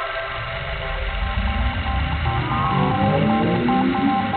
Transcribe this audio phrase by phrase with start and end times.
[0.00, 0.14] It's
[3.42, 4.27] Movie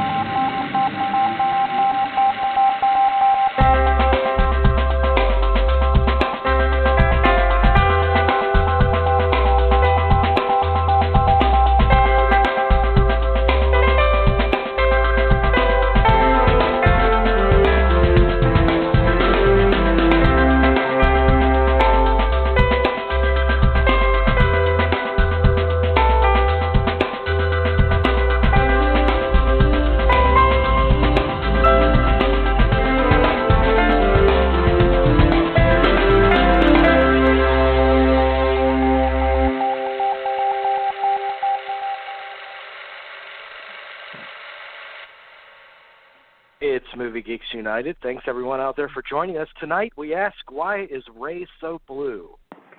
[47.82, 47.98] Geeks United.
[48.04, 49.94] Thanks everyone out there for joining us tonight.
[49.98, 52.30] We ask why is Ray so blue?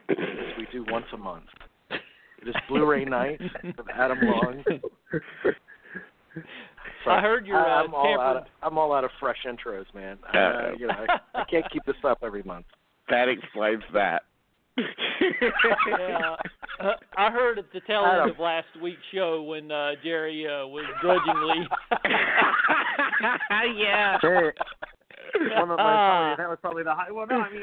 [0.08, 0.16] As
[0.58, 1.46] we do once a month.
[1.90, 4.64] It is Blu-ray night with Adam Long.
[7.04, 8.36] So, I heard your uh, I'm all out.
[8.36, 8.44] Of.
[8.62, 10.18] I'm all out of fresh intros, man.
[10.34, 10.94] Uh, Uh, you know,
[11.34, 12.66] I, I can't keep this up every month.
[13.10, 14.22] That explains that.
[14.78, 16.36] Yeah,
[16.80, 20.66] uh, I heard at the tail end of last week's show when uh, Jerry uh,
[20.66, 21.68] was grudgingly.
[23.76, 24.18] yeah.
[24.22, 26.34] One of my, Ah.
[26.36, 27.10] that was probably the high.
[27.10, 27.62] Well, no, I mean,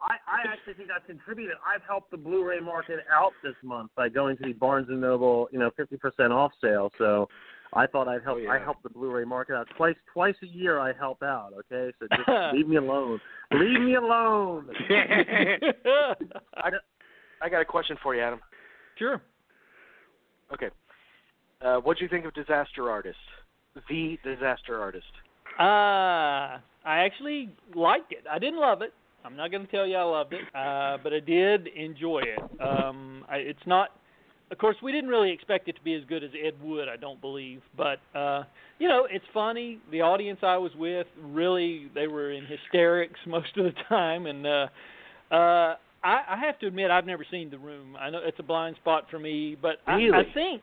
[0.00, 1.56] I, I actually think that's contributed.
[1.66, 5.48] I've helped the Blu-ray market out this month by going to the Barnes and Noble,
[5.52, 6.92] you know, 50% off sale.
[6.98, 7.28] So
[7.72, 8.38] I thought I'd help.
[8.38, 8.50] Oh, yeah.
[8.50, 9.96] I help the Blu-ray market out twice.
[10.12, 11.50] Twice a year, I help out.
[11.58, 13.20] Okay, so just leave me alone.
[13.52, 14.68] Leave me alone.
[14.90, 16.70] I,
[17.42, 18.40] I got a question for you, Adam.
[18.98, 19.20] sure.
[20.52, 20.70] Okay.
[21.60, 23.18] Uh, what do you think of Disaster Artist?
[23.88, 25.06] The Disaster Artist.
[25.58, 28.24] Uh, I actually liked it.
[28.30, 28.92] I didn't love it.
[29.24, 32.62] I'm not going to tell you I loved it, uh, but I did enjoy it.
[32.62, 33.90] Um, I, it's not.
[34.50, 36.96] Of course, we didn't really expect it to be as good as Ed Wood, I
[36.96, 37.60] don't believe.
[37.76, 38.44] But uh,
[38.78, 39.78] you know, it's funny.
[39.90, 44.46] The audience I was with really they were in hysterics most of the time, and
[44.46, 44.66] uh,
[45.30, 47.96] uh, I, I have to admit I've never seen The Room.
[47.96, 50.62] I know it's a blind spot for me, but I, I think,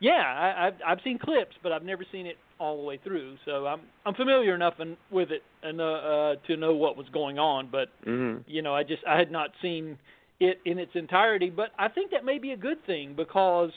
[0.00, 3.36] yeah, I, I've I've seen clips, but I've never seen it all the way through.
[3.44, 7.06] So I'm I'm familiar enough and with it and uh, uh, to know what was
[7.12, 9.98] going on, but hmm you know I just I had not seen
[10.44, 11.50] it in its entirety.
[11.50, 13.70] But I think that may be a good thing because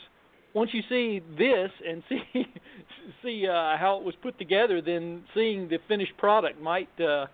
[0.53, 2.45] once you see this and see
[3.23, 6.89] see uh, how it was put together, then seeing the finished product might.
[6.99, 7.27] Uh,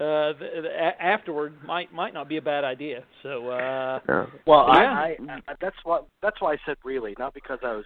[0.00, 3.04] uh, the, the, a- afterward might might not be a bad idea.
[3.22, 4.26] So uh, Yeah.
[4.44, 4.74] Well, Yeah.
[4.74, 7.84] I, I, I that's what that's why I said really, not because I was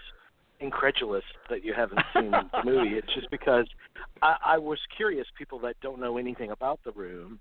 [0.60, 2.94] incredulous that you haven't seen the movie.
[2.96, 3.66] It's just because
[4.22, 5.26] I, I was curious.
[5.36, 7.40] People that don't know anything about the room,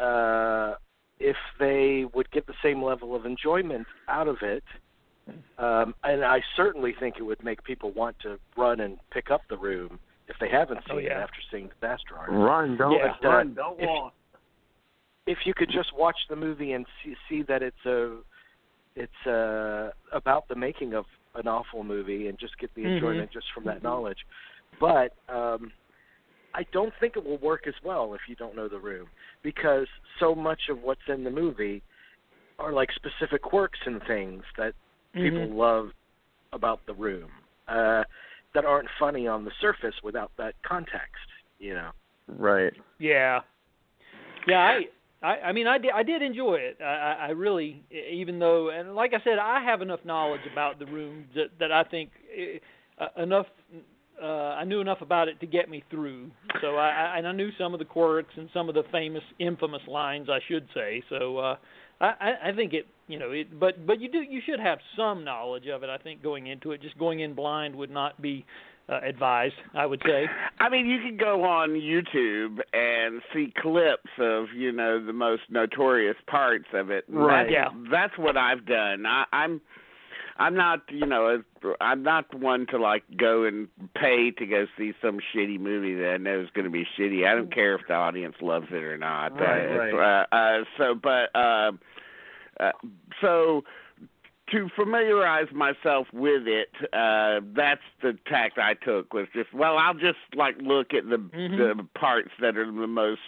[0.00, 0.74] uh,
[1.20, 4.64] if they would get the same level of enjoyment out of it.
[5.58, 9.42] Um, and I certainly think it would make people want to run and pick up
[9.48, 11.18] the room if they haven't Oh, seen yeah.
[11.18, 12.36] it after seeing Disaster Artist.
[12.36, 13.14] Run, don't Yeah.
[13.22, 14.14] run, don't If- walk.
[15.26, 18.16] if you could just watch the movie and see, see that it's a
[18.96, 21.06] it's a, about the making of
[21.36, 22.94] an awful movie and just get the Mhm.
[22.96, 24.26] enjoyment just from that knowledge
[24.80, 25.70] but um
[26.54, 29.06] I don't think it will work as well if you don't know the room
[29.42, 29.86] because
[30.18, 31.82] so much of what's in the movie
[32.58, 34.74] are like specific quirks and things that
[35.14, 35.56] people mhm.
[35.56, 35.90] love
[36.52, 37.30] about the room
[37.68, 38.04] uh
[38.54, 41.26] that aren't funny on the surface without that context
[41.58, 41.90] you know
[42.38, 42.72] Right.
[42.98, 43.40] Yeah,
[44.46, 44.58] yeah.
[44.58, 46.78] I, I, I mean, I did, I did enjoy it.
[46.80, 50.78] I, I I really, even though, and like I said, I have enough knowledge about
[50.78, 52.10] the room that that I think
[52.98, 53.46] uh, enough.
[54.22, 56.30] Uh, I knew enough about it to get me through.
[56.60, 59.22] So I, I, and I knew some of the quirks and some of the famous,
[59.38, 61.02] infamous lines, I should say.
[61.08, 61.56] So uh,
[62.00, 63.58] I, I- I think it, you know, it.
[63.58, 65.90] But but you do, you should have some knowledge of it.
[65.90, 68.44] I think going into it, just going in blind would not be
[68.88, 69.54] uh, advised.
[69.74, 70.26] I would say.
[70.58, 75.42] I mean, you can go on YouTube and see clips of you know the most
[75.50, 77.04] notorious parts of it.
[77.08, 77.44] Right.
[77.44, 77.68] That's, Yeah.
[77.90, 79.06] That's what I've done.
[79.06, 79.60] I, I'm.
[80.40, 81.42] I'm not, you know,
[81.82, 86.14] I'm not one to like go and pay to go see some shitty movie that
[86.14, 87.26] I know is going to be shitty.
[87.28, 89.38] I don't care if the audience loves it or not.
[89.38, 90.24] Right, uh, right.
[90.32, 91.72] Uh, uh, so, but, uh,
[92.58, 92.72] uh,
[93.20, 93.64] so
[94.50, 99.94] to familiarize myself with it, uh, that's the tact I took was just well, I'll
[99.94, 101.56] just like look at the Mhm.
[101.76, 103.20] the parts that are the most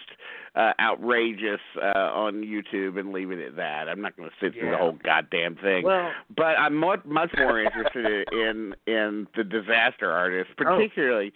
[0.54, 3.88] uh, outrageous uh, on YouTube and leave it at that.
[3.88, 5.84] I'm not going to sit through the whole goddamn thing.
[5.84, 10.64] Well, but I'm much much more interested in in the disaster artist, Oh.
[10.64, 11.32] particularly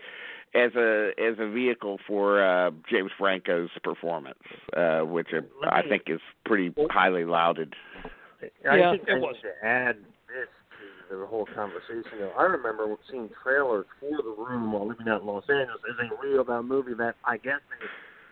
[0.55, 4.39] as a as a vehicle for uh, James Franco's performance,
[4.77, 7.75] uh, which uh, Let I think is pretty highly lauded.
[8.71, 9.35] I Yeah, think it I was.
[9.37, 9.97] need to add
[10.29, 10.49] this
[11.09, 12.05] to the whole conversation.
[12.21, 12.33] Though.
[12.39, 16.23] I remember seeing trailers for The Room while living out in Los Angeles as a
[16.27, 17.87] real about movie that I guess they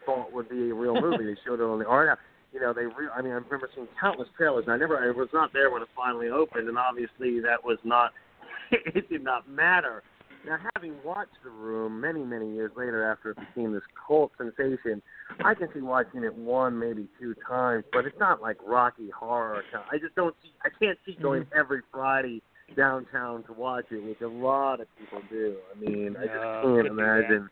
[0.06, 1.24] thought would be a real movie.
[1.24, 2.18] they showed it on the art.
[2.52, 2.86] You know, they.
[2.86, 4.64] Re- I mean, I remember seeing countless trailers.
[4.66, 4.96] And I never.
[4.98, 8.12] I was not there when it finally opened, and obviously that was not.
[8.70, 10.02] it did not matter.
[10.46, 15.00] Now, having watched The Room many, many years later after it became this cult sensation,
[15.42, 19.62] I can see watching it one, maybe two times, but it's not like Rocky Horror.
[19.90, 20.50] I just don't see.
[20.62, 21.58] I can't see going mm-hmm.
[21.58, 22.42] every Friday
[22.76, 25.56] downtown to watch it, which a lot of people do.
[25.74, 27.18] I mean, I just can't couldn't do that.
[27.22, 27.50] imagine.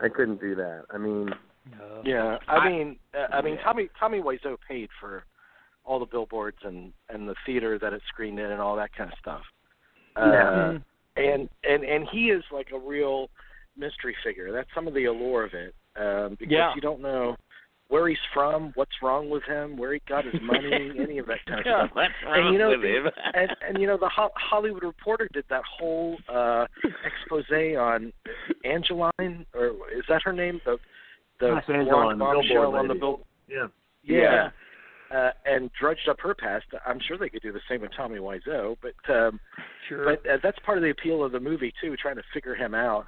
[0.00, 0.84] I couldn't do that.
[0.90, 1.28] I mean,
[1.76, 2.02] No.
[2.04, 5.24] Yeah, I, I- mean, uh, I mean, Tommy Tommy Wiseau paid for
[5.84, 9.10] all the billboards and and the theater that it screened in and all that kind
[9.12, 9.42] of stuff.
[10.16, 10.82] Uh, Mhm.
[11.16, 13.28] and and and he is like a real
[13.76, 14.52] mystery figure.
[14.52, 16.74] That's some of the allure of it, um, because Yeah.
[16.74, 17.36] you don't know
[17.88, 21.38] where he's from, what's wrong with him, where he got his money, any of that
[21.46, 21.84] kind of Yeah.
[21.86, 21.94] stuff.
[21.96, 23.10] What's And you know, with the- him?
[23.34, 26.66] and and you know the Ho- Hollywood Reporter did that whole uh
[27.04, 27.44] expose
[27.78, 28.12] on
[28.64, 30.60] Angelyne, or is that her name?
[30.64, 30.78] The
[31.40, 33.20] the blonde bombshell on the bill.
[33.48, 33.66] yeah.
[34.02, 34.50] Yeah.
[35.14, 36.66] Uh, and drudged up her past.
[36.86, 39.40] I'm sure they could do the same with Tommy Wiseau, but um,
[39.88, 40.04] Sure.
[40.04, 42.74] but uh, that's part of the appeal of the movie too, trying to figure him
[42.74, 43.06] out.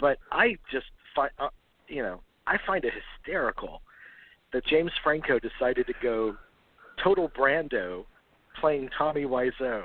[0.00, 1.48] But I just find, uh,
[1.86, 3.80] you know, I find it hysterical
[4.52, 6.36] that James Franco decided to go
[7.02, 8.06] total Brando,
[8.60, 9.84] playing Tommy Wiseau.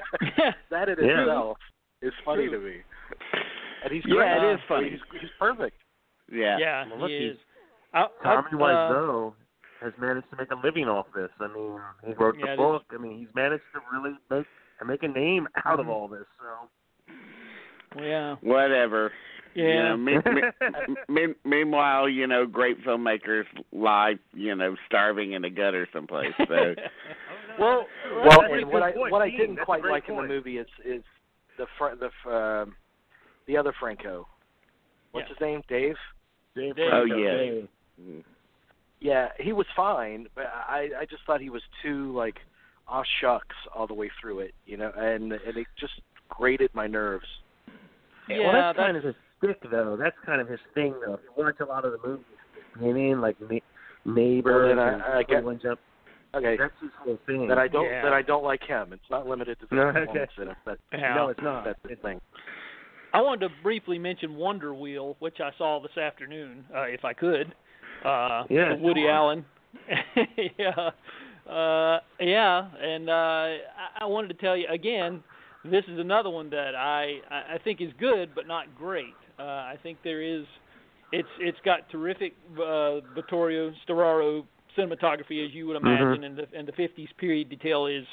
[0.70, 1.22] that in Yeah.
[1.22, 1.58] itself
[2.02, 2.76] is funny to me.
[3.84, 4.26] And he's great.
[4.26, 4.90] Yeah, it is funny.
[4.90, 5.76] He's, he's perfect.
[6.30, 6.58] Yeah.
[6.58, 7.40] yeah, Well, look, he he's- is.
[7.94, 9.34] I, Tommy I, uh, Wiseau
[9.80, 11.30] has managed to make a living off this.
[11.40, 12.82] I mean, he wrote Yeah, the book.
[12.92, 14.46] I mean, he's managed to really make
[14.86, 15.90] make a name out of Mhm.
[15.90, 16.26] all this.
[16.38, 16.68] So
[18.02, 18.36] Yeah.
[18.42, 19.12] Whatever.
[19.54, 19.82] You Yeah.
[19.88, 20.42] know, me, me,
[21.28, 26.34] me, meanwhile, you know, great filmmakers lie, you know, starving in a gutter someplace.
[26.36, 26.44] So
[27.58, 29.12] well, Well, that's a and what I point.
[29.12, 31.02] what I didn't that's quite great like in the movie is is
[31.56, 32.76] the fr- the f- um
[33.46, 34.28] the other Franco.
[35.12, 35.34] What's Yeah.
[35.34, 35.62] his name?
[35.68, 35.96] Dave.
[36.56, 36.90] Dave Dave.
[36.92, 37.36] Oh, yeah.
[37.36, 37.68] Dave.
[39.00, 42.36] Yeah, he was fine, but I I just thought he was too like
[42.88, 45.92] aw shucks all the way through it, you know, and and it just
[46.28, 47.26] grated my nerves.
[48.28, 49.96] Yeah, well, that's, that's kind of his stick, though.
[49.96, 51.14] That's kind of his thing, though.
[51.14, 52.24] If you watch a lot of the movies,
[52.74, 53.58] beginning like Na-
[54.04, 55.80] Neighbors Well, then I- and I get- Cleveland Jump,
[56.34, 57.46] Okay, that's his whole thing.
[57.48, 58.02] that I don't Yeah.
[58.02, 58.92] that I don't like him.
[58.92, 60.00] It's not limited to the No, okay.
[60.00, 60.56] performance in it.
[60.64, 61.14] That, Yeah.
[61.14, 61.64] no, it's not.
[61.64, 62.20] that's the thing.
[63.16, 67.14] I wanted to briefly mention Wonder Wheel, which I saw this afternoon, uh, if I
[67.14, 67.54] could.
[68.04, 69.08] Uh, Yeah, Woody.
[69.08, 69.42] Allen.
[70.58, 70.90] yeah,
[71.50, 73.56] uh, yeah, and uh, I,
[74.00, 75.22] I wanted to tell you again.
[75.64, 79.14] This is another one that I I think is good, but not great.
[79.38, 80.44] Uh, I think there is.
[81.10, 84.44] It's it's got terrific uh, Vittorio Storaro
[84.76, 88.04] cinematography, as you would imagine, and the and the 50s period detail is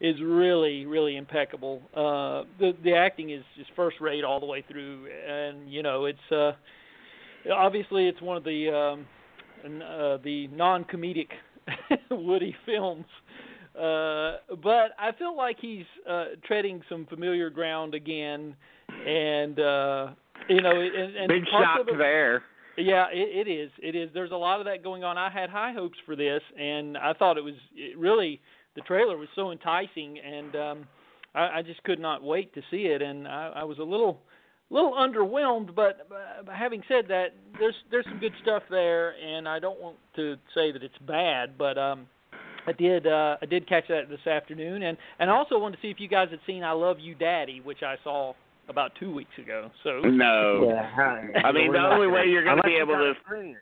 [0.00, 1.82] is really really impeccable.
[1.94, 6.06] Uh, the the acting is is first rate all the way through, and you know
[6.06, 6.52] it's uh,
[7.54, 9.06] obviously it's one of the um,
[9.64, 11.28] uh, the non-comedic
[12.10, 13.06] Woody films.
[13.74, 18.56] Uh, but I feel like he's uh, treading some familiar ground again,
[19.06, 20.08] and uh,
[20.48, 22.42] you know, and, and big shock there.
[22.76, 23.70] yeah, it, it is.
[23.80, 24.10] It is.
[24.12, 25.16] There's a lot of that going on.
[25.16, 28.40] I had high hopes for this, and I thought it was it really
[28.74, 30.86] the trailer was so enticing, and um,
[31.34, 33.02] I, I just could not wait to see it.
[33.02, 34.20] And I, I was a little
[34.70, 39.58] little underwhelmed, but, but having said that, there's there's some good stuff there, and I
[39.58, 42.06] don't want to say that it's bad, but um,
[42.66, 45.82] I did uh, I did catch that this afternoon, and and I also wanted to
[45.82, 48.34] see if you guys had seen I Love You, Daddy, which I saw
[48.68, 49.70] about two weeks ago.
[49.82, 50.68] So No.
[50.68, 51.40] Yeah.
[51.44, 53.56] I mean, the only way you're going to be able to a screen.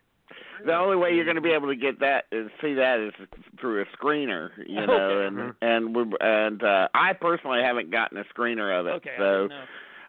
[0.64, 3.12] The only way you're going to be able to get that is see that is
[3.60, 5.26] through a screener, you know, Okay.
[5.26, 5.54] and Mhm.
[5.62, 9.48] and we and uh, I personally haven't gotten a screener of it, okay, I so
[9.48, 9.60] didn't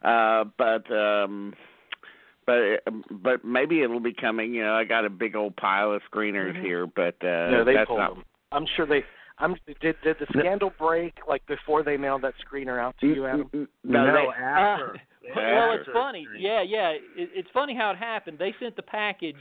[0.04, 0.10] know.
[0.10, 1.54] uh, but um,
[2.46, 2.80] but
[3.12, 4.54] but maybe it'll be coming.
[4.54, 6.62] You know, I got a big old pile of screeners Mhm.
[6.62, 8.16] here, but uh, no, they that's pulled not.
[8.16, 8.26] them.
[8.52, 9.04] I'm sure they.
[9.42, 13.26] I'm did did the scandal break like before they mailed that screener out to you,
[13.26, 13.50] Adam?
[13.54, 13.68] No,
[14.06, 14.96] No, they, after.
[14.96, 14.98] Uh,
[15.36, 16.28] well, it's funny.
[16.38, 16.90] Yeah, yeah.
[16.90, 18.38] It, it's funny how it happened.
[18.40, 19.40] They sent the package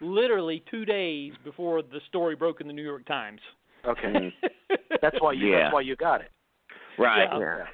[0.00, 3.40] literally two days before the story broke in the New York Times.
[3.86, 4.34] Okay,
[5.02, 5.62] that's why you Yeah.
[5.64, 6.30] that's why you got it.
[6.98, 7.28] right.
[7.38, 7.64] Yeah.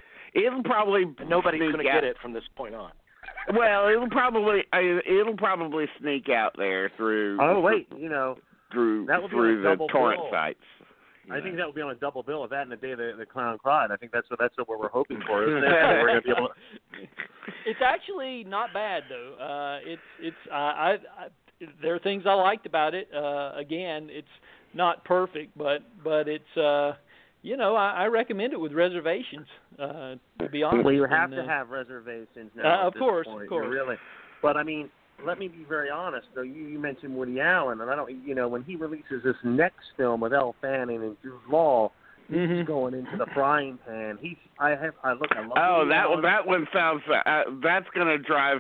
[0.46, 2.90] It'll probably And nobody's going to get it from this point on.
[3.54, 7.38] Well, it'll probably uh, it'll probably sneak out there through.
[7.40, 8.36] Oh wait, you know,
[8.72, 10.30] through that would be through a the torrent bill.
[10.30, 10.58] sites.
[11.30, 13.12] I think that would be on a double bill of that and the day the,
[13.18, 13.90] the clown cried.
[13.90, 15.42] I think that's what that's what we're hoping for.
[15.44, 15.70] Isn't it?
[15.72, 16.48] We're going to be able.
[16.94, 17.06] To,
[17.66, 19.34] it's actually not bad though.
[19.40, 21.26] Uh, it's it's uh, I, I
[21.82, 23.08] there are things I liked about it.
[23.14, 24.28] Uh, again, it's
[24.74, 26.92] not perfect, but but it's uh,
[27.44, 29.46] you know, I, I recommend it with reservations.
[29.78, 30.84] Uh, to be honest.
[30.84, 32.84] Well, you have and, to uh, have reservations now.
[32.84, 33.42] uh, of course, point.
[33.42, 33.68] of course.
[33.68, 33.96] Really,
[34.42, 34.88] but I mean,
[35.24, 36.26] let me be very honest.
[36.34, 39.36] Though you, you mentioned Woody Allen, and I don't, you know, when he releases this
[39.44, 41.92] next film with Elle Fanning and Jude Law,
[42.30, 42.58] mhm.
[42.58, 44.18] he's going into the frying pan.
[44.20, 45.52] He's, I have, I look, I love.
[45.56, 46.22] Oh, that one.
[46.22, 47.02] That one sounds.
[47.08, 48.58] Uh, that's gonna drive.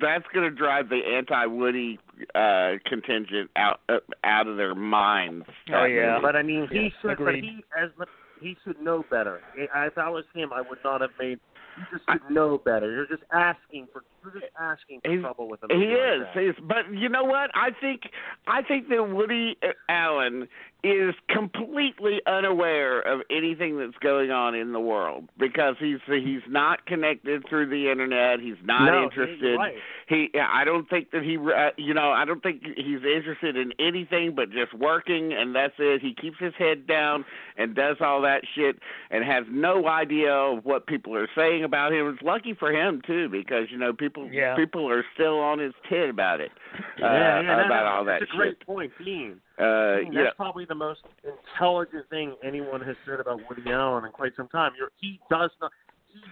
[0.00, 1.98] That's gonna drive the anti-Woody
[2.34, 5.46] uh, contingent out uh, out of their minds.
[5.72, 6.18] Oh, yeah.
[6.20, 7.10] But I mean, he Yes, should.
[7.12, 7.24] agreed.
[7.24, 8.08] But he as
[8.40, 9.40] he should know better.
[9.56, 11.38] If I was him, I would not have made.
[11.78, 12.90] You just should know better.
[12.90, 14.02] You're just asking for.
[14.32, 15.70] You're just asking for He's- trouble with him.
[15.70, 16.26] He is.
[16.34, 17.50] He's, but you know what?
[17.54, 18.02] I think
[18.46, 19.56] I think that Woody
[19.88, 20.48] Allen
[20.86, 26.86] is completely unaware of anything that's going on in the world because he's he's not
[26.86, 28.38] connected through the internet.
[28.38, 29.40] He's not no, interested.
[29.40, 29.74] You're right.
[30.06, 33.72] He I don't think that he uh, you know I don't think he's interested in
[33.80, 36.02] anything but just working and that's it.
[36.02, 37.24] He keeps his head down
[37.56, 38.78] and does all that shit
[39.10, 42.08] and has no idea of what people are saying about him.
[42.08, 44.56] It's lucky for him too because you know people Yeah.
[44.56, 46.50] people are still on his tit about it.
[46.96, 48.66] Uh, yeah, yeah, about that, all that that's a great shit.
[48.66, 49.36] point, Dean.
[49.58, 50.24] Uh Dean, yeah.
[50.24, 54.48] that's probably the most intelligent thing anyone has said about Woody Allen in quite some
[54.48, 54.72] time.
[54.78, 55.70] You're, he does not.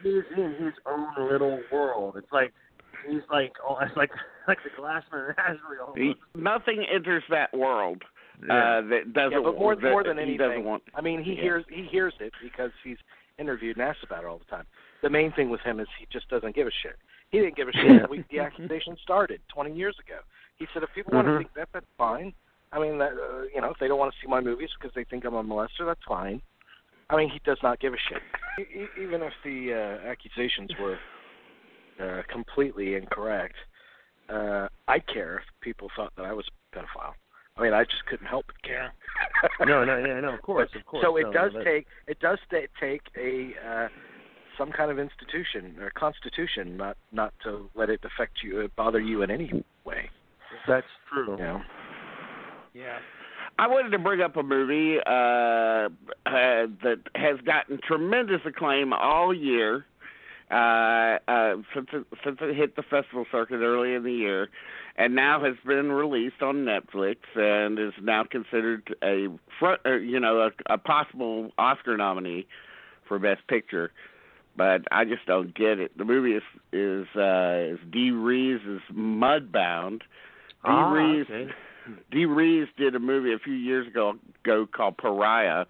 [0.03, 2.15] He is in his own little world.
[2.17, 2.53] It's like
[3.09, 4.11] he's like oh, it's like
[4.49, 5.79] like the glass menagerie.
[5.81, 5.99] Almost.
[5.99, 8.03] He, nothing enters that world
[8.47, 8.55] Yeah.
[8.79, 11.23] uh that doesn't Yeah, but more that more than he anything, doesn't want I mean,
[11.23, 11.43] he Yeah.
[11.43, 12.99] hears he hears it because he's
[13.39, 14.65] interviewed and asked about it all the time.
[15.03, 16.97] The main thing with him is he just doesn't give a shit.
[17.35, 17.99] He didn't give a shit Yeah.
[18.03, 20.21] the week the accusation started 20 years ago.
[20.57, 22.33] He said, if people want to think that, that's fine.
[22.71, 24.95] I mean, that, uh, you know, if they don't want to see my movies because
[24.95, 26.41] they think I'm a molester, that's fine.
[27.11, 28.23] I mean, he does not give a shit.
[29.03, 30.97] Even if the uh, accusations were
[32.01, 33.57] uh, completely incorrect,
[34.29, 37.15] uh, I'd care if people thought that I was a pedophile.
[37.57, 38.93] I mean, I just couldn't help but care.
[39.67, 41.05] no, no, yeah, no, of course, of course.
[41.05, 43.89] So it no, does no, take it does ta- take a uh,
[44.59, 49.01] some kind of institution or constitution not not to let it affect you, uh, bother
[49.01, 50.11] you in any way.
[50.67, 51.33] That's true.
[51.33, 51.63] You know.
[52.73, 52.99] Yeah.
[53.59, 55.89] I wanted to bring up a movie uh, uh,
[56.83, 59.87] that has gotten tremendous acclaim all year
[60.51, 64.49] uh, uh, since it, since it hit the festival circuit early in the year,
[64.97, 70.21] and now has been released on Netflix and is now considered a front, uh, you
[70.21, 72.47] know, a, a possible Oscar nominee
[73.09, 73.91] for Best Picture.
[74.57, 75.97] But I just don't get it.
[75.99, 76.43] The movie is
[76.73, 80.01] is uh, is Dee Reeves' Mudbound.
[80.01, 80.05] Dee
[80.65, 81.51] Ah, Reeves okay.
[82.11, 85.67] Dee Reeves did a movie a few years ago ago called Pariah,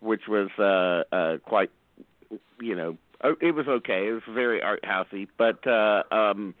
[0.00, 1.70] which was uh uh quite
[2.60, 4.08] you know o- it was okay.
[4.08, 6.54] It was very art housey, but uh um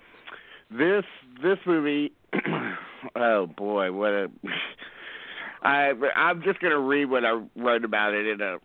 [0.70, 1.04] this
[1.42, 2.12] this movie
[3.16, 4.30] oh boy, what a
[5.62, 8.58] I I'm just going to read what I wrote about it in a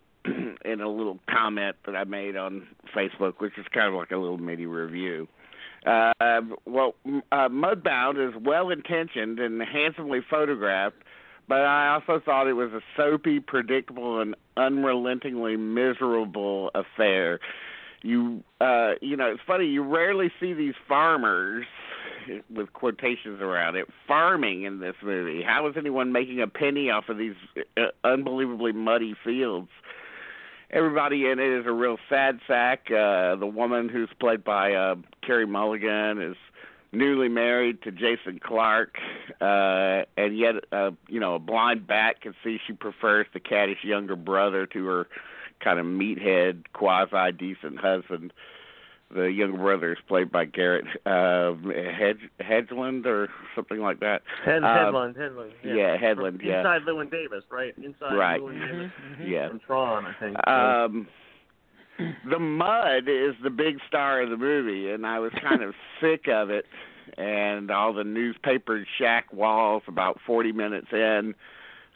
[0.66, 4.18] in a little comment that I made on Facebook, which is kind of like a
[4.18, 5.28] little mini review.
[5.86, 6.96] Uh, well,
[7.32, 10.98] uh, Mudbound is well intentioned and handsomely photographed,
[11.48, 17.40] but I also thought it was a soapy, predictable, and unrelentingly miserable affair.
[18.04, 19.66] You, uh, you know, it's funny.
[19.66, 21.66] You rarely see these farmers
[22.54, 25.42] with quotations around it farming in this movie.
[25.42, 27.36] How is anyone making a penny off of these
[27.78, 29.70] uh, unbelievably muddy fields?
[30.74, 32.90] Everybody in it is a real sad sack.
[32.90, 36.38] Uh, the woman who's played by uh, Carey Mulligan is
[36.94, 38.98] newly married to Jason Clarke,
[39.42, 43.84] uh, and yet, uh, you know, a blind bat can see she prefers the caddish
[43.84, 45.08] younger brother to her
[45.62, 48.32] kind of meathead, quasi decent husband.
[49.14, 51.54] The younger brother is played by Garrett uh,
[51.92, 54.22] Hedge, Hedgeland or something like that.
[54.46, 55.52] Head, Uh, Hedlund, Hedlund.
[55.64, 56.60] Yeah, yeah, Hedlund, From yeah.
[56.60, 57.74] Inside Llewyn Davis, right?
[57.78, 58.40] Inside Right.
[58.42, 58.92] Llewyn Davis.
[59.20, 59.30] mhm.
[59.30, 59.50] Yeah.
[59.50, 60.48] From Tron, I think.
[60.48, 61.08] Um,
[62.30, 66.28] the mud is the big star of the movie, and I was kind of sick
[66.28, 66.66] of it.
[67.18, 69.84] And all the newspaper shack walls.
[69.88, 71.36] About forty minutes in,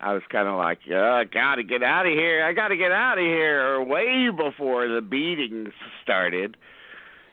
[0.02, 2.44] I was kind of like, oh, "I gotta get out of here!
[2.44, 5.72] I gotta get out of here!" Way before the beatings
[6.04, 6.58] started.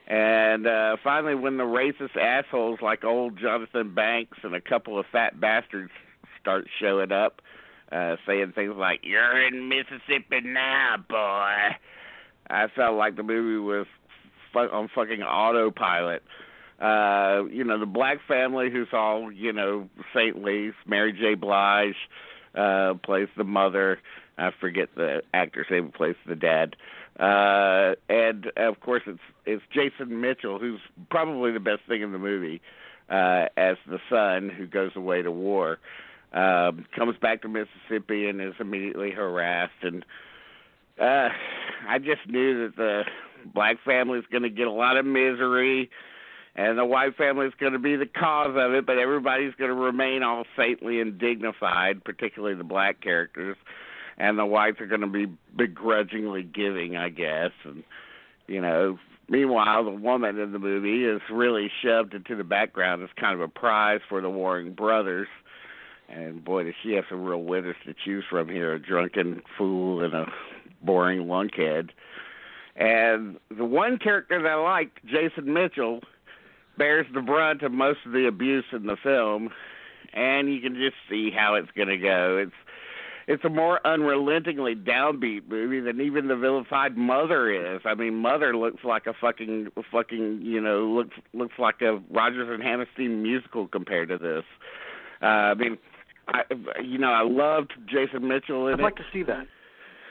[0.07, 5.07] And uh finally, when the racist assholes like old Jonathan Banks and a couple of
[5.13, 5.91] fat bastards
[6.41, 7.41] start showing up,
[7.91, 11.77] uh saying things like "You're in Mississippi now, boy,"
[12.51, 13.87] I felt like the movie was
[14.53, 16.23] fu- on fucking autopilot.
[16.81, 20.73] Uh, you know, the black family who's all, you know, saintly.
[20.85, 21.35] Mary J.
[21.35, 21.95] Blige
[22.57, 24.01] uh plays the mother.
[24.37, 26.75] I forget the actor's name plays the dad.
[26.75, 32.19] Uh and of course it's it's Jason Mitchell who's probably the best thing in the
[32.19, 32.61] movie
[33.11, 35.79] uh as the son who goes away to war.
[36.33, 40.05] Um comes back to Mississippi and is immediately harassed and
[41.01, 41.31] Uh,
[41.89, 43.05] I just knew that the
[43.55, 45.91] black family's going to get a lot of misery,
[46.55, 48.85] and the white family's going to be the cause of it.
[48.85, 53.57] But everybody's going to remain all saintly and dignified, particularly the black characters,
[54.23, 55.27] and the whites are going to be
[55.57, 57.51] begrudgingly giving, I guess.
[57.65, 57.83] And
[58.47, 58.99] you know,
[59.29, 63.41] meanwhile, the woman in the movie is really shoved into the background as kind of
[63.41, 65.27] a prize for the warring brothers.
[66.09, 70.05] And boy, does she have some real winners to choose from here: a drunken fool
[70.05, 70.27] and a
[70.83, 71.91] boring lunkhead.
[72.77, 76.01] And the one character that I liked, Jason Mitchell,
[76.79, 79.51] bears the brunt of most of the abuse in the film,
[80.13, 82.39] and you can just see how it's going to go.
[82.39, 82.53] It's
[83.27, 87.83] it's a more unrelentingly downbeat movie than even the vilified Mother is.
[87.85, 92.49] I mean, Mother looks like a fucking fucking you know looks looks like a Rodgers
[92.51, 94.45] and Hammerstein musical compared to this.
[95.23, 95.79] Uh, I mean,
[96.29, 96.43] I
[96.83, 98.83] you know I loved Jason Mitchell in I'd it.
[98.83, 99.47] like to see that.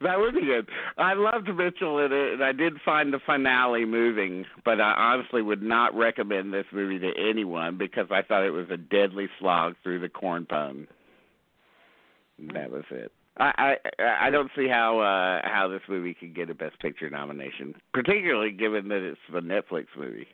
[0.00, 0.68] that would be good.
[0.98, 5.42] I loved Mitchell in it, and I did find the finale moving, but I honestly
[5.42, 9.74] would not recommend this movie to anyone because I thought it was a deadly slog
[9.82, 10.86] through the corn pone.
[12.52, 13.12] That was it.
[13.38, 17.08] I I I don't see how uh how this movie could get a Best Picture
[17.08, 20.26] nomination, particularly given that it's a Netflix movie.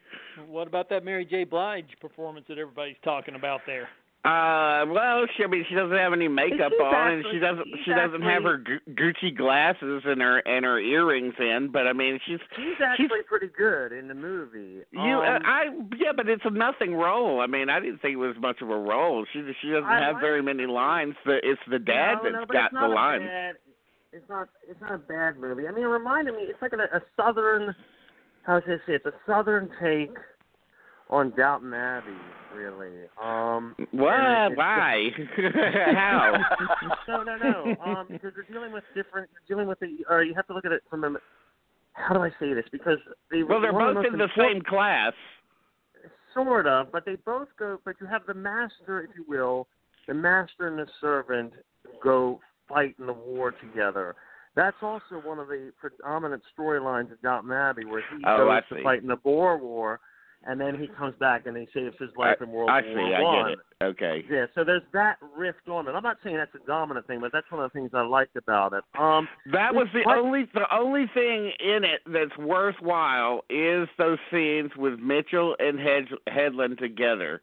[0.48, 1.44] What about that Mary J.
[1.44, 3.88] Blige performance that everybody's talking about there?
[4.28, 7.64] Uh, well, she I mean she doesn't have any makeup She's on, and she doesn't
[7.76, 11.70] she's she doesn't have her Gu- Gucci glasses and her and her earrings in.
[11.72, 14.82] But I mean, she's She's actually pretty good in the movie.
[14.92, 15.00] you.
[15.00, 15.64] uh, Um, I
[15.96, 17.40] yeah, but it's a nothing role.
[17.40, 19.24] I mean, I didn't think it was much of a role.
[19.32, 21.14] She she doesn't I have like- very many lines.
[21.24, 23.22] The it's the dad no, that's no, got the lines.
[23.24, 23.54] Bad,
[24.12, 24.48] it's not.
[24.68, 25.66] It's not a bad movie.
[25.68, 26.42] I mean, it reminded me.
[26.42, 27.74] It's like a, a southern.
[28.44, 28.92] How should I say?
[28.94, 30.16] It's a southern take
[31.10, 32.12] on Downton Abbey,
[32.54, 32.90] really.
[33.22, 34.56] Um, What?
[34.56, 35.08] Why?
[35.94, 36.32] How?
[37.08, 37.76] no, no, no.
[37.84, 39.28] Um, because you're dealing with different.
[39.48, 40.04] You're dealing with the.
[40.10, 41.16] Or you have to look at it from a.
[41.94, 42.64] How do I say this?
[42.70, 42.98] Because
[43.30, 43.42] they.
[43.42, 45.12] well, they're both in the same class.
[46.34, 47.78] Sort of, but they both go.
[47.84, 49.66] But you have the master, if you will,
[50.06, 51.52] the master and the servant
[52.02, 54.14] go fight in the war together.
[54.54, 58.82] That's also one of the predominant storylines of Downton Abbey, where he Oh, goes to
[58.82, 60.00] fight in the Boer War,
[60.46, 63.14] and then he comes back and he saves his life in World I War see.
[63.14, 63.44] I One.
[63.50, 63.58] get it.
[63.80, 64.24] Okay.
[64.30, 65.92] Yeah, so there's that rift on it.
[65.92, 68.36] I'm not saying that's a dominant thing, but that's one of the things I liked
[68.36, 68.82] about it.
[68.98, 70.18] Um, That was the What?
[70.18, 76.12] only the only thing in it that's worthwhile is those scenes with Mitchell and Hedge,
[76.28, 77.40] Hedlund together.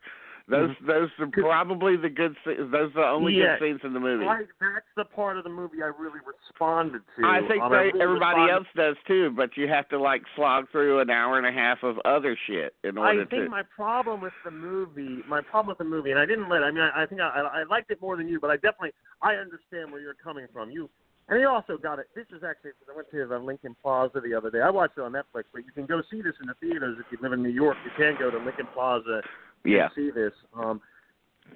[0.47, 2.35] Those those are probably the good.
[2.45, 3.41] se- Those are the only Mm-hmm.
[3.41, 3.57] Yeah.
[3.59, 4.25] good scenes in the movie.
[4.25, 7.25] I, that's the part of the movie I really responded to.
[7.25, 10.21] I think Um, they, really everybody responded- else does too, but you have to like
[10.35, 13.27] slog through an hour and a half of other shit in order to.
[13.27, 13.49] I think to.
[13.49, 16.63] my problem with the movie, my problem with the movie, and I didn't let.
[16.63, 18.93] I mean, I, I think I, I liked it more than you, but I definitely
[19.23, 20.69] I understand where you're coming from.
[20.69, 20.89] You
[21.27, 22.05] and you also got it.
[22.13, 24.61] This is actually I went to the Lincoln Plaza the other day.
[24.61, 27.07] I watched it on Netflix, but you can go see this in the theaters if
[27.11, 27.77] you live in New York.
[27.83, 29.23] You can go to Lincoln Plaza
[29.65, 29.89] yeah.
[29.95, 30.33] see this.
[30.53, 30.81] Um,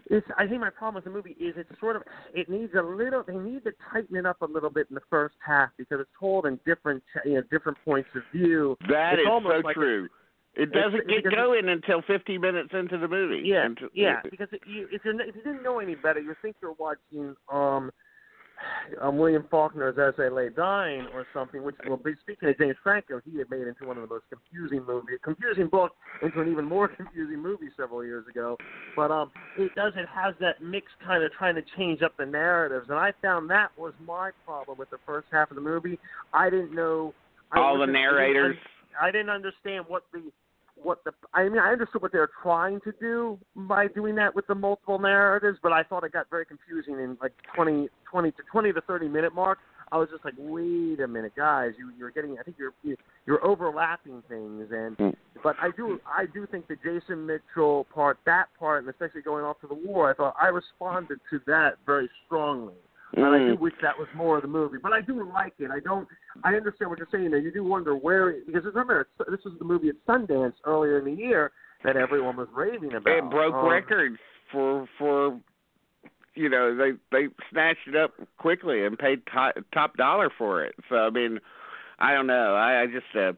[0.10, 2.82] it's I think my problem with the movie is it's sort of it needs a
[2.82, 6.00] little they need to tighten it up a little bit in the first half because
[6.00, 8.78] it's told in different you know different points of view.
[8.88, 10.08] That It's is almost so like a- true.
[10.56, 13.44] It doesn't get going until 50 minutes into the movie.
[13.46, 14.20] Yeah, Until- yeah.
[14.30, 17.36] Because if you if you're if you didn't know any better, you think you're watching
[17.52, 17.92] um,
[19.02, 21.64] um William Faulkner's As They Lay Dying or something.
[21.64, 24.26] Which well, be- speaking of James Franco, he had made into one of the most
[24.30, 25.92] confusing movies, confusing book
[26.22, 28.58] into an even more confusing movie several years ago.
[28.96, 32.26] But um, it does it has that mix kind of trying to change up the
[32.26, 36.00] narratives, and I found that was my problem with the first half of the movie.
[36.34, 37.14] I didn't know
[37.52, 38.58] I All the wasn't- I didn't narrators.
[39.02, 40.22] I didn't understand what the
[40.82, 44.36] what the I mean I understood what they were trying to do by doing that
[44.36, 48.32] with the multiple narratives, but I thought it got very confusing in like 20, 20
[48.32, 49.60] to twenty to thirty minute mark.
[49.92, 52.98] I was just like, wait a minute, guys, you you're getting I think you're you-
[53.26, 55.16] you're overlapping things, and Mm.
[55.44, 59.44] but I do I do think the Jason Mitchell part, that part, and especially going
[59.46, 62.76] off to the war, I thought I responded to that very strongly.
[63.14, 63.60] And I do Mm.
[63.60, 65.72] wish that was more of the movie, but I do like it.
[65.72, 66.08] I don't.
[66.44, 67.40] I understand what you're saying there.
[67.40, 71.06] You do wonder where because remember it's- this was the movie at Sundance earlier in
[71.06, 71.52] the year
[71.84, 73.18] that everyone was raving about.
[73.18, 74.20] It broke Um, records
[74.52, 75.40] for for
[76.36, 80.76] you know they they snatched it up quickly and paid top, top dollar for it.
[80.88, 81.40] So I mean,
[81.98, 82.56] I don't know.
[82.56, 83.34] I, I just uh,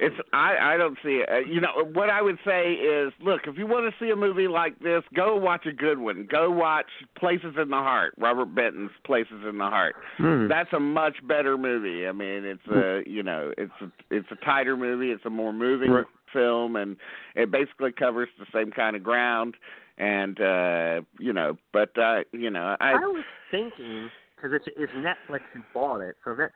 [0.00, 1.28] it's I I don't see it.
[1.30, 4.16] Uh, you know what I would say is look if you want to see a
[4.16, 6.26] movie like this, go watch a good one.
[6.30, 9.96] Go watch Places in the Heart, Robert Benton's Places in the Heart.
[10.18, 10.48] hmm.
[10.48, 12.06] That's a much better movie.
[12.06, 15.10] I mean, it's a you know, it's a it's a tighter movie.
[15.10, 16.06] It's a more moving Right.
[16.32, 16.96] film, and
[17.34, 19.54] it basically covers the same kind of ground.
[19.96, 24.92] And uh, you know, but uh, you know, I I was thinking because it's it's
[24.92, 26.16] Netflix who bought it.
[26.24, 26.50] So that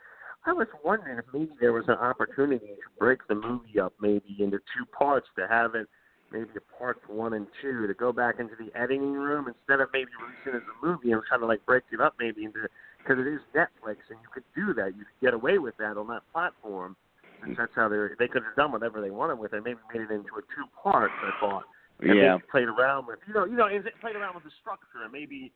[0.45, 4.37] I was wondering if maybe there was an opportunity to break the movie up maybe
[4.41, 5.89] into two parts to have it
[6.33, 9.89] maybe a parts one and two to go back into the editing room instead of
[9.93, 12.67] maybe releasing it as a movie and trying to like break it up maybe into
[13.03, 14.97] because it is Netflix and you could do that.
[14.97, 16.97] You could get away with that on that platform.
[17.45, 19.63] Since that's how they they could have done whatever they wanted with it.
[19.65, 21.11] Maybe made it into a two part.
[21.11, 21.65] I thought.
[22.01, 22.39] And Yeah.
[22.51, 23.69] played around with you know you know
[24.01, 25.53] played around with the structure and maybe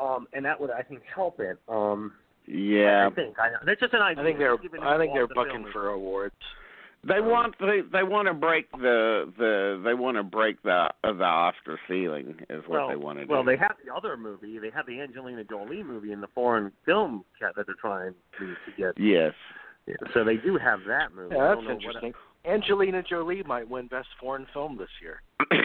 [0.00, 1.58] um and that would I think help it.
[1.68, 2.12] Um
[2.48, 3.08] Yeah.
[3.10, 3.58] I think I know.
[3.66, 4.22] that's just an idea.
[4.22, 5.72] I think they're I think they're the bucking film.
[5.72, 6.34] for awards.
[7.06, 10.88] They um, want they they want to break the the they want to break the
[11.04, 13.32] the Oscar ceiling is what well, they want to do.
[13.32, 14.58] Well, they have the other movie.
[14.58, 18.46] They have the Angelina Jolie movie in the foreign film cat that they're trying to,
[18.46, 18.98] to get.
[18.98, 19.32] yes.
[20.12, 21.34] So they do have that movie.
[21.34, 22.12] I Yeah, don't that's know interesting.
[22.44, 25.22] Angelina Jolie might win Best Foreign Film this year.
[25.50, 25.56] that-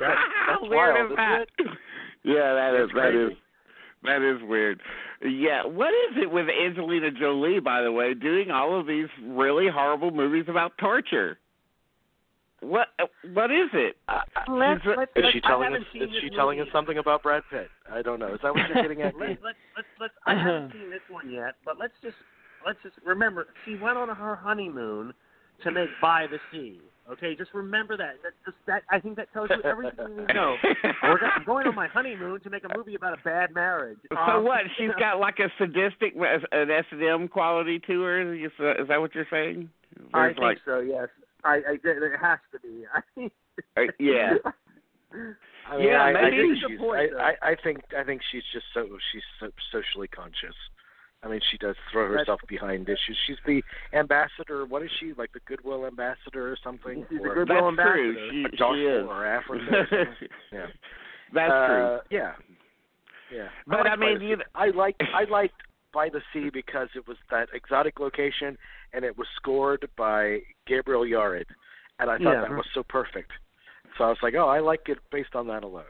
[0.00, 0.18] that's
[0.48, 1.46] How weird wild, is isn't that?
[2.24, 3.40] Yeah, that is It's that is crazy.
[4.04, 4.80] that is weird.
[5.24, 9.68] Yeah, what is it with Angelina Jolie, by the way, doing all of these really
[9.68, 11.38] horrible movies about torture?
[12.60, 12.88] What
[13.32, 13.96] what is it?
[14.08, 15.82] Uh, uh, uh Let's- let's- is let's- she telling us?
[15.94, 17.68] Is she telling us something about Brad Pitt?
[17.90, 18.34] I don't know.
[18.34, 19.14] Is that what you're getting at?
[19.18, 20.72] Let's, let's, let's, let's, I haven't uh-huh.
[20.72, 22.16] seen this one yet, but let's just
[22.64, 25.12] let's just remember she went on her honeymoon
[25.64, 26.80] to make By the Sea.
[27.10, 28.14] Okay, just remember that.
[28.22, 30.56] That just that I think that tells you everything you need to know.
[31.02, 33.98] We're go- I'm going on my honeymoon to make a movie about a bad marriage.
[34.10, 34.60] So Um, what?
[34.78, 38.34] She's got like a sadistic, an S and M quality to her.
[38.34, 39.68] Is is that what you're saying?
[40.14, 40.78] I There's think like, so.
[40.80, 41.08] Yes,
[41.44, 42.84] I, I there has to be.
[43.76, 44.34] Uh, yeah.
[45.70, 46.78] I mean, Yeah, I, I maybe think she's.
[46.78, 50.54] point, I, I, I think I think she's just so she's so socially conscious.
[51.24, 53.16] I mean, she does throw That's- herself behind issues.
[53.26, 54.66] She's the ambassador.
[54.66, 55.12] What is she?
[55.16, 57.06] Like the goodwill ambassador or something?
[57.08, 58.10] She's a for good- That's Goodwill true.
[58.10, 58.30] ambassador.
[58.50, 59.06] She, Darfur she is.
[59.08, 59.86] or Africa.
[59.92, 60.08] Or
[60.52, 60.66] yeah.
[61.32, 61.98] That's uh, true.
[62.10, 62.32] Yeah.
[63.32, 63.48] Yeah.
[63.66, 64.42] But, liked I mean, you Sea.
[64.54, 65.54] I like I liked
[65.94, 68.58] by the sea because it was that exotic location
[68.92, 71.44] and it was scored by Gabriel Yared,
[71.98, 72.40] and I thought Yeah.
[72.42, 73.30] that was so perfect.
[73.96, 75.84] So I was like, oh, I like it based on that alone.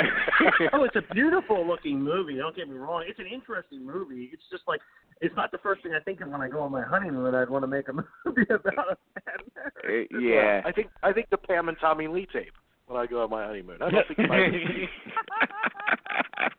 [0.72, 2.36] oh, it's a beautiful looking movie.
[2.36, 3.04] Don't get me wrong.
[3.06, 4.30] It's an interesting movie.
[4.32, 4.80] It's just like
[5.20, 7.34] it's not the first thing I think of when I go on my honeymoon.
[7.34, 7.92] I'd want to make a
[8.24, 10.08] movie about a bad marriage.
[10.12, 10.62] Uh, yeah.
[10.64, 12.54] I think I think the Pam and Tommy Lee tape
[12.86, 13.78] when I go on my honeymoon.
[13.80, 14.88] I don't think about it.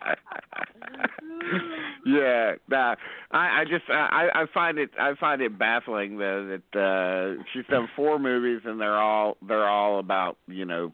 [2.05, 2.95] yeah, nah,
[3.31, 7.65] I, I just I, I find it I find it baffling though that uh she's
[7.69, 10.91] done four movies and they're all they're all about you know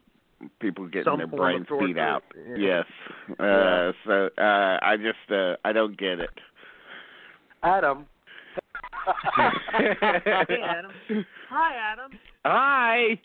[0.60, 2.24] people getting Some their brains beat out.
[2.56, 2.56] Yeah.
[2.58, 2.86] Yes,
[3.40, 3.92] uh, Yeah.
[4.06, 6.30] so uh I just uh I don't get it.
[7.64, 8.06] Adam.
[9.38, 10.92] hey, Adam.
[11.50, 12.12] Hi, Adam.
[12.46, 13.20] Hi.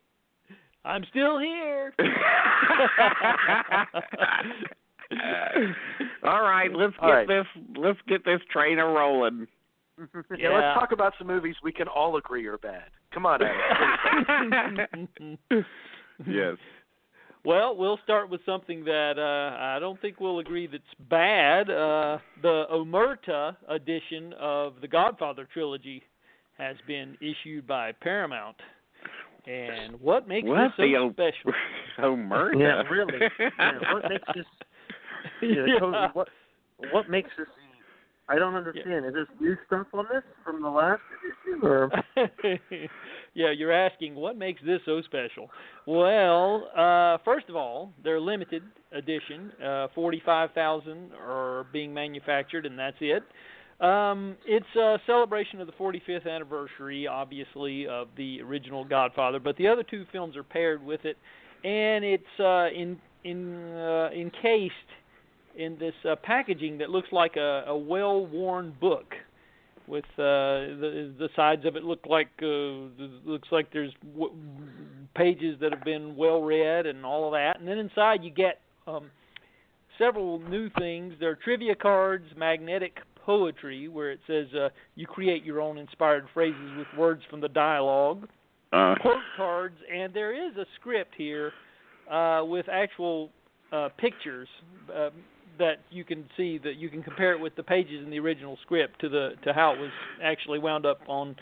[0.85, 1.92] I'm still here.
[6.24, 7.29] All right, let's get All right.
[7.29, 9.46] this let's get this train a rolling.
[9.98, 10.07] Yeah,
[10.38, 10.48] Yeah.
[10.50, 12.90] let's talk about some movies we can all agree are bad.
[13.14, 15.38] Come on, Adam.
[16.26, 16.57] yes.
[17.47, 21.71] Well, we'll start with something that uh, I don't think we'll agree that's bad.
[21.71, 26.03] Uh, the Omerta edition of the Godfather trilogy
[26.59, 28.57] has been issued by Paramount.
[29.47, 32.17] And what makes What this so the o- special?
[32.17, 32.59] Murder.
[32.59, 33.29] Yeah, really.
[33.39, 34.45] Yeah, what makes this?
[35.41, 35.79] Yeah, Yeah.
[35.79, 36.29] totally, what
[36.91, 37.47] what makes this?
[38.29, 39.07] I don't understand.
[39.07, 41.01] Is this new stuff on this from the last
[41.47, 41.91] edition, or
[43.35, 45.49] yeah, you're asking what makes this so special.
[45.87, 49.53] Well, uh, first of all, they're limited edition.
[49.65, 53.23] Uh, Forty-five thousand are being manufactured, and that's it.
[53.81, 59.69] Um, it's a celebration of the 45th anniversary, obviously, of the original Godfather, but the
[59.69, 61.19] other two films are paired with it,
[61.62, 64.73] and it's uh, in in uh, encased
[65.57, 69.14] in this uh, packaging that looks like a, a well-worn book
[69.88, 72.47] with uh, the the sides of it look like uh,
[73.25, 74.35] looks like there's w-
[75.14, 78.61] pages that have been well read and all of that, and then inside you get
[78.87, 79.11] um,
[79.97, 81.14] several new things.
[81.21, 86.27] There are trivia cards, magnetic poetry, where it says uh, you create your own inspired
[86.35, 88.29] phrases with words from the dialogue,
[88.73, 91.53] Uh, quote cards, and there is a script here
[92.11, 93.31] uh, with actual
[93.73, 94.49] uh, pictures
[94.95, 95.11] uh,
[95.59, 98.59] that you can see that you can compare it with the pages in the original
[98.62, 99.90] script to the to how it was
[100.23, 101.37] actually wound up on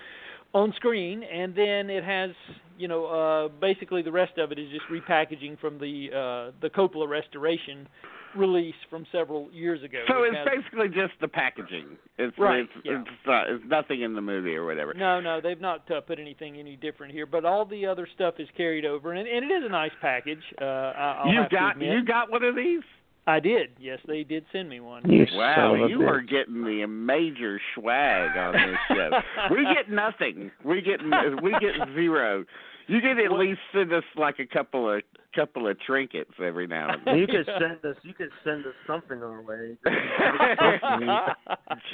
[0.55, 2.31] on screen, and then it has
[2.79, 6.71] you know uh, basically the rest of it is just repackaging from the uh, the
[6.71, 7.89] Coppola restoration
[8.37, 10.03] release from several years ago.
[10.09, 11.97] so it's basically just the packaging.
[12.19, 13.01] It's Right, It's, yeah.
[13.01, 14.93] it's, not, it's nothing in the movie or whatever.
[14.93, 18.35] No, no, they've not uh, put anything any different here, but all the other stuff
[18.39, 20.43] is carried over, and, and it is a nice package.
[20.61, 22.83] Uh, I- I'll you got you got one of these.
[23.27, 23.71] I did.
[23.81, 25.11] Yes, they did send me one.
[25.11, 26.09] You Wow, son of you bitch.
[26.11, 29.11] are getting the major swag on this show.
[29.51, 30.51] we get nothing.
[30.65, 31.01] We get
[31.43, 32.45] we get zero.
[32.87, 35.03] You can at least send us like a couple of
[35.35, 37.17] couple of trinkets every now and then.
[37.19, 37.97] You could send us.
[38.03, 39.77] You could send us something our way.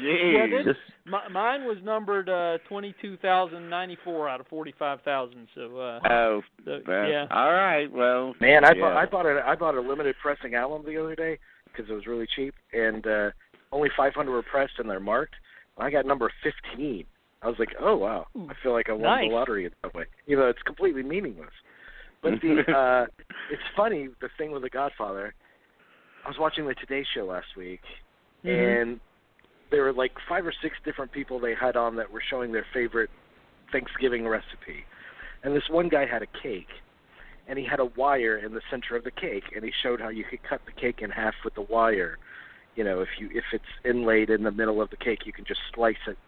[0.01, 0.35] Jeez.
[0.35, 5.49] Yeah, this- Just Mi- mine was numbered uh, twenty-two thousand ninety-four out of forty-five thousand.
[5.55, 7.27] So, uh, oh, so, well, yeah.
[7.31, 7.91] all right.
[7.91, 8.81] Well, Man, I yeah.
[8.81, 11.95] bought I bought a I bought a limited pressing album the other day because it
[11.95, 13.31] was really cheap, and uh
[13.73, 15.37] only 500 were pressed and they're marked.
[15.79, 17.05] And I got number 15.
[17.43, 19.29] I was like, oh wow, I feel like I won Nice.
[19.29, 20.05] the lottery in that way.
[20.27, 21.51] You know, it's completely meaningless.
[22.23, 23.07] But the uh
[23.51, 25.35] it's funny the thing with The Godfather.
[26.25, 27.81] I was watching the Today Show last week,
[28.45, 28.83] Mhm.
[28.83, 29.01] and
[29.71, 32.67] there were like five or six different people they had on that were showing their
[32.75, 33.09] favorite
[33.73, 34.85] Thanksgiving recipe.
[35.43, 36.69] And this one guy had a cake,
[37.49, 40.09] and he had a wire in the center of the cake, and he showed how
[40.11, 42.19] you could cut the cake in half with the wire.
[42.77, 45.47] You know, if you if it's inlaid in the middle of the cake, you can
[45.47, 46.19] just slice it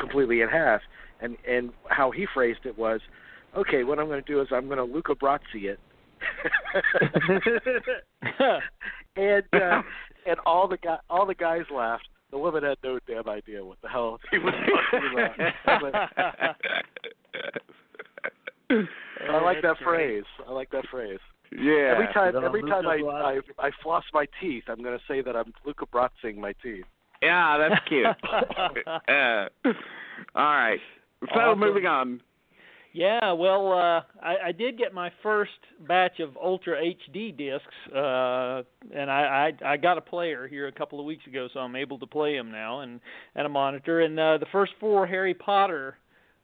[0.00, 0.80] completely in half.
[1.20, 3.00] And and how he phrased it was,
[3.56, 5.78] okay, what I'm going to do is I'm going to Luca Brasi it.
[9.16, 9.82] and uh,
[10.26, 12.08] and all the guy all the guys laughed.
[12.30, 15.36] The woman had no damn idea what the hell he was talking about.
[15.82, 15.94] But
[19.30, 20.24] I like that phrase.
[20.46, 21.18] I like that phrase.
[21.50, 21.92] yeah.
[21.94, 25.34] Every time every time I, I I floss my teeth, I'm going to say that
[25.36, 26.84] I'm Luca Bratzing my teeth.
[27.22, 28.06] Yeah, that's cute.
[29.08, 29.48] uh,
[30.34, 30.80] all right.
[31.34, 31.60] So Awesome.
[31.60, 32.20] moving on.
[32.92, 35.52] Yeah, well, uh, I, I did get my first
[35.86, 40.72] batch of Ultra HD discs, uh, and I, I I got a player here a
[40.72, 42.98] couple of weeks ago, so I'm able to play them now, and
[43.36, 44.00] and a monitor.
[44.00, 45.98] And uh, the first four Harry Potter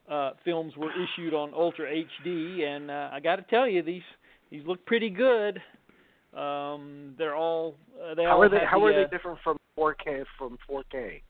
[0.08, 4.02] uh, films were issued on Ultra HD, and uh, I got to tell you, these
[4.52, 5.60] these look pretty good.
[6.32, 9.16] Um, they're all uh, they How all are they have how the, are uh, they
[9.16, 11.22] different from 4K from 4K?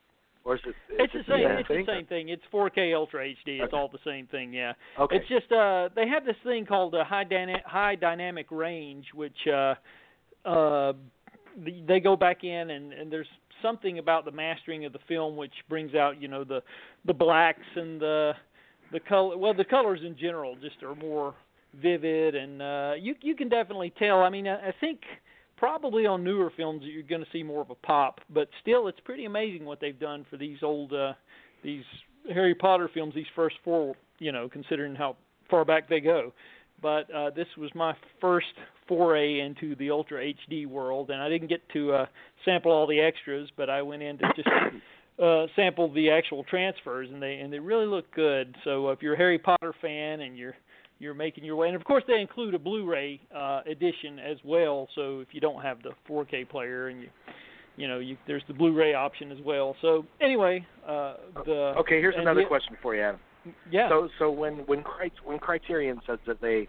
[0.44, 1.48] Or is it is It's the it same.
[1.48, 1.86] same It's thing?
[1.86, 2.28] the same thing.
[2.28, 3.34] It's 4K Ultra HD.
[3.60, 3.76] It's Okay.
[3.76, 4.52] all the same thing.
[4.52, 4.74] Yeah.
[4.98, 5.16] Okay.
[5.16, 9.36] It's just uh they have this thing called a high dyna- high dynamic range which
[9.52, 9.74] uh
[10.44, 10.92] uh
[11.88, 13.26] they go back in and and there's
[13.62, 16.62] something about the mastering of the film which brings out, you know, the
[17.06, 18.32] the blacks and the
[18.92, 21.34] the color well the colors in general just are more
[21.82, 24.22] vivid and uh you you can definitely tell.
[24.22, 25.00] I mean, I, I think
[25.56, 29.00] probably on newer films you're going to see more of a pop, but still it's
[29.00, 31.12] pretty amazing what they've done for these old uh
[31.64, 31.84] these
[32.32, 35.16] Harry Potter films, these first four, you know, considering how
[35.50, 36.32] far back they go.
[36.82, 38.46] But uh this was my first
[38.88, 42.06] foray into the Ultra HD world and I didn't get to uh
[42.44, 44.48] sample all the extras, but I went in to just
[45.22, 48.54] uh sample the actual transfers and they and they really look good.
[48.64, 50.54] So if you're a Harry Potter fan and you're
[50.98, 54.88] you're making your way and of course they include a Blu-ray uh edition as well,
[54.94, 57.08] so if you don't have the 4K player and you
[57.78, 59.76] you know, you there's the Blu-ray option as well.
[59.82, 63.20] So anyway, uh the okay, here's another the- question for you, Adam.
[63.70, 63.88] Yeah.
[63.88, 64.82] So so when when
[65.24, 66.68] when Criterion says that they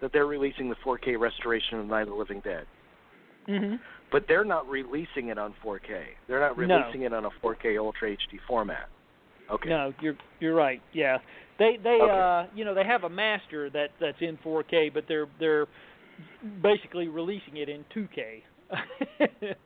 [0.00, 2.66] that they're releasing the 4K restoration of Night of the Living Dead,
[3.46, 3.78] mhm.
[4.10, 6.02] but they're not releasing it on 4K.
[6.26, 6.64] They're not No.
[6.66, 8.88] releasing it on a 4K Ultra HD format.
[9.50, 9.68] Okay.
[9.68, 10.80] No, you're you're right.
[10.92, 11.18] Yeah,
[11.58, 12.10] they they Okay.
[12.10, 15.66] uh you know they have a master that that's in 4K, but they're they're
[16.62, 18.42] basically releasing it in 2K.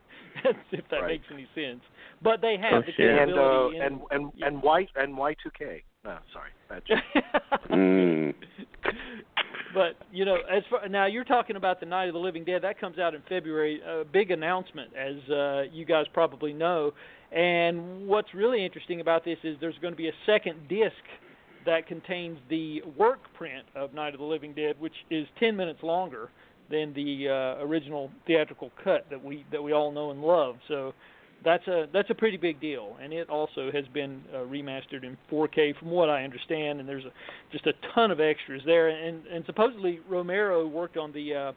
[0.44, 1.08] That's, if that Right.
[1.12, 1.80] makes any sense.
[2.22, 3.08] But they have Oh, the shit.
[3.10, 3.78] And uh, capability.
[3.78, 5.82] and and and why and why 2K?
[6.04, 6.98] No, sorry, bad joke.
[7.70, 8.34] Mm.
[9.74, 12.62] but you know, as far now you're talking about the Night of the Living Dead.
[12.62, 13.80] That comes out in February.
[13.86, 16.92] A big announcement, as uh, you guys probably know.
[17.32, 20.94] And what's really interesting about this is there's going to be a second disc
[21.64, 25.82] that contains the work print of Night of the Living Dead, which is 10 minutes
[25.82, 26.30] longer
[26.70, 30.56] than the uh, original theatrical cut that we that we all know and love.
[30.68, 30.94] So
[31.44, 35.16] that's a that's a pretty big deal, and it also has been uh, remastered in
[35.30, 36.80] 4K, from what I understand.
[36.80, 37.12] And there's a,
[37.52, 41.52] just a ton of extras there, and and supposedly Romero worked on the uh,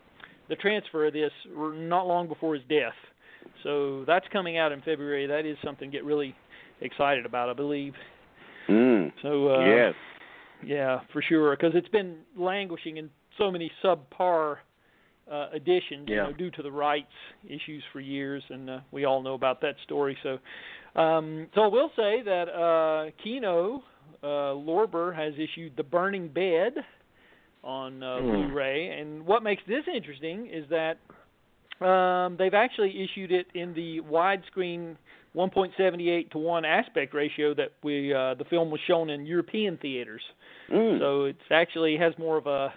[0.49, 2.93] the transfer of this not long before his death.
[3.63, 5.27] So that's coming out in February.
[5.27, 6.35] That is something to get really
[6.81, 7.93] excited about, I believe.
[8.69, 9.11] Mm.
[9.21, 9.93] So uh, yes.
[10.65, 14.57] yeah, for sure, because it's been languishing in so many subpar
[15.31, 17.07] uh, editions, you know, due to the rights
[17.45, 20.17] issues for years, and uh, we all know about that story.
[20.23, 20.39] So,
[20.99, 23.83] um, so I will say that uh, Kino
[24.23, 26.73] uh, Lorber has issued The Burning Bed
[27.63, 28.25] on uh, Hmm.
[28.25, 30.97] Blu-ray, and what makes this interesting is that
[31.81, 34.95] um, they've actually issued it in the widescreen
[35.35, 40.21] 1.78 to 1 aspect ratio that we uh, the film was shown in European theaters.
[40.71, 40.99] Mm.
[40.99, 42.73] So it's actually has more of a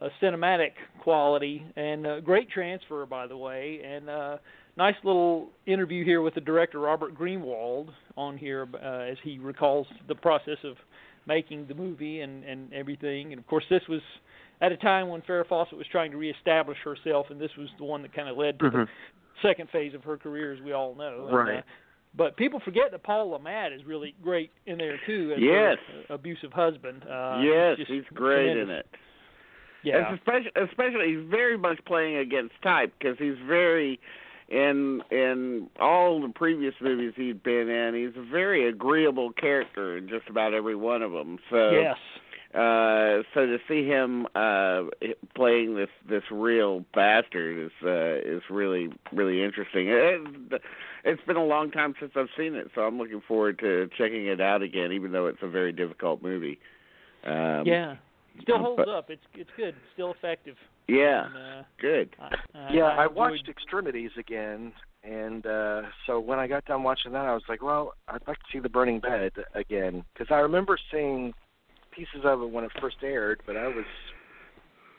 [0.00, 4.36] a cinematic quality and a great transfer, by the way, and uh,
[4.76, 9.86] nice little interview here with the director Robert Greenwald on here uh, as he recalls
[10.08, 10.74] the process of
[11.28, 13.32] making the movie and and everything.
[13.32, 14.00] And of course, this was
[14.62, 17.84] at a time when Farrah Fawcett was trying to reestablish herself, and this was the
[17.84, 18.86] one that kind of led to Mhm.
[18.86, 18.88] the
[19.42, 21.26] second phase of her career, as we all know.
[21.26, 21.58] And, Right.
[21.58, 21.62] uh,
[22.14, 25.78] but people forget that Paul Le Mat is really great in there too as Yes.
[26.08, 27.04] her abusive husband.
[27.04, 28.86] Uh, yes, he's great in it.
[29.82, 30.14] Yeah.
[30.14, 33.98] Especially, especially he's very much playing against type because he's very
[34.48, 37.94] in in all the previous movies he'd been in.
[37.94, 41.38] He's a very agreeable character in just about every one of them.
[41.50, 41.98] So yes.
[42.54, 44.82] Uh so to see him uh
[45.34, 50.60] playing this this real bastard is uh is really really interesting it,
[51.04, 54.26] it's been a long time since i've seen it so i'm looking forward to checking
[54.26, 56.58] it out again even though it's a very difficult movie
[57.24, 57.96] um yeah.
[58.40, 59.10] Still holds but- up.
[59.10, 59.74] It's it's good.
[59.92, 60.56] Still effective.
[60.88, 64.72] yeah And, uh, good I, I, yeah, I I enjoyed- watched Extremities again,
[65.04, 68.38] and uh so when I got done watching that, I was like, well, I'd like
[68.38, 71.34] to see The Burning Bed again because I remember seeing
[71.92, 73.84] pieces of it when it first aired, but I was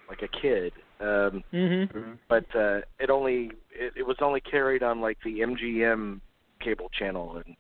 [0.08, 0.74] like a kid.
[1.00, 2.18] Um Mhm.
[2.30, 6.22] but uh it only it, it was only carried on like the MGM
[6.62, 7.56] cable channel and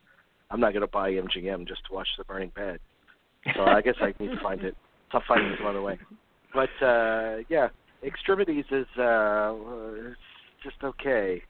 [0.52, 2.80] I'm not going to buy MGM just to watch The Burning Bed.
[3.56, 4.78] So I guess I need to find it.
[5.12, 5.98] I'll find it some other way.
[6.54, 7.70] But uh yeah,
[8.04, 9.54] Extremities is uh
[10.12, 10.20] it's
[10.64, 11.42] just okay.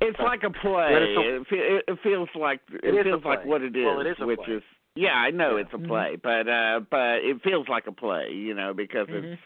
[0.00, 3.02] it's uh, like a play a- it, it, it feels like it, It is a
[3.04, 4.54] feels like what it is, Well, it is which play.
[4.56, 4.62] is
[4.96, 5.62] yeah i know Yeah.
[5.62, 5.86] it's a Mhm.
[5.88, 9.32] play but uh but it feels like a play you know because Mhm.
[9.34, 9.42] it's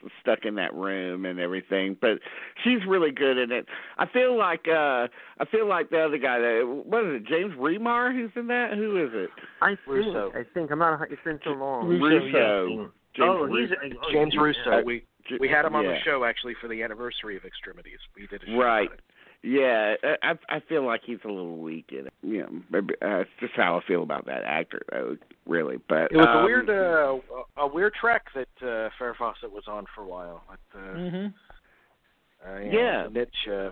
[0.00, 2.18] it's stuck in that room and everything but
[2.64, 3.66] she's really good in it
[3.98, 5.08] i feel like uh
[5.40, 8.72] i feel like the other guy that what is it james remar who's in that
[8.74, 9.80] who is it I think.
[9.86, 10.32] Russo.
[10.34, 11.10] I think I'm not.
[11.10, 11.88] It's been so long.
[11.88, 12.66] Russo, Russo.
[13.14, 13.70] James oh, Ru- he's
[14.02, 14.70] oh, James he's- Russo.
[14.78, 14.82] yeah.
[14.82, 15.04] We
[15.38, 15.92] we had him on yeah.
[15.92, 18.00] the show actually for the anniversary of Extremities.
[18.16, 18.90] We did a show Right.
[19.44, 20.00] About it.
[20.02, 22.12] Yeah, I I I feel like he's a little weak in it.
[22.22, 25.16] You know, maybe uh, it's just how I feel about that actor, though.
[25.46, 27.16] Really, but It was um, a weird uh
[27.56, 30.44] a weird track that uh Farrah Fawcett was on for a while.
[30.48, 31.34] But, uh, Mhm.
[32.46, 33.02] uh, you know, Yeah.
[33.04, 33.70] the niche uh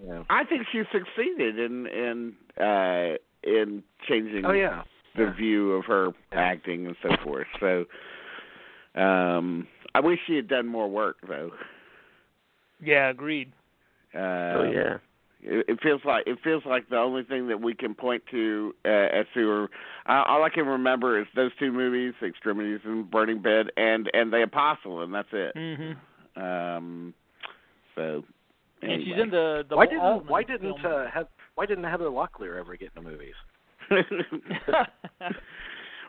[0.00, 0.26] you know.
[0.30, 4.82] I think she succeeded in in uh in changing Oh yeah.
[5.16, 5.30] the Yeah.
[5.32, 7.46] view of her acting and so forth.
[7.60, 7.84] So,
[8.94, 11.52] um, I wish she had done more work, though.
[12.80, 13.52] Yeah, agreed.
[14.14, 14.96] Uh, Oh yeah.
[15.46, 18.74] It, it feels like it feels like the only thing that we can point to
[18.86, 19.64] uh, as to her.
[20.08, 24.32] Uh, all I can remember is those two movies, Extremities and Burning Bed, and and
[24.32, 25.54] The Apostle, and that's it.
[25.54, 25.96] Mhm.
[26.36, 27.12] Um,
[27.94, 28.24] so,
[28.82, 28.94] anyway.
[28.94, 30.92] And she's in the the why didn't Altman why didn't film.
[30.92, 33.34] uh have why didn't Heather Locklear ever get in the movies?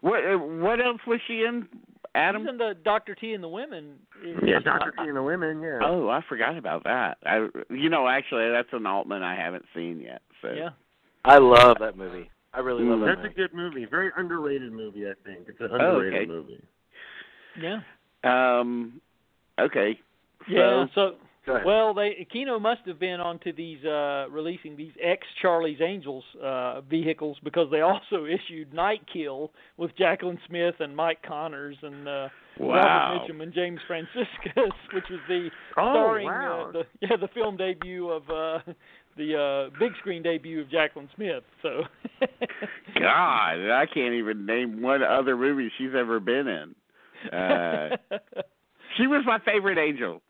[0.01, 1.67] what uh, what else was she in?
[2.15, 2.43] Adam.
[2.43, 3.95] She's in the Doctor T and the Women.
[4.43, 5.61] Yeah, Doctor T and the Women.
[5.61, 5.79] Yeah.
[5.83, 7.17] Oh, I forgot about that.
[7.25, 10.21] I, you know, actually, that's an Altman I haven't seen yet.
[10.41, 10.69] So Yeah.
[11.25, 12.29] I love that movie.
[12.53, 13.05] I really love Mm.
[13.05, 13.85] that That's a good movie.
[13.85, 15.49] Very underrated movie, I think.
[15.49, 16.25] It's an Oh, underrated okay.
[16.25, 16.63] movie.
[17.59, 17.79] Yeah.
[18.23, 19.01] Um,
[19.59, 19.99] okay.
[20.47, 20.85] Yeah.
[20.87, 21.24] So, So Go ahead.
[21.47, 26.81] Well, they Kino must have been onto these uh releasing these ex Charlie's Angels uh
[26.81, 32.27] vehicles because they also issued Night Kill with Jaclyn Smith and Mike Connors and uh
[32.59, 32.75] wow.
[32.75, 36.67] Robert Mitchum and James Franciscus, which was the Oh, starring wow.
[36.69, 38.59] uh, the yeah the film debut of uh
[39.17, 41.43] the uh big screen debut of Jaclyn Smith.
[41.61, 41.83] So
[42.99, 46.75] God, I can't even name one other movie she's ever been in.
[47.31, 47.97] Uh,
[48.97, 50.21] she was my favorite angel.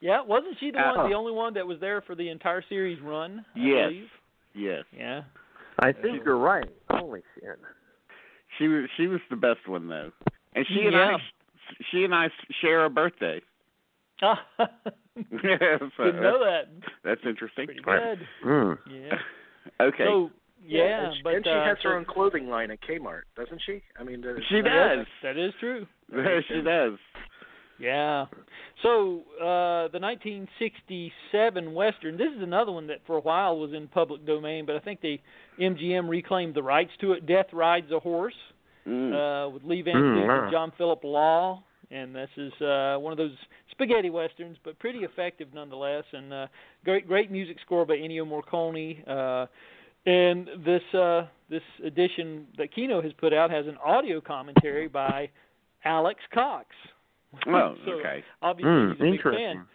[0.00, 2.62] Yeah, wasn't she the Uh, one the only one that was there for the entire
[2.68, 3.44] series run?
[3.54, 3.88] I Yes.
[3.88, 4.10] believe?
[4.54, 5.22] Yes, Yeah.
[5.80, 6.68] I think you're right.
[6.90, 7.58] Holy shit.
[8.58, 8.88] she was.
[8.96, 10.10] She was the best one though,
[10.54, 11.16] and she and Yeah.
[11.16, 11.18] I,
[11.90, 12.30] she and I
[12.60, 13.40] share a birthday.
[14.22, 14.66] Ah, so
[15.14, 16.68] Didn't know that.
[17.04, 17.66] That's interesting.
[17.66, 18.26] Pretty good.
[18.44, 18.78] Mm.
[18.90, 19.18] Yeah.
[19.80, 20.04] Okay.
[20.04, 20.30] So
[20.64, 23.60] yeah, and she, but and she uh, has her own clothing line at Kmart, doesn't
[23.66, 23.82] she?
[24.00, 25.06] I mean, She does.
[25.22, 25.86] That is true.
[26.48, 26.94] she does.
[27.80, 28.26] Yeah.
[28.82, 32.16] So uh the 1967 western.
[32.16, 35.00] This is another one that for a while was in public domain, but I think
[35.00, 35.20] the
[35.60, 37.26] MGM reclaimed the rights to it.
[37.26, 38.34] Death Rides a Horse
[38.86, 39.12] Mm.
[39.12, 40.42] uh, with Lee Van Mm, Cleef wow.
[40.44, 41.62] and John Philip Law.
[41.90, 43.36] And this is uh, one of those
[43.70, 46.04] spaghetti westerns, but pretty effective nonetheless.
[46.12, 46.46] And uh,
[46.84, 49.06] great, great music score by Ennio Morricone.
[49.06, 49.46] Uh,
[50.06, 55.28] and this uh, this edition that Kino has put out has an audio commentary by
[55.84, 56.68] Alex Cox.
[57.46, 58.24] Oh, So, okay.
[58.42, 59.54] Obviously, Mm, he's a big interesting.
[59.56, 59.66] fan.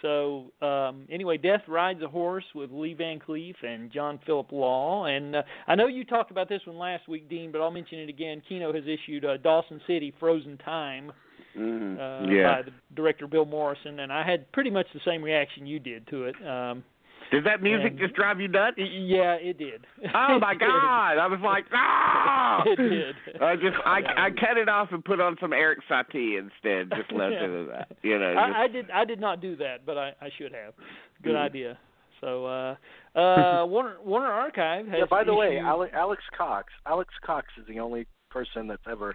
[0.00, 5.06] So um, anyway, Death Rides a Horse with Lee Van Cleef and John Philip Law.
[5.06, 7.98] And uh, I know you talked about this one last week, Dean, but I'll mention
[7.98, 8.40] it again.
[8.48, 11.10] Kino has issued uh, Dawson City Frozen Time,
[11.56, 11.96] Mhm.
[11.98, 12.56] uh, yeah.
[12.56, 16.06] by the director Bill Morrison, and I had pretty much the same reaction you did
[16.08, 16.36] to it.
[16.46, 16.84] Um,
[17.30, 18.76] Did that music and- just drive you nuts?
[18.78, 19.84] yeah, it did.
[20.14, 21.18] Oh my God!
[21.18, 22.62] I was like, ah!
[22.66, 23.14] It did.
[23.42, 26.90] I just I I cut it off and put on some Eric Satie instead.
[26.96, 27.44] Just left Yeah.
[27.44, 27.96] it at that.
[28.02, 28.34] You know.
[28.34, 28.90] just- I, I did.
[28.90, 30.74] I did not do that, but I, I should have.
[31.22, 31.44] Good Mm.
[31.44, 31.78] idea.
[32.20, 32.74] So, uh,
[33.18, 34.96] uh, Warner Warner Archive has.
[35.00, 35.04] Yeah.
[35.10, 36.72] By the way, issued- Ale- Alex Cox.
[36.86, 39.14] Alex Cox is the only person that's ever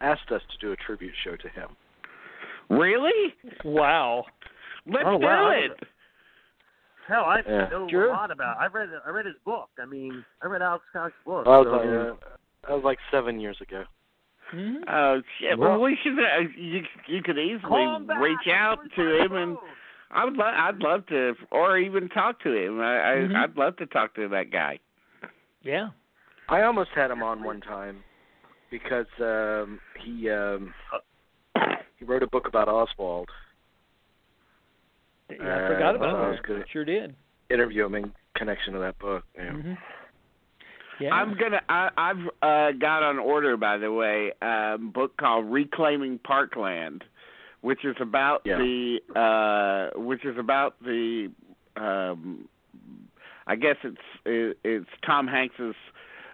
[0.00, 1.68] asked us to do a tribute show to him.
[2.70, 3.34] really?
[3.64, 4.24] wow.
[4.86, 5.50] Let's Oh, do wow.
[5.50, 5.86] it.
[7.08, 7.68] Hell, I Yeah.
[7.68, 8.08] know Sure.
[8.08, 8.58] a lot about.
[8.58, 8.88] I read.
[9.06, 9.70] I read his book.
[9.80, 11.44] I mean, I read Alex Cox's book.
[11.44, 12.14] That was so, like I uh,
[12.68, 13.84] that was like seven years ago.
[14.50, 15.58] hmm Oh shit!
[15.58, 16.18] Well- Well, we should.
[16.18, 18.20] Uh, you you could easily call him back.
[18.20, 19.56] reach out to him, and?
[20.10, 20.36] I would.
[20.36, 22.80] Lo- I'd love to, or even talk to him.
[22.80, 23.36] I, I Mhm.
[23.36, 24.78] I'd love to talk to that guy.
[25.62, 25.88] Yeah.
[26.48, 28.04] I almost had him on one time
[28.70, 30.72] because um he um
[31.98, 33.28] he wrote a book about Oswald.
[35.30, 36.46] Yeah, I forgot Uh, about I was that.
[36.48, 37.14] gonna Sure did.
[37.50, 39.24] interview him in connection to that book.
[39.36, 39.50] Yeah.
[39.52, 39.74] hmm
[40.98, 41.14] Yeah.
[41.14, 41.60] I'm gonna.
[41.68, 47.04] I, I've uh, got on order, by the way, a book called Reclaiming Parkland,
[47.60, 48.58] which is about Yeah.
[48.58, 49.00] the.
[49.14, 51.30] Uh, which is about the.
[51.76, 52.48] Um,
[53.46, 55.74] I guess it's it, it's Tom Hanks's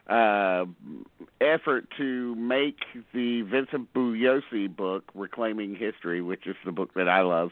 [0.09, 0.65] uh,
[1.41, 2.77] effort to make
[3.13, 7.51] the Vincent Bugliosi book Reclaiming History, which is the book that I love,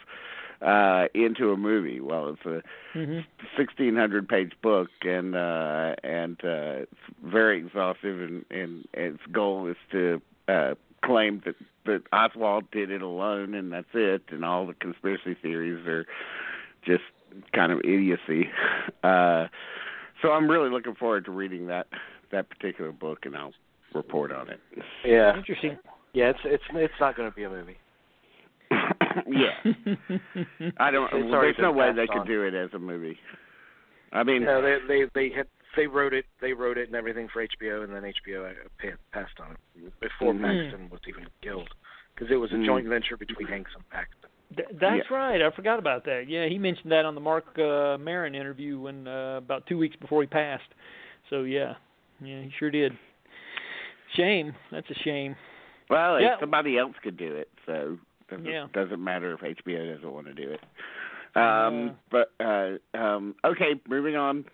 [0.63, 2.01] uh, into a movie.
[2.01, 3.21] Well, it's a hmm
[3.57, 6.95] sixteen hundred page book and uh and uh it's
[7.25, 11.55] very exhaustive and, and its goal is to uh claim that
[11.87, 16.05] that Oswald did it alone and that's it and all the conspiracy theories are
[16.85, 17.05] just
[17.53, 18.49] kind of idiocy.
[19.03, 19.47] Uh
[20.21, 21.87] so I'm really looking forward to reading that
[22.33, 23.55] that particular book and I'll
[23.95, 24.61] report on it.
[25.05, 25.37] Yeah.
[25.37, 25.79] Interesting.
[26.13, 27.77] Yeah, it's it's it's not going to be a movie.
[29.27, 30.19] yeah.
[30.79, 32.27] I don't It's already there's no way passed they could on.
[32.27, 33.19] do it as a movie.
[34.13, 35.47] I mean No, they they they had
[35.77, 38.97] they wrote it they wrote it and everything for HBO and then HBO uh, pa-
[39.13, 40.43] passed on it before Mhm.
[40.43, 41.69] Paxton was even killed
[42.15, 42.67] because it was a Mm.
[42.67, 44.31] joint venture between Hanks and Paxton.
[44.57, 45.41] Th- that's right.
[45.41, 46.29] I forgot about that.
[46.29, 49.95] Yeah, he mentioned that on the Mark uh, Maron interview when uh, about two weeks
[49.97, 50.69] before he passed.
[51.31, 51.75] So yeah,
[52.21, 52.93] yeah, he sure did.
[54.17, 54.53] Shame.
[54.73, 55.37] That's a shame.
[55.89, 56.37] Well, if Yeah.
[56.41, 57.97] somebody else could do it, so
[58.31, 58.67] doesn't Yeah.
[58.73, 60.61] doesn't matter if HBO doesn't want to do it.
[61.37, 61.93] Um, Yeah.
[62.11, 64.45] but uh, um, okay, moving on.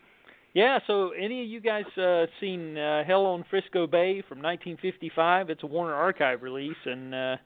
[0.55, 0.79] Yeah.
[0.87, 5.51] So any of you guys uh, seen uh, Hell on Frisco Bay from 1955?
[5.51, 7.37] It's a Warner Archive release, and uh,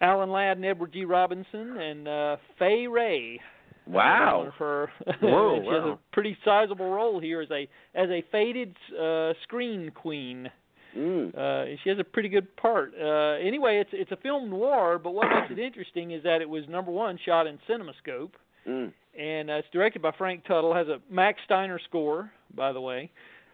[0.00, 1.04] Alan Ladd and Edward G.
[1.04, 3.40] Robinson and uh, Fay Wray.
[3.40, 4.52] uh, Wow.
[4.58, 4.90] her
[5.20, 5.90] Whoa, she has wow.
[5.92, 10.50] a pretty sizable role here as a as a faded uh, screen queen.
[10.96, 11.34] Mm.
[11.36, 12.92] Uh, she has a pretty good part.
[13.00, 16.48] Uh, anyway, it's it's a film noir, but what makes it interesting is that it
[16.48, 18.30] was number one shot in CinemaScope,
[18.66, 18.92] Mm.
[19.18, 20.72] and uh, it's directed by Frank Tuttle.
[20.74, 23.10] Has a Max Steiner score, by the way,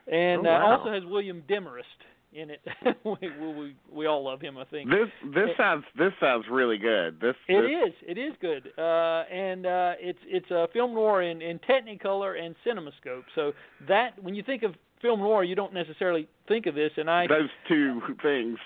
[0.06, 1.84] and Oh, uh, also has William Demarest
[2.32, 2.60] in it.
[3.04, 4.88] we, we we all love him, I think.
[4.90, 7.18] This this It- sounds this sounds really good.
[7.20, 7.94] This It this, is.
[8.16, 12.54] It is good, uh, and uh, it's it's a film noir in, in Technicolor and
[12.66, 13.24] CinemaScope.
[13.34, 13.52] So
[13.88, 16.90] that when you think of film noir, you don't necessarily think of this.
[16.96, 18.58] And I those two things.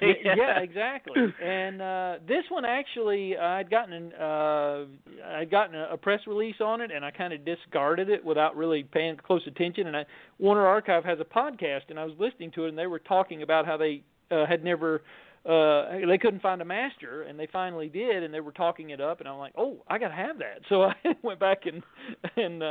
[0.00, 1.14] Y- yeah, exactly.
[1.42, 4.84] And uh, this one actually, I'd gotten an, uh,
[5.36, 8.56] I'd gotten a, a press release on it, and I kind of discarded it without
[8.56, 9.86] really paying close attention.
[9.86, 10.04] And I,
[10.38, 13.42] Warner Archive has a podcast, and I was listening to it, and they were talking
[13.42, 15.02] about how they uh, had never.
[15.46, 19.00] Uh, they couldn't find a master, and they finally did, and they were talking it
[19.00, 20.60] up, and I'm like, oh, I gotta have that.
[20.70, 21.82] So I went back and
[22.36, 22.66] and uh,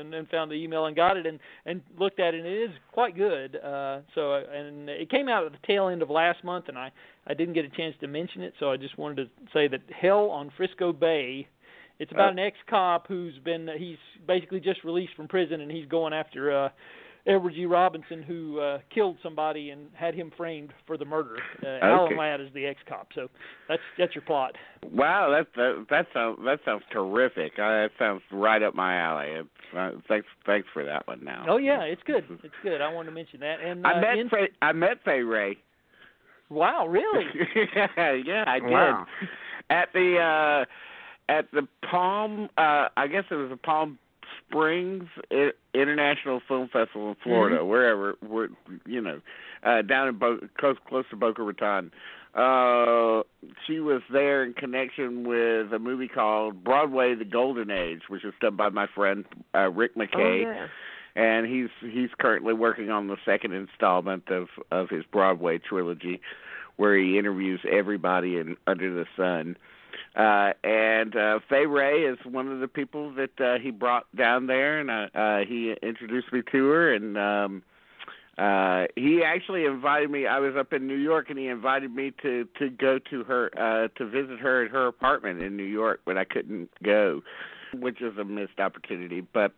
[0.00, 2.62] and, and found the email and got it, and and looked at it, and it
[2.64, 3.56] is quite good.
[3.56, 6.90] Uh, so and it came out at the tail end of last month, and I
[7.28, 9.82] I didn't get a chance to mention it, so I just wanted to say that
[10.00, 11.46] Hell on Frisco Bay.
[11.98, 12.32] It's about Oh.
[12.32, 13.96] an ex-cop who's been he's
[14.26, 16.68] basically just released from prison, and he's going after uh,
[17.26, 17.66] Edward G.
[17.66, 21.36] Robinson, who uh, killed somebody and had him framed for the murder.
[21.62, 23.28] Uh, Alan Ladd is the ex-cop, so
[23.68, 24.52] that's that's your plot.
[24.92, 27.52] wow, that that that sounds that sounds terrific.
[27.54, 29.26] Uh, that sounds right up my alley.
[29.28, 31.24] It's, uh, thanks thanks for that one.
[31.24, 31.46] Now.
[31.48, 32.24] Oh yeah, it's good.
[32.44, 32.80] It's good.
[32.80, 33.60] I wanted to mention that.
[33.60, 35.56] And uh, I met in, Fay, I met Fay Wray.
[36.48, 37.24] wow, really?
[37.74, 38.70] yeah, I did.
[38.70, 39.06] Wow.
[39.68, 43.98] At the uh at the Palm uh I guess it was the Palm
[44.48, 45.04] Springs
[45.74, 48.48] International Film Festival in Florida, wherever where
[48.86, 49.20] you know,
[49.64, 51.90] uh down in Bo- close close to Boca Raton.
[52.34, 53.22] Uh
[53.66, 58.34] she was there in connection with a movie called Broadway the Golden Age, which was
[58.40, 59.24] done by my friend
[59.54, 60.66] uh Rick Oh, McKay yeah.
[61.22, 66.20] and he's he's currently working on the second installment of of his Broadway trilogy,
[66.76, 69.56] where he interviews everybody in under the sun.
[69.56, 69.62] Uh,
[70.16, 74.80] and uh, Fay Wray is one of the people that uh, he brought down there,
[74.80, 77.62] and uh, uh, he introduced me to her, and um,
[78.38, 80.26] uh, he actually invited me.
[80.26, 83.50] I was up in New York, and he invited me to to go to her
[83.56, 87.22] uh, to visit her at her apartment in New York, but I couldn't go,
[87.74, 89.22] which was a missed opportunity.
[89.22, 89.52] But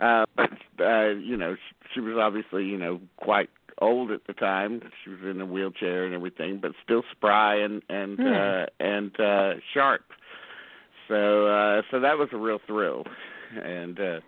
[0.00, 0.50] uh, but
[0.80, 3.50] uh, you know, she, she was obviously you know quite
[3.80, 4.80] old at the time.
[5.04, 8.26] She was in a wheelchair and everything, but still spry and and Hmm.
[8.26, 10.02] uh, and uh, sharp.
[11.08, 13.04] So uh, so that was a real thrill,
[13.62, 14.20] and uh,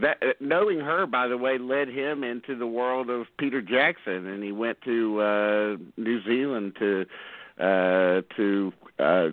[0.00, 4.26] that uh, knowing her, by the way, led him into the world of Peter Jackson,
[4.26, 7.06] and he went to uh, New Zealand to
[7.60, 9.28] uh, to uh,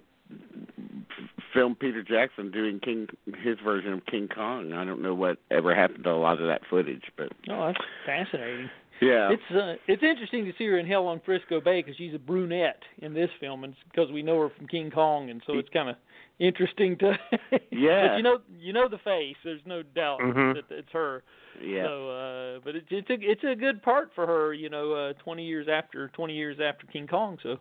[1.53, 3.07] film Peter Jackson doing King
[3.43, 4.73] his version of King Kong.
[4.73, 7.83] I don't know what ever happened to a lot of that footage, but Oh, that's
[8.05, 8.69] fascinating.
[9.03, 9.29] Yeah.
[9.31, 12.19] It's uh, it's interesting to see her in Hell on Frisco Bay because she's a
[12.19, 15.69] brunette in this film, and because we know her from King Kong, and so it's
[15.69, 15.95] kind of
[16.39, 17.17] interesting to.
[17.71, 18.07] Yeah.
[18.09, 19.35] But you know, you know the face.
[19.43, 20.55] There's no doubt Mhm.
[20.55, 21.23] that it's her.
[21.61, 21.85] yeah.
[21.85, 24.53] So, uh, but it's it's a it's a good part for her.
[24.53, 27.37] You know, uh, 20 years after 20 years after King Kong.
[27.43, 27.57] So,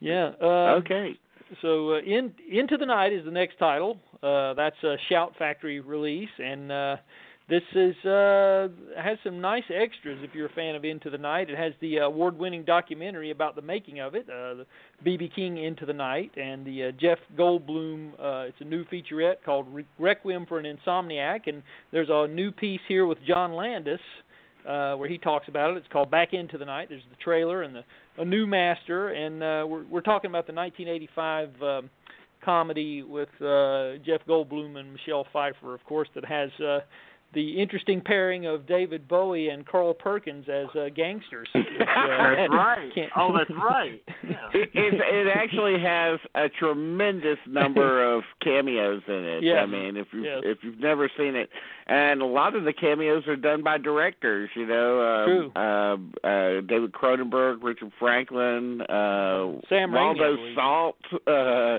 [0.00, 0.32] yeah.
[0.40, 1.14] Uh, okay.
[1.60, 3.98] So, uh, in Into the Night is the next title.
[4.22, 6.96] Uh, that's a Shout Factory release, and uh,
[7.48, 10.18] this is uh, has some nice extras.
[10.22, 13.62] If you're a fan of Into the Night, it has the award-winning documentary about the
[13.62, 14.64] making of it, uh,
[15.04, 18.12] BB King Into the Night, and the uh, Jeff Goldblum.
[18.12, 19.66] Uh, it's a new featurette called
[19.98, 24.00] Requiem for an Insomniac, and there's a new piece here with John Landis.
[24.66, 25.76] Uh, where he talks about it.
[25.78, 26.88] It's called Back Into the Night.
[26.88, 27.82] There's the trailer and the
[28.18, 31.90] a new master, and uh, we're we're talking about the 1985 um,
[32.44, 36.80] comedy with uh, Jeff Goldblum and Michelle Pfeiffer, of course, that has uh,
[37.34, 41.48] the interesting pairing of David Bowie and Carl Perkins as uh, gangsters.
[41.54, 42.90] uh, That's right.
[42.94, 44.02] can't- Oh, that's right.
[44.28, 44.36] Yeah.
[44.54, 49.42] It, it it actually has a tremendous number of cameos in it.
[49.42, 49.60] Yes.
[49.62, 50.40] I mean, if you Yes.
[50.44, 51.48] if you've never seen it,
[51.86, 54.50] and a lot of the cameos are done by directors.
[54.54, 55.52] You know, um, True.
[55.56, 60.54] Uh, uh, David Cronenberg, Richard Franklin, uh, Sam Raimi, I Waldo believe.
[60.54, 61.78] Salt, uh,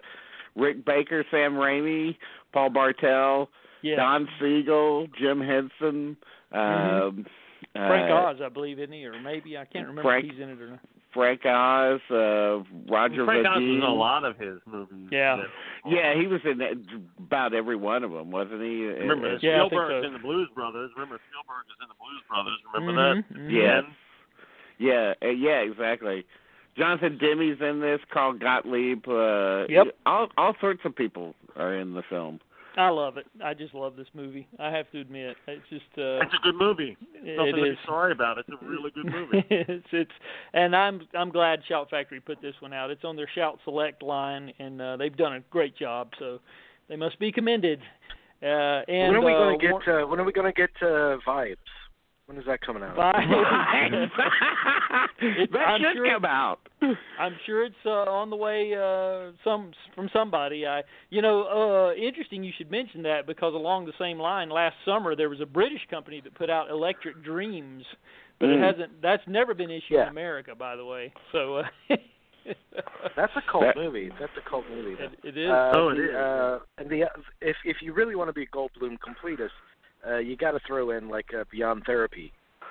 [0.56, 2.16] Rick Baker, Sam Raimi,
[2.54, 3.49] Paul Bartel,
[3.84, 3.98] yeah.
[3.98, 6.18] Don Siegel, Jim Henson.
[6.52, 7.26] Um,
[7.76, 7.88] Mm-hmm.
[7.88, 9.04] Frank uh, Oz, I believe, isn't he?
[9.06, 10.80] Or maybe I can't remember Frank- if he's in it or not.
[11.14, 12.62] Frank Oz, uh,
[12.92, 13.78] Roger Frank Oz was Vadim.
[13.78, 15.08] in a lot of his movies.
[15.12, 15.38] Yeah.
[15.38, 15.48] that-
[15.90, 16.78] Yeah, he was in that-
[17.18, 18.86] about every one of them, wasn't he?
[18.86, 20.08] Remember Uh, Yeah, I think Spielberg's so.
[20.08, 20.92] in the Blues Brothers.
[20.96, 22.60] Remember Spielberg is in the Blues Brothers.
[22.74, 23.40] Remember Mhm, that?
[23.40, 23.52] mhm.
[23.52, 23.84] Yes.
[24.78, 26.26] Yeah, uh, yeah, exactly.
[26.76, 28.02] Jonathan Demme's in this.
[28.12, 29.08] Carl Gottlieb.
[29.08, 29.96] Uh, Yep.
[30.06, 32.40] All all sorts of people are in the film.
[32.76, 33.26] I love it.
[33.43, 34.47] I just love this movie.
[34.59, 36.97] I have to admit, it's just uh, It's a good movie.
[37.13, 38.38] it Nothing to be sorry about.
[38.39, 39.43] It's a really good movie.
[39.49, 40.11] it's it's
[40.53, 42.89] and I'm I'm glad Shout Factory put this one out.
[42.89, 46.09] It's on their Shout Select line, and uh, they've done a great job.
[46.19, 46.39] So
[46.89, 47.80] they must be commended.
[48.41, 49.93] Uh, and when are we uh, going to War- get?
[50.03, 51.55] Uh, when are we going to get uh, vibes?
[52.26, 52.95] When is that coming out?
[52.95, 54.09] Vibes.
[55.24, 56.59] It- that I'm should sure- come out.
[57.19, 60.65] I'm sure it's uh, on the way uh, some from somebody.
[60.67, 64.76] I you know uh, interesting you should mention that because along the same line last
[64.86, 67.84] summer there was a British company that put out Electric Dreams,
[68.39, 68.71] but it Mm.
[68.74, 70.03] hasn't that's never been issued Yeah.
[70.03, 71.13] in America by the way.
[71.32, 71.63] So uh,
[73.15, 74.09] That's a cult That- movie.
[74.19, 75.01] That's a cult movie.
[75.01, 75.49] it, it is.
[75.49, 76.15] Uh, Oh, it the, is.
[76.15, 77.01] Uh, and the
[77.41, 79.49] if if you really want to be a Goldblum completist,
[80.05, 82.65] uh, you got to throw in like uh, Beyond Therapy, uh,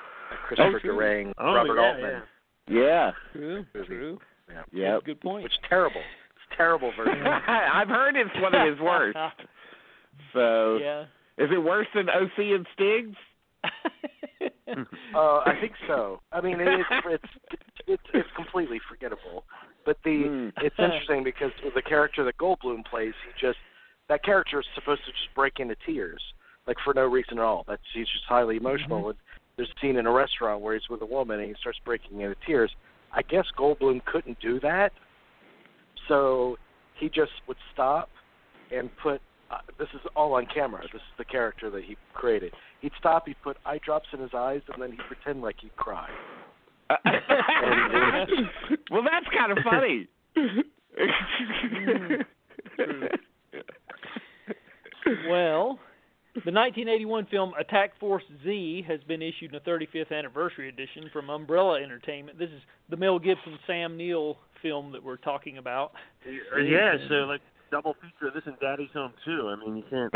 [0.47, 0.97] Christopher true.
[0.99, 2.21] Durang, Oh, Robert yeah, Altman, Yeah.
[2.69, 3.87] True, movie.
[3.87, 4.19] true.
[4.49, 4.63] Yeah.
[4.73, 4.93] Yep.
[4.93, 5.45] That's a good point.
[5.45, 6.01] which terrible.
[6.01, 7.23] It's terrible version.
[7.27, 9.17] I've heard it's one of his worst.
[10.35, 11.03] So, yeah.
[11.39, 13.17] is it worse than OC and Stiggs?
[15.15, 16.21] uh, I think so.
[16.33, 17.25] I mean, it is, it's
[17.87, 19.45] it's it's completely forgettable.
[19.85, 20.49] But the Hmm.
[20.65, 23.59] it's interesting because with the character that Goldblum plays, he just
[24.09, 26.23] that character is supposed to just break into tears,
[26.67, 27.65] like for no reason at all.
[27.67, 29.09] That's he's just highly emotional.
[29.11, 29.19] And
[29.57, 32.21] there's a scene in a restaurant where he's with a woman and he starts breaking
[32.21, 32.71] into tears.
[33.13, 34.93] I guess Goldblum couldn't do that,
[36.09, 36.57] so
[36.99, 38.09] he just would stop
[38.75, 39.21] and put.
[39.51, 40.81] Uh, this is all on camera.
[40.83, 42.55] This is the character that he created.
[42.81, 43.27] He'd stop.
[43.27, 46.09] He'd put eye drops in his eyes, and then he'd pretend like he'd cry.
[48.91, 50.09] well, that's kind of funny.
[55.29, 55.79] Well,
[56.35, 61.29] the 1981 film Attack Force Z has been issued in a 35th anniversary edition from
[61.29, 62.39] Umbrella Entertainment.
[62.39, 65.93] This is the Mel Gibson Sam Neill film that we're talking about.
[66.27, 69.49] Yeah, so like double feature of this and Daddy's Home too.
[69.55, 70.13] I mean, you can't.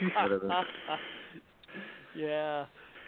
[0.00, 0.42] You can't of
[2.16, 2.66] yeah.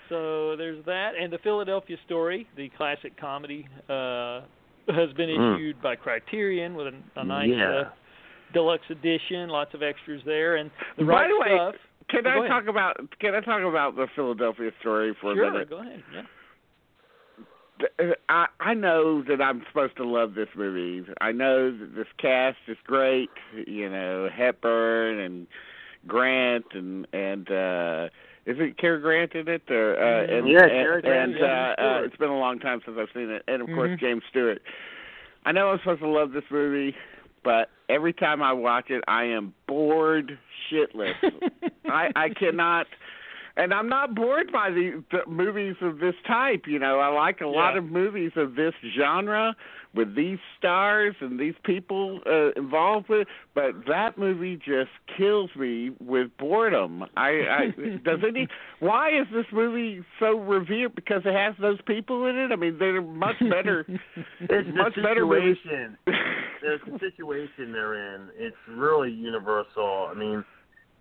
[0.09, 4.41] so there's that, and the Philadelphia Story, the classic comedy, uh,
[4.89, 5.57] has been Mm.
[5.57, 7.71] issued by Criterion with a, a nice Yeah.
[7.71, 7.91] uh,
[8.53, 11.75] deluxe edition, lots of extras there, and the By right the way, stuff.
[12.11, 12.49] Can Go I ahead.
[12.51, 15.69] talk about Can I talk about the Philadelphia story for sure, a minute?
[15.69, 16.03] Sure, go ahead.
[16.13, 16.23] Yeah.
[18.29, 21.07] I I know that I'm supposed to love this movie.
[21.21, 23.31] I know that this cast is great.
[23.67, 25.47] You know, Hepburn and
[26.07, 28.09] Grant and and uh
[28.47, 29.71] is it Cary Grant in it?
[29.71, 32.59] Or, uh, and, Yeah, and, Cary Grant, and yeah, uh, uh, it's been a long
[32.59, 34.01] time since I've seen it, and of course Mhm.
[34.01, 34.63] James Stewart.
[35.45, 36.97] I know I'm supposed to love this movie,
[37.49, 40.39] but every time I watch it, I am bored
[40.71, 41.15] shitless.
[41.87, 42.87] I I cannot
[43.57, 46.65] and I'm not bored by the, the movies of this type.
[46.67, 49.57] You know, I like a lot of movies of this genre
[49.95, 53.27] with these stars and these people uh, involved with.
[53.55, 57.05] But that movie just kills me with boredom.
[57.17, 57.67] I, I
[58.05, 58.49] does any?
[58.81, 60.95] Why is this movie so revered?
[60.95, 62.53] Because it has those people in it.
[62.53, 63.87] I mean, they're much better.
[64.41, 65.97] It's much the better situation.
[66.63, 68.29] There's the situation they're in.
[68.37, 70.09] It's really universal.
[70.11, 70.45] I mean,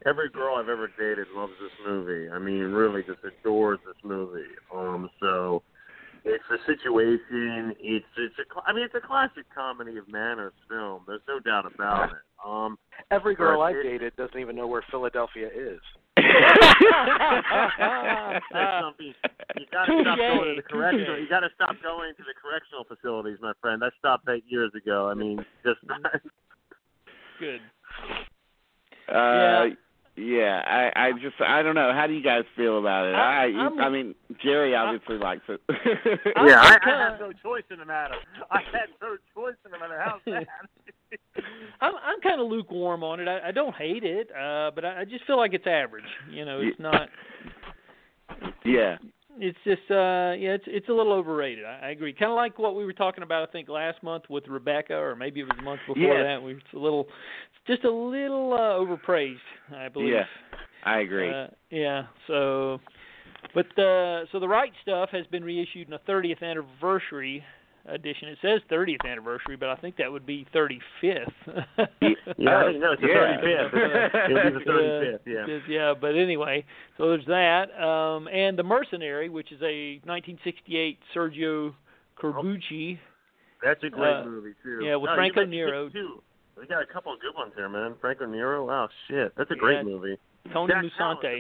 [0.06, 2.30] every girl I've ever dated loves this movie.
[2.30, 4.54] I mean, really just adores this movie.
[4.74, 5.64] Um, so
[6.28, 7.74] it's a situation.
[7.80, 8.44] It's it's a.
[8.52, 11.02] cl- I mean, it's a classic comedy of manners film.
[11.08, 12.18] There's no doubt about it.
[12.46, 12.78] Um,
[13.12, 15.80] Every girl I've it- dated doesn't even know where Philadelphia is.
[16.18, 16.36] that's
[18.82, 19.14] something.
[19.58, 21.20] You got to stop going to the correctional.
[21.20, 23.84] You got to stop going to the correctional facilities, my friend.
[23.84, 25.10] I stopped eight years ago.
[25.10, 25.80] I mean, just
[27.40, 27.62] Good.
[29.10, 29.70] Uh, yeah,
[30.18, 31.94] I, I just, I don't know.
[31.94, 33.14] How do you guys feel about it?
[33.16, 35.62] I- I, I'm- I mean, Jerry obviously likes it.
[35.70, 38.16] Yeah, I, I kinda- had no choice in the matter.
[38.52, 40.02] I had no choice in the matter.
[40.04, 40.48] How's that?
[41.82, 43.28] I'm I'm kind of lukewarm on it.
[43.28, 46.04] I, I don't hate it, uh, but I, I just feel like it's average.
[46.32, 47.10] You know, it's not.
[48.66, 48.98] yeah,
[49.40, 51.66] It's just uh yeah, it's it's a little overrated.
[51.66, 52.14] I, I agree.
[52.14, 55.16] Kind of like what we were talking about I think last month with Rebecca or
[55.16, 56.24] maybe it was the month before Yes.
[56.26, 56.42] that.
[56.44, 57.08] We it's a little
[57.68, 59.38] just a little uh, overpraised,
[59.76, 60.14] I believe.
[60.14, 60.24] Yeah,
[60.84, 61.30] I agree.
[61.30, 62.04] Uh, yeah.
[62.28, 62.80] So
[63.54, 67.44] but uh so the right stuff has been reissued in a 30th anniversary
[67.88, 68.30] edition.
[68.30, 70.80] It says 30th anniversary, but I think that would be 35th.
[71.02, 71.16] Yeah,
[71.82, 73.38] I no, it's the Yeah.
[73.40, 74.30] 35th.
[74.30, 75.20] It'll be the 35th.
[75.26, 75.60] Yeah, Yeah.
[75.68, 76.66] yeah, but anyway,
[76.98, 77.72] so there's that.
[77.82, 81.74] Um, and The Mercenary, which is a 1968 Sergio
[82.22, 83.00] Corbucci.
[83.64, 84.82] That's a great Uh, movie too.
[84.84, 85.90] yeah, with No, Franco Nero.
[85.90, 86.22] Too.
[86.60, 87.96] We got a couple of good ones here, man.
[88.02, 88.66] Franco Nero.
[88.66, 90.18] Wow, shit, that's a great movie.
[90.54, 91.38] Tony Jack Musante.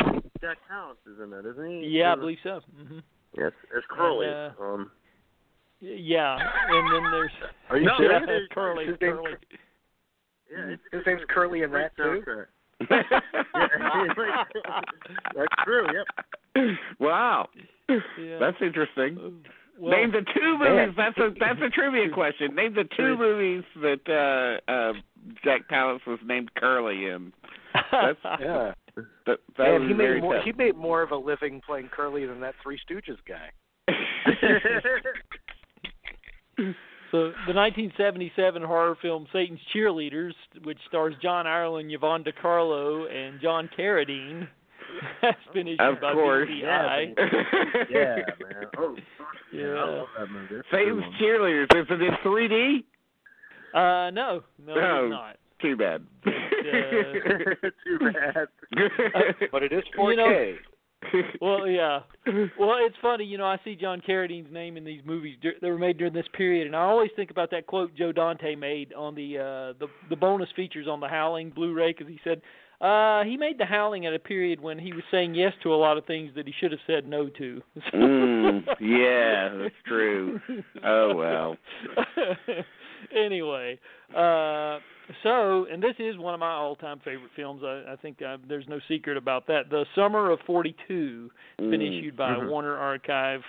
[0.00, 1.86] If Jack Palance is in that, isn't he?
[1.88, 2.60] Yeah, I Uh, believe so.
[2.76, 2.98] hmm
[3.36, 4.26] Yes, it's Curly.
[4.26, 4.90] And, um,
[5.80, 6.36] Yeah,
[6.70, 7.30] and then there's
[7.70, 8.22] Are you No, serious?
[8.26, 8.86] yeah, Curly.
[8.86, 9.36] His name's Curly.
[10.50, 12.22] yeah, it's, His name's Curly in that too.
[12.26, 12.46] soundtrack.
[15.34, 15.86] That's true.
[16.54, 16.76] Yep.
[17.00, 17.48] wow,
[17.88, 18.38] Yeah.
[18.40, 19.16] that's interesting.
[19.18, 19.48] Uh,
[19.78, 20.94] well, Name the two movies.
[20.96, 22.54] That's a that's a trivia question.
[22.56, 24.00] Name the two movies that
[24.68, 24.92] uh, uh,
[25.44, 27.32] Jack Palance was named Curly in.
[27.74, 28.72] That's Yeah.
[29.26, 30.34] that, that Man, he made more.
[30.36, 30.44] tough.
[30.44, 33.50] He made more of a living playing Curly than that Three Stooges guy.
[37.10, 40.32] So the 1977 horror film Satan's Cheerleaders,
[40.64, 44.46] which stars John Ireland, Yvonne De Carlo, and John Carradine,
[45.22, 46.48] has been issued Of by course.
[46.50, 47.14] VCI.
[47.90, 48.64] yeah, man.
[48.76, 48.94] Oh,
[49.52, 49.60] yeah.
[49.60, 49.66] Yeah.
[49.68, 50.54] I love that movie.
[50.56, 51.04] That's Satan's.
[51.20, 51.64] Cheerleaders.
[51.76, 52.84] Is it in 3D?
[53.74, 55.04] Uh, no, no, No.
[55.04, 55.36] it's not.
[55.62, 56.04] Too bad.
[56.24, 58.48] Too bad.
[59.50, 60.56] But it is You know- 4K.
[61.40, 62.00] Well, yeah.
[62.58, 63.46] Well, it's funny, you know.
[63.46, 66.76] I see John Carradine's name in these movies that were made during this period, and
[66.76, 70.48] I always think about that quote Joe Dante made on the uh, the the bonus
[70.54, 72.42] features on the Howling Blu-ray, because he said
[72.80, 75.76] uh, he made the Howling at a period when he was saying yes to a
[75.76, 77.62] lot of things that he should have said no to.
[77.94, 80.40] mm, yeah, that's true.
[80.84, 81.56] Oh well.
[83.14, 83.78] anyway,
[84.14, 84.78] uh,
[85.22, 87.62] so and this is one of my all-time favorite films.
[87.64, 89.70] I, I think uh, there's no secret about that.
[89.70, 91.98] The Summer of '42 has been Mm.
[92.00, 92.48] issued by Mhm.
[92.50, 93.42] Warner Archive,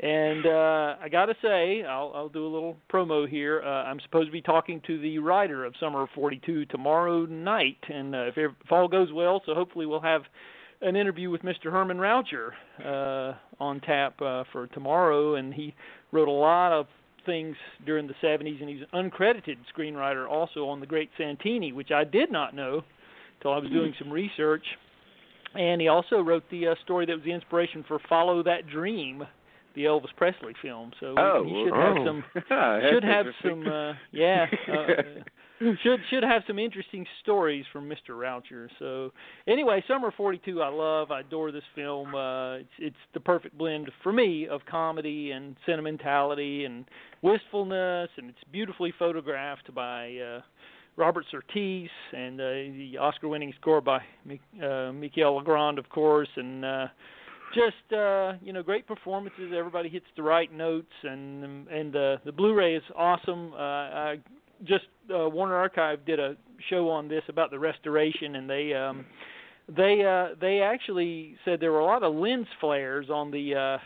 [0.00, 3.62] and uh, I got to say, I'll, I'll do a little promo here.
[3.62, 7.78] Uh, I'm supposed to be talking to the writer of Summer of '42 tomorrow night,
[7.88, 10.22] and uh, if, if all goes well, so hopefully we'll have
[10.80, 11.70] an interview with Mr.
[11.70, 15.74] Herman Raucher uh, on tap uh, for tomorrow, and he
[16.10, 16.86] wrote a lot of
[17.24, 17.56] things
[17.86, 22.04] during the 70s, and he's an uncredited screenwriter also on The Great Santini, which I
[22.04, 22.82] did not know
[23.38, 24.64] until I was doing some research.
[25.54, 29.24] And he also wrote the uh, story that was the inspiration for Follow That Dream,
[29.74, 30.92] the Elvis Presley film.
[31.00, 31.94] So Oh, he should oh.
[31.94, 35.02] have some That's should have some uh yeah uh,
[35.82, 38.18] should should have some interesting stories from Mr.
[38.18, 38.68] Raucher.
[38.78, 39.12] So
[39.46, 41.10] anyway, Summer 42 I love.
[41.10, 42.14] I adore this film.
[42.14, 46.84] Uh it's it's the perfect blend for me of comedy and sentimentality and
[47.22, 50.40] wistfulness and it's beautifully photographed by uh
[50.96, 54.00] Robert Surtees and uh, the Oscar-winning score by
[54.62, 56.86] uh, Michael Legrand, of course, and uh,
[57.54, 59.52] just uh, you know great performances.
[59.56, 63.54] Everybody hits the right notes, and and uh, the Blu-ray is awesome.
[63.54, 64.16] Uh, I
[64.64, 64.84] just
[65.14, 66.36] uh, Warner Archive did a
[66.70, 69.04] show on this about the restoration, and they um,
[69.68, 73.78] they uh, they actually said there were a lot of lens flares on the uh,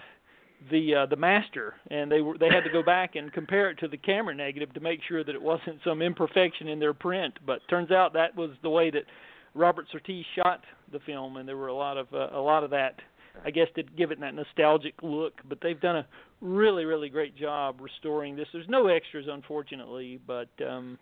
[0.70, 3.78] the uh, the master, and they were they had to go back and compare it
[3.78, 7.34] to the camera negative to make sure that it wasn't some imperfection in their print.
[7.46, 9.04] But turns out that was the way that
[9.54, 10.62] Robert Surtees shot
[10.92, 12.96] the film, and there were a lot of uh, a lot of that.
[13.44, 16.06] I guess to give it that nostalgic look, but they've done a
[16.40, 18.46] really really great job restoring this.
[18.52, 20.98] There's no extras, unfortunately, but um,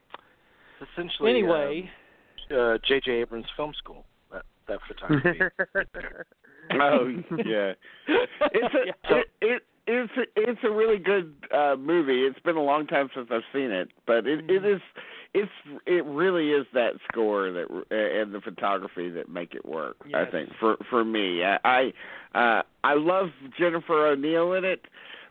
[0.81, 1.91] essentially anyway,
[2.51, 3.11] uh, J.J.
[3.11, 5.41] Abrams Film School that that photography.
[6.81, 7.09] oh
[7.45, 7.73] yeah,
[8.07, 8.79] it's a
[9.11, 9.17] Yeah.
[9.17, 12.23] it, it it's a, it's a really good uh movie.
[12.23, 14.81] It's been a long time since I've seen it, but it it is
[15.35, 15.51] it's
[15.87, 19.97] it really is that score that uh, and the photography that make it work.
[20.15, 24.87] I think for for me, I I, uh, I love Jennifer O'Neill in it.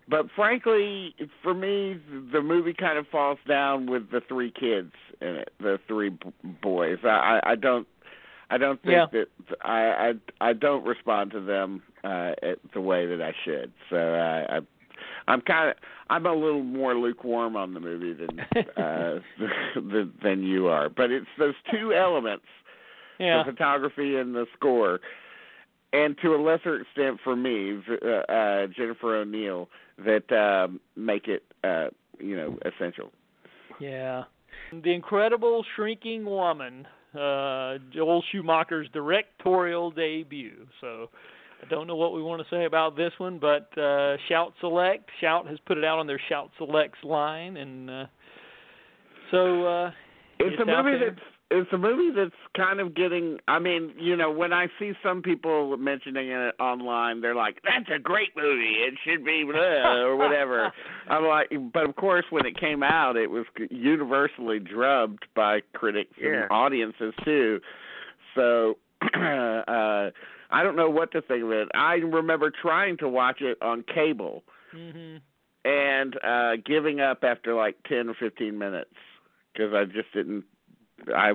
[0.10, 1.98] But frankly, for me,
[2.34, 4.92] the movie kind of falls down with the three kids
[5.22, 6.98] in it, the three b- boys.
[7.06, 7.88] I, I I don't
[8.50, 9.06] I don't think Yeah.
[9.14, 9.28] that
[9.64, 12.34] I, I I don't respond to them uh
[12.74, 13.72] the way that I should.
[13.90, 14.60] So uh, I
[15.28, 15.76] I'm kind of
[16.10, 18.40] I'm a little more lukewarm on the movie than
[18.78, 19.20] uh
[19.76, 20.90] than, than you are.
[20.90, 22.46] But it's those two elements,
[23.20, 25.00] yeah, the photography and the score,
[25.92, 31.44] and to a lesser extent for me, uh, uh Jennifer O'Neill that um make it
[31.64, 31.88] uh
[32.20, 33.12] you know essential.
[33.80, 34.24] Yeah.
[34.72, 40.68] The Incredible Shrinking Woman, uh, Joel Schumacher's directorial debut.
[40.82, 41.10] So
[41.66, 45.10] I don't know what we want to say about this one, but uh, Shout Select,
[45.22, 48.06] Shout has put it out on their Shout Selects line, and uh,
[49.32, 49.88] so uh,
[50.40, 51.12] It's, It's a movie there.
[51.12, 53.38] that's it's a movie that's kind of getting.
[53.48, 57.88] I mean, you know, when I see some people mentioning it online, they're like, "That's
[57.96, 58.78] a great movie.
[58.88, 60.72] It should be blah, or whatever."
[61.08, 66.14] I'm like, but of course, when it came out, it was universally drubbed by critics
[66.20, 66.44] Yeah.
[66.44, 67.60] and audiences too.
[68.36, 68.78] So.
[69.14, 70.10] uh
[70.54, 71.68] I don't know what to think of it.
[71.74, 75.18] I remember trying to watch it on cable hmm
[75.66, 78.96] and uh giving up after like 10 or 15 minutes
[79.54, 80.44] because I just didn't
[81.16, 81.34] I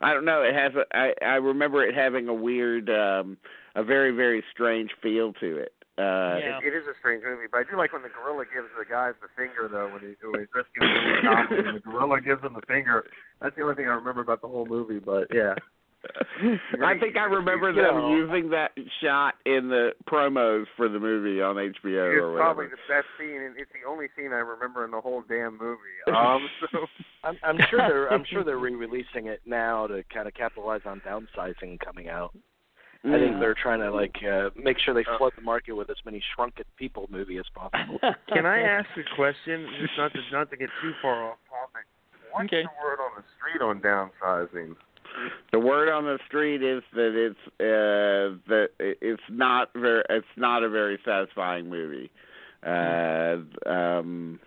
[0.00, 3.38] I don't know it has a I I remember it having a weird um
[3.74, 5.72] a very very strange feel to it.
[5.98, 6.58] Uh Yeah.
[6.58, 8.84] It, it is a strange movie, but I do like when the gorilla gives the
[8.84, 12.42] guys the finger though when he when he's rescuing the gorilla and the gorilla gives
[12.44, 13.04] him the finger.
[13.40, 15.00] That's the only thing I remember about the whole movie.
[15.00, 15.54] But yeah,
[16.84, 21.56] I think I remember them using that shot in the promos for the movie on
[21.56, 24.90] HBO it's or probably the best scene, and it's the only scene I remember in
[24.90, 25.78] the whole damn movie.
[26.16, 26.86] Um, so
[27.24, 31.00] I'm, I'm sure they're I'm sure they're re-releasing it now to kind of capitalize on
[31.00, 32.32] downsizing coming out.
[33.04, 35.96] I think they're trying to like uh, make sure they flood the market with as
[36.04, 37.98] many shrunken people movie as possible.
[38.28, 39.68] Can I ask a question?
[39.80, 41.86] Just not to not to get too far off topic.
[42.32, 42.62] What's Okay.
[42.62, 44.76] the word on the street on downsizing?
[45.52, 50.62] The word on the street is that it's uh that it's not very it's not
[50.62, 52.10] a very satisfying movie.
[52.64, 53.36] Uh
[53.68, 54.40] um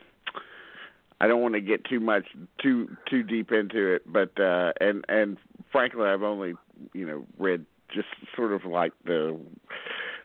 [1.22, 2.26] I don't want to get too much
[2.62, 5.38] too too deep into it, but uh and and
[5.72, 6.54] frankly I've only,
[6.94, 9.38] you know, read just sort of like the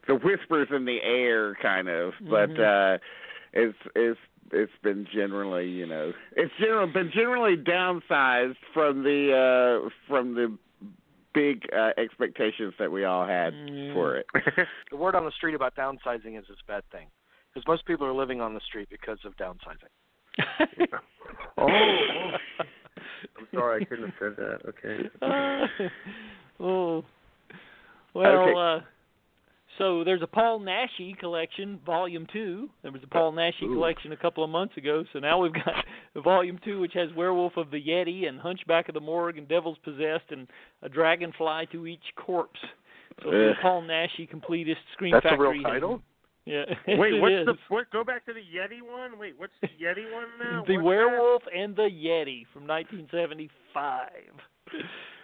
[0.06, 2.94] the whispers in the air kind of, but Mhm.
[2.94, 2.98] uh
[3.52, 4.20] it's it's
[4.54, 10.56] it's been generally, you know, it's generally been generally downsized from the uh from the
[11.34, 13.92] big uh, expectations that we all had Mm.
[13.92, 14.26] for it.
[14.90, 17.08] the word on the street about downsizing is it's a bad thing
[17.52, 19.90] because most people are living on the street because of downsizing.
[21.56, 22.30] Oh, oh.
[23.38, 24.58] I'm sorry, I couldn't have said that.
[24.68, 25.08] Okay.
[26.60, 27.04] oh.
[28.12, 28.52] Well, Okay.
[28.58, 28.80] uh
[29.78, 32.68] so there's a Paul Naschy collection, volume 2.
[32.82, 33.74] There was a Paul Naschy Ooh.
[33.74, 35.84] collection a couple of months ago, so now we've got
[36.22, 39.78] volume 2 which has Werewolf of the Yeti and Hunchback of the Morgue and Devil's
[39.84, 40.46] Possessed and
[40.82, 42.60] a dragonfly to each corpse.
[43.22, 43.56] So Ugh.
[43.62, 46.00] Paul Naschy completist Scream That's a real title.
[46.44, 46.64] Yeah.
[46.88, 47.46] Wait, it what's is.
[47.46, 47.90] the what?
[47.90, 49.18] Go back to the Yeti one.
[49.18, 50.62] Wait, what's the Yeti one now?
[50.66, 54.10] The What's Werewolf and the Yeti from 1975.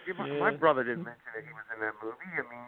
[0.07, 0.41] Yeah, my, Yeah.
[0.41, 2.31] my brother didn't mention that he was in that movie.
[2.33, 2.67] I mean,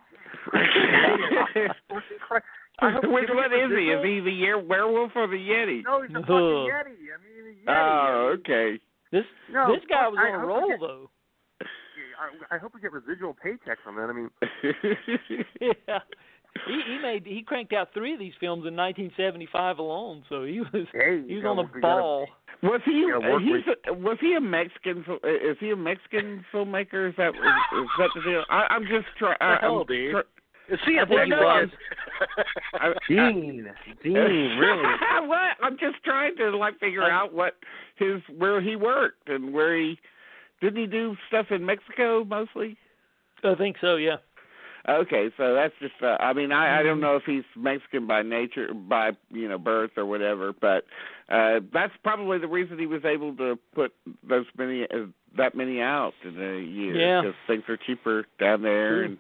[1.55, 2.45] Jesus Christ.
[2.81, 3.91] I hope Which one is he?
[3.91, 5.83] Is he the year werewolf or the Yeti?
[5.85, 6.25] No, he's a Ugh.
[6.25, 6.97] fucking Yeti.
[7.13, 7.69] I mean, Yeti.
[7.69, 8.81] Oh, okay.
[9.13, 11.11] This No, this guy was I- on a roll forget- though.
[12.23, 14.09] I, I hope we get residual paychecks from that.
[14.09, 14.31] I mean,
[15.61, 15.99] yeah.
[16.67, 20.61] He he made he cranked out three of these films in 1975 alone, so he
[20.61, 22.27] was hey, he was on the we gotta- ball.
[22.63, 23.05] Was he?
[23.09, 25.03] Yeah, work he's a, was he a Mexican?
[25.03, 27.09] fil- Is he a Mexican filmmaker?
[27.09, 28.45] Is that is, is that the deal?
[28.51, 29.37] I, I'm just trying.
[29.41, 30.13] The hell, I'm dude.
[30.13, 31.69] try- Is he I a think he was.
[32.75, 33.67] I- Dean,
[34.05, 34.83] Dean, really?
[35.27, 35.57] what?
[35.61, 37.55] I'm just trying to like figure Um, out what
[37.97, 39.99] his where he worked and where he
[40.61, 42.77] didn't he do stuff in Mexico mostly.
[43.43, 44.17] I think so, yeah.
[44.89, 45.95] Okay, so that's just.
[46.03, 46.87] Uh, I mean, I I Mm-hmm.
[46.89, 50.85] don't know if he's Mexican by nature, by you know birth or whatever, but
[51.29, 53.93] uh that's probably the reason he was able to put
[54.29, 55.07] those many uh,
[55.37, 57.21] that many out in a year Yeah.
[57.23, 59.19] because things are cheaper down there, and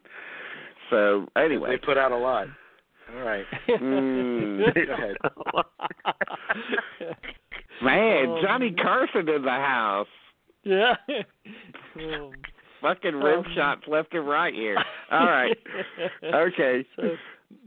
[0.91, 1.71] so anyway.
[1.71, 2.49] They put out a lot.
[3.17, 3.45] All right.
[3.69, 4.75] Mm.
[4.75, 5.17] Go ahead.
[7.83, 10.07] Man, Um, Johnny Carson in the house.
[10.65, 10.95] yeah.
[11.97, 12.33] Um,
[12.81, 14.77] Fucking rim Um, shots left and right here.
[15.13, 15.57] All right.
[16.25, 16.87] Okay.
[16.97, 17.03] So,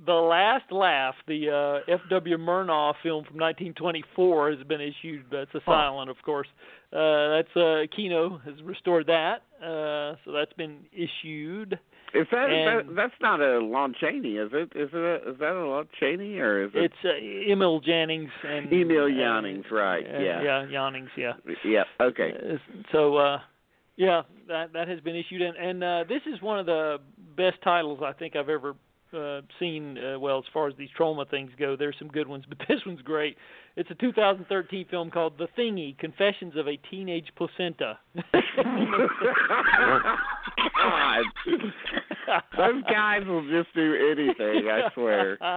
[0.05, 2.37] the Last Laugh, the uh, F.W.
[2.37, 5.25] Murnau film from 1924, has been issued.
[5.31, 6.47] That's a silent, of course.
[6.91, 11.77] Uh, that's uh, Kino has restored that, uh, so that's been issued.
[12.13, 14.71] Is that, And- that that's not a Lon Chaney, is it?
[14.75, 18.29] Is it a, is that a Lon Chaney or is it It's uh, Emil Jannings
[18.47, 20.41] and Emil and- Jannings, right, uh, yeah.
[20.41, 21.33] yeah, Jannings, yeah.
[21.65, 22.31] Yeah, okay.
[22.37, 22.57] Uh,
[22.91, 23.39] so uh
[23.97, 26.97] yeah, that that has been issued and and uh this is one of the
[27.35, 28.75] best titles I think I've ever
[29.13, 31.75] uh seen uh, well as far as these Troma things go.
[31.77, 33.37] There's some good ones, but this one's great.
[33.75, 37.99] It's a 2013 film called The Thingy: Confessions of a Teenage Placenta.
[40.75, 41.23] God.
[42.57, 45.37] Those guys will just do anything, I swear.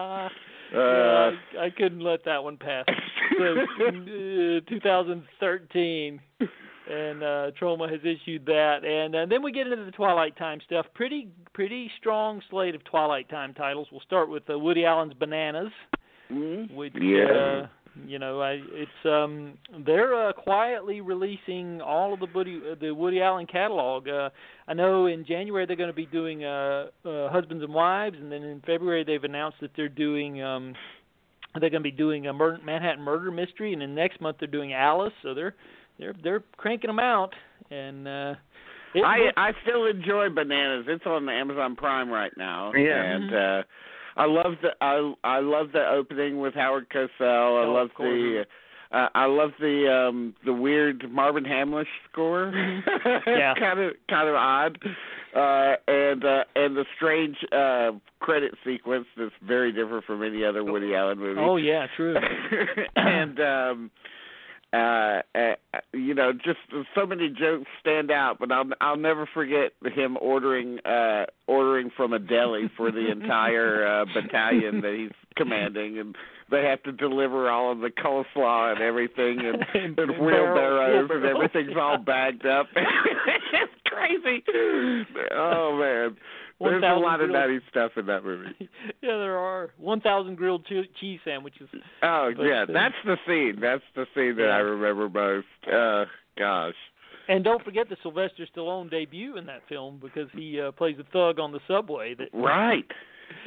[0.70, 2.84] Uh, yeah, I, I couldn't let that one pass.
[3.38, 3.44] So,
[3.86, 6.20] uh, 2013,
[6.88, 10.60] and uh, Troma has issued that, and uh, then we get into the Twilight Time
[10.66, 10.86] stuff.
[10.94, 13.88] Pretty, pretty strong slate of Twilight Time titles.
[13.92, 15.72] We'll start with uh, Woody Allen's Bananas,
[16.30, 17.24] mm, which yeah.
[17.24, 17.66] uh,
[18.06, 23.20] you know, I, it's um, they're uh, quietly releasing all of the Woody the Woody
[23.20, 24.08] Allen catalog.
[24.08, 24.30] Uh,
[24.66, 28.30] I know in January they're going to be doing uh, uh, Husbands and Wives, and
[28.30, 30.74] then in February they've announced that they're doing um,
[31.58, 34.48] they're going to be doing a murder, Manhattan Murder Mystery, and then next month they're
[34.48, 35.12] doing Alice.
[35.22, 35.54] So they're
[35.98, 37.34] they're they're cranking them out,
[37.70, 38.34] and uh,
[38.94, 40.86] it I looks- I still enjoy bananas.
[40.88, 42.72] It's on Amazon Prime right now.
[42.74, 43.02] Yeah.
[43.02, 43.62] And uh
[44.16, 47.62] I love the I I love the opening with Howard Cosell.
[47.62, 48.44] I Oh, love the
[48.90, 52.50] uh, I love the um the weird Marvin Hamlisch score.
[53.26, 53.54] Yeah.
[53.54, 54.78] kind of kind of odd.
[55.36, 60.64] Uh and uh and the strange uh credit sequence that's very different from any other
[60.64, 61.38] Woody Allen movie.
[61.40, 62.16] oh yeah, true.
[62.96, 63.90] and um
[64.72, 65.54] uh, uh
[65.92, 66.58] you know just
[66.94, 72.12] so many jokes stand out but i'll i'll never forget him ordering uh ordering from
[72.12, 76.16] a deli for the entire uh battalion that he's commanding and
[76.50, 81.24] they have to deliver all of the coleslaw and everything and, And and wheelbarrows and
[81.24, 82.66] everything's all bagged up.
[83.50, 84.44] It's crazy.
[85.34, 86.16] Oh man
[86.60, 90.66] there's a 1,000 lot of nutty stuff in that movie yeah, there are 1,000 grilled
[90.66, 91.68] che- cheese sandwiches.
[92.02, 93.60] Oh But, yeah, uh, that's the scene.
[93.60, 95.72] That's the scene that I remember most.
[95.72, 96.04] Uh
[96.36, 96.74] gosh.
[97.28, 101.04] And don't forget the Sylvester Stallone debut in that film because he uh, plays a
[101.12, 102.14] thug on the subway.
[102.14, 102.86] That Right.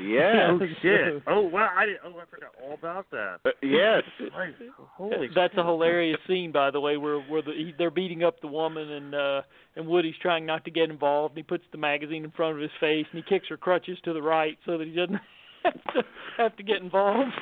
[0.02, 0.58] Yeah.
[0.62, 1.24] Oh shit!
[1.28, 1.70] Oh wow!
[1.76, 2.00] I didn't.
[2.06, 3.40] Oh, I forgot all about that.
[3.46, 4.04] Uh, yes.
[4.36, 4.54] Right.
[4.96, 5.28] Holy.
[5.34, 8.48] That's a hilarious scene, by the way, where where the, he, they're beating up the
[8.48, 9.42] woman and uh
[9.76, 11.34] and Woody's trying not to get involved.
[11.34, 13.98] And he puts the magazine in front of his face and he kicks her crutches
[14.06, 15.20] to the right so that he doesn't
[15.64, 16.04] have to,
[16.38, 17.32] have to get involved.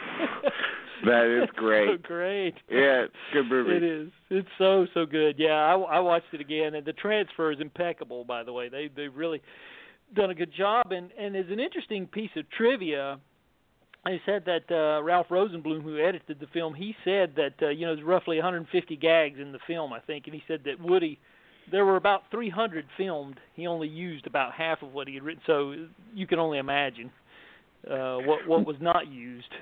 [1.05, 2.03] That is so great.
[2.03, 2.55] great.
[2.69, 3.77] Yeah, it's a good movie.
[3.77, 4.09] It is.
[4.29, 5.35] It's so so good.
[5.37, 8.25] Yeah, I, I watched it again, and the transfer is impeccable.
[8.25, 9.41] By the way, they they've really
[10.15, 10.91] done a good job.
[10.91, 13.19] And and as an interesting piece of trivia,
[14.05, 17.85] I said that uh, Ralph Rosenblum, who edited the film, he said that uh, you
[17.85, 21.19] know there's roughly 150 gags in the film, I think, and he said that Woody.
[21.71, 23.39] There were about 300 filmed.
[23.53, 25.75] He only used about half of what he had written, so
[26.15, 27.11] you can only imagine
[27.87, 29.53] uh, what what was not used.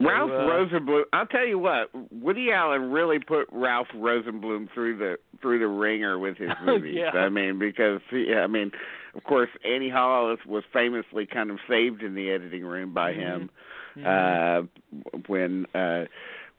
[0.00, 1.02] Ralph uh, Rosenblum.
[1.12, 1.90] I'll tell you what.
[2.12, 6.96] Woody Allen really put Ralph Rosenblum through the through the ringer with his movies.
[6.98, 7.18] Yeah.
[7.18, 8.70] I mean, because he, I mean,
[9.14, 13.50] of course, Annie Hall was famously kind of saved in the editing room by him
[13.96, 14.64] mhm.
[14.64, 14.66] uh
[15.26, 16.04] when uh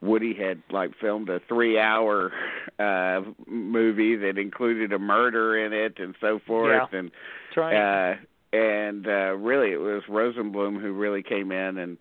[0.02, 2.32] Woody had like filmed a 3-hour
[2.78, 7.10] uh movie that included a murder in it and so forth and
[7.48, 8.12] That's right.
[8.12, 8.14] uh
[8.52, 11.98] and uh really it was Rosenblum who really came in and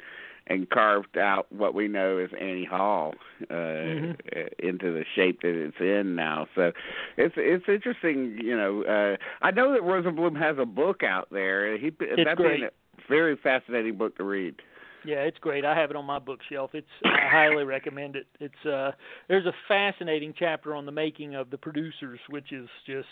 [0.49, 3.13] and carved out what we know as Annie Hall
[3.49, 4.49] uh, Mhm.
[4.59, 6.47] into the shape that it's in now.
[6.55, 6.71] So
[7.17, 8.39] it's it's interesting.
[8.41, 11.77] You know, uh, I know that Rosenblum has a book out there.
[11.77, 12.63] He It's that'd great.
[12.63, 12.71] a
[13.07, 14.55] very fascinating book to read.
[15.05, 15.63] Yeah, it's great.
[15.63, 16.71] I have it on my bookshelf.
[16.75, 18.27] It's I highly recommend it.
[18.39, 18.91] It's uh
[19.27, 23.07] there's a fascinating chapter on the making of the producers, which is just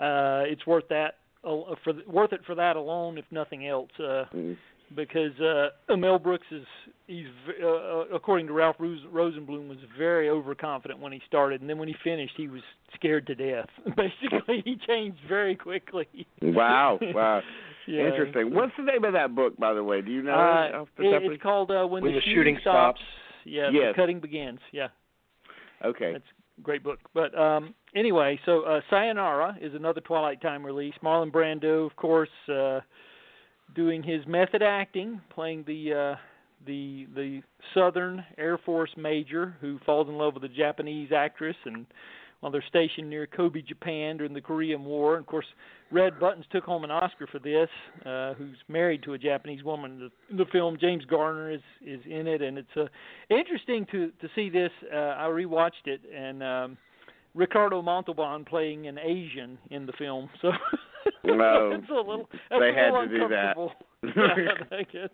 [0.00, 3.90] uh it's worth that uh, for worth it for that alone, if nothing else.
[3.98, 4.56] Uh, Mm.
[4.94, 6.64] Because uh, Mel Brooks is
[7.06, 7.26] he's
[7.62, 11.78] uh, uh, according to Ralph Ros- Rosenblum was very overconfident when he started, and then
[11.78, 12.62] when he finished, he was
[12.94, 13.66] scared to death.
[13.96, 16.06] Basically, he changed very quickly.
[16.40, 17.40] Wow, wow.
[17.86, 18.06] yeah.
[18.06, 18.54] Interesting.
[18.54, 20.02] What's the name of that book, by the way?
[20.02, 20.32] Do you know?
[20.32, 23.00] Uh, it, top of it's called uh, when, When the, the Shooting stops.
[23.00, 23.00] Stops.
[23.44, 23.92] Yeah, Yes.
[23.94, 24.58] the cutting begins.
[24.72, 24.88] Yeah,
[25.84, 26.12] Okay.
[26.12, 26.24] that's
[26.58, 26.98] a great book.
[27.14, 30.94] But um, anyway, so uh, Sayonara is another Twilight Time release.
[31.02, 32.80] Marlon Brando, of course, uh,
[33.74, 36.16] doing his method acting, playing the uh,
[36.66, 37.42] the the
[37.74, 41.86] Southern Air Force major who falls in love with a Japanese actress, and
[42.40, 45.14] while they're stationed near Kobe, Japan during the Korean War.
[45.14, 45.46] And of course,
[45.90, 47.68] Red Buttons took home an Oscar for this.
[48.04, 50.76] Uh, who's married to a Japanese woman the, the film?
[50.80, 52.86] James Garner is is in it, and it's uh,
[53.30, 54.70] interesting to to see this.
[54.92, 56.78] Uh, I rewatched it, and um,
[57.34, 60.28] Ricardo Montalban playing an Asian in the film.
[60.42, 60.52] So
[61.24, 62.28] No, it's a little.
[62.50, 63.56] That's they a had to do that.
[64.92, 65.06] yeah,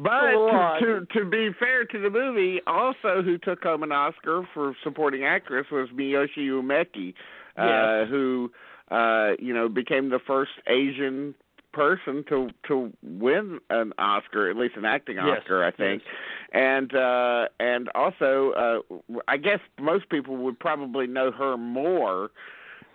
[0.00, 4.46] But to, to to be fair to the movie, also who took home an Oscar
[4.54, 7.14] for supporting actress was Miyoshi Umeki,
[7.56, 8.08] uh, Yes.
[8.10, 8.52] who
[8.90, 11.34] uh, you know became the first Asian
[11.72, 16.02] person to to win an Oscar, at least an acting Yes, Oscar, I think.
[16.04, 16.14] yes.
[16.52, 18.52] And uh and also
[18.90, 22.30] uh I guess most people would probably know her more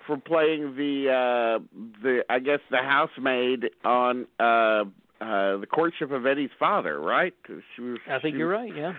[0.08, 4.44] for playing the uh the I guess the housemaid on uh
[5.22, 7.34] uh the courtship of Eddie's father, right?
[7.76, 8.74] She was I think she you're right.
[8.76, 8.94] Yeah.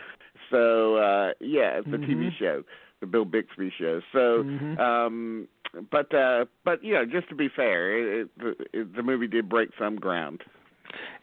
[0.51, 2.39] so uh yeah, it's a TV Mhm.
[2.39, 2.63] show,
[3.01, 4.01] the Bill Bixby show.
[4.13, 4.79] So Mhm.
[4.79, 5.49] um
[5.91, 9.49] but uh but you know, just to be fair, it, it, it, the movie did
[9.49, 10.43] break some ground.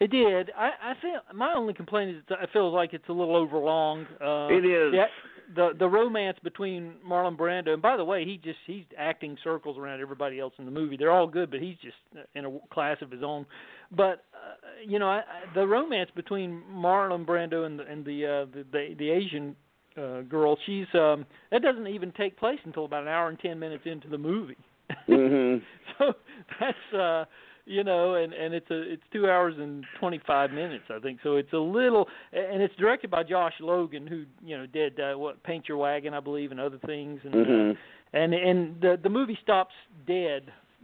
[0.00, 0.50] It did.
[0.56, 4.06] I I feel my only complaint is that I feel like it's a little overlong.
[4.20, 4.92] Uh, it is.
[4.94, 5.06] Yeah,
[5.54, 9.78] the the romance between Marlon Brando and by the way, he just he's acting circles
[9.78, 10.96] around everybody else in the movie.
[10.96, 11.96] They're all good, but he's just
[12.34, 13.46] in a class of his own.
[13.90, 14.54] But uh,
[14.86, 18.66] you know, I, I, the romance between Marlon Brando and the and the uh, the,
[18.72, 19.56] the the Asian
[19.96, 23.58] uh, girl, she's um that doesn't even take place until about an hour and 10
[23.58, 24.56] minutes into the movie.
[25.08, 25.62] Mhm.
[25.98, 26.12] so
[26.60, 27.24] that's uh
[27.64, 31.20] you know and and it's a it's two hours and twenty five minutes i think.
[31.22, 35.14] So it's a little and it's directed by josh logan who you know did uh,
[35.18, 37.78] what paint your wagon i believe and other things and uh,
[38.12, 39.74] and and the the movie stops
[40.06, 40.42] dead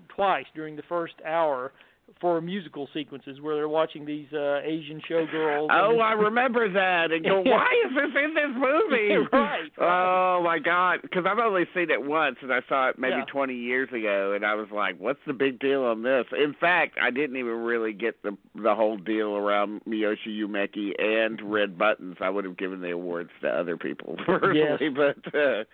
[0.08, 1.72] twice during the first hour
[2.20, 5.68] for musical sequences where they're watching these uh Asian showgirls.
[5.70, 7.12] Oh, I remember that.
[7.12, 9.16] And go, why is this in this movie?
[9.32, 9.70] Right, right.
[9.78, 11.00] Oh my God!
[11.02, 13.24] Because I've only seen it once, and I saw it maybe Yeah.
[13.26, 16.96] 20 years ago, and I was like, "What's the big deal on this?" In fact,
[17.00, 22.16] I didn't even really get the the whole deal around Miyoshi Umeki and Red Buttons.
[22.20, 25.64] I would have given the awards to other people personally, but uh,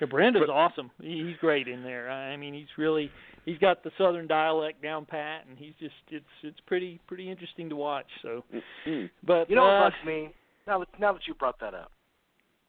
[0.00, 0.90] Yeah, Brando's But- awesome.
[1.00, 2.10] He, he's great in there.
[2.10, 3.10] I mean, he's really
[3.44, 7.68] he's got the southern dialect down pat, and he's just it's it's pretty pretty interesting
[7.68, 8.06] to watch.
[8.22, 8.44] So,
[8.86, 9.10] mm.
[9.26, 10.30] but You know uh, what bugs me?
[10.66, 11.90] Now that now that you brought that up,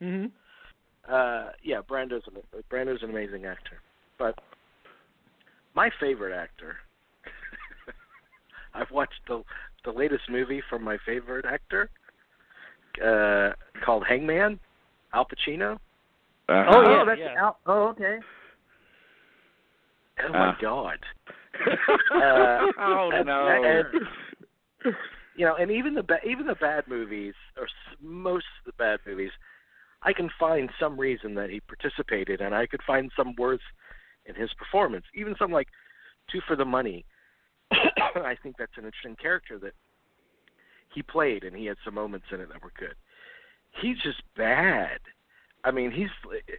[0.01, 0.25] hmm
[1.09, 3.79] uh, yeah, Brando's an, Brando's an amazing actor,
[4.17, 4.39] but
[5.75, 6.77] my favorite actor.
[8.73, 9.43] I've watched the
[9.83, 11.89] the latest movie from my favorite actor,
[13.03, 13.51] uh,
[13.85, 14.59] called Hangman,
[15.13, 15.75] Al Pacino.
[16.47, 16.65] Uh-huh.
[16.69, 17.01] Oh, yeah.
[17.01, 18.17] oh, that's Al- oh, okay.
[20.23, 20.57] Oh my Ah.
[20.61, 20.99] God!
[22.11, 23.63] Uh, oh and- no!
[23.63, 24.95] and-
[25.37, 28.77] you know, and even the ba- even the bad movies, or s- most of the
[28.77, 29.31] bad movies,
[30.03, 33.61] I can find some reason that he participated, and I could find some worth
[34.25, 35.05] in his performance.
[35.13, 35.67] Even some like
[36.31, 37.05] Two for the Money.
[37.71, 39.73] I think that's an interesting character that
[40.93, 42.95] he played, and he had some moments in it that were good.
[43.81, 44.99] He's just bad.
[45.65, 46.09] I mean, he's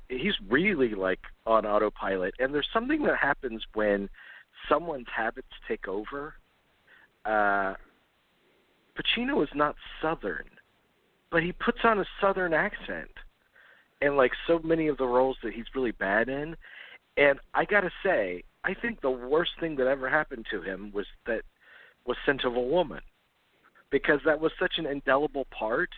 [0.08, 4.08] he's really like on autopilot, and there's something that happens when
[4.68, 6.34] someone's habits take over.
[7.24, 7.74] Uh,
[8.98, 10.48] Pacino is not Southern,
[11.30, 13.10] but he puts on a Southern accent,
[14.02, 16.56] and like so many of the roles that he's really bad in.
[17.16, 21.06] And I gotta say, I think the worst thing that ever happened to him was
[21.26, 21.42] that
[22.06, 23.02] was Scent of a Woman,
[23.90, 25.90] because that was such an indelible part.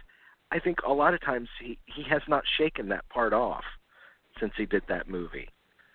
[0.51, 3.65] I think a lot of times he he has not shaken that part off
[4.41, 5.49] since he did that movie.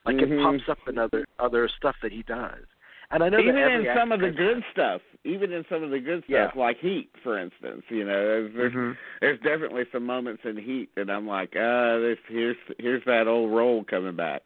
[0.06, 0.32] Like Mhm.
[0.40, 2.66] it pops up in other other stuff that he does.
[3.12, 6.00] And I know even in some of the good stuff, even in some of the
[6.00, 6.48] good Yeah.
[6.48, 8.92] stuff, like Heat, for instance, you know, there's there's, Mm-hmm.
[9.22, 13.52] there's definitely some moments in Heat that I'm like, uh, this here's here's that old
[13.52, 14.44] role coming back.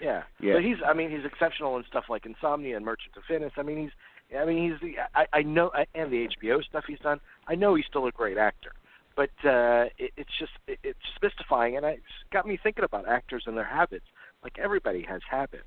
[0.00, 0.22] Yeah.
[0.40, 0.54] Yeah.
[0.54, 3.52] But he's I mean he's exceptional in stuff like Insomnia and Merchant of Venice.
[3.56, 3.92] I mean he's
[4.36, 7.20] I mean he's the I, I know and the HBO stuff he's done.
[7.46, 8.72] I know he's still a great actor.
[9.16, 12.00] But uh it, it's just it, it's just mystifying and it
[12.32, 14.06] got me thinking about actors and their habits.
[14.42, 15.64] Like everybody has habits.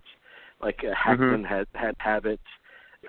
[0.62, 2.43] Like uh, Hackman had had habits.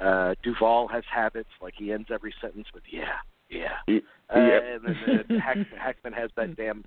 [0.01, 3.17] Uh Duvall has habits like he ends every sentence with yeah,
[3.51, 3.77] yeah.
[3.89, 4.01] Y-
[4.35, 4.63] Uh, yep.
[4.65, 6.83] and then uh, Hack, Hackman has that damn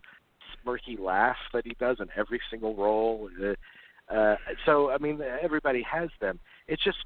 [0.66, 3.30] smirky laugh that he does in every single role.
[3.40, 4.36] Uh, uh,
[4.66, 6.40] so I mean, everybody has them.
[6.68, 6.98] It's just,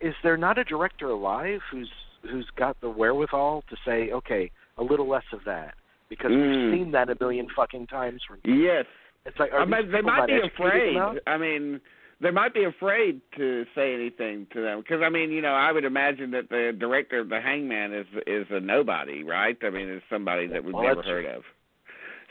[0.00, 1.90] is there not a director alive who's
[2.22, 5.74] who's got the wherewithal to say, okay, a little less of that,
[6.08, 6.70] because Mm.
[6.70, 8.38] we've seen that a million fucking times from.
[8.44, 8.86] Yes,
[9.24, 10.96] It's like, are I mean, they might be afraid.
[10.96, 11.16] enough?
[11.26, 11.80] I mean,
[12.20, 15.70] they might be afraid to say anything to them because I mean, you know, I
[15.72, 19.56] would imagine that the director of The Hangman is is a nobody, right?
[19.62, 21.42] I mean, it's somebody that we've Well, never heard of.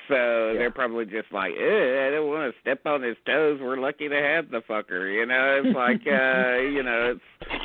[0.07, 0.59] So Yeah.
[0.59, 3.59] they're probably just like, eh, I don't want to step on his toes.
[3.61, 5.11] We're lucky to have the fucker.
[5.13, 7.61] You know, it's like, uh, you know, it's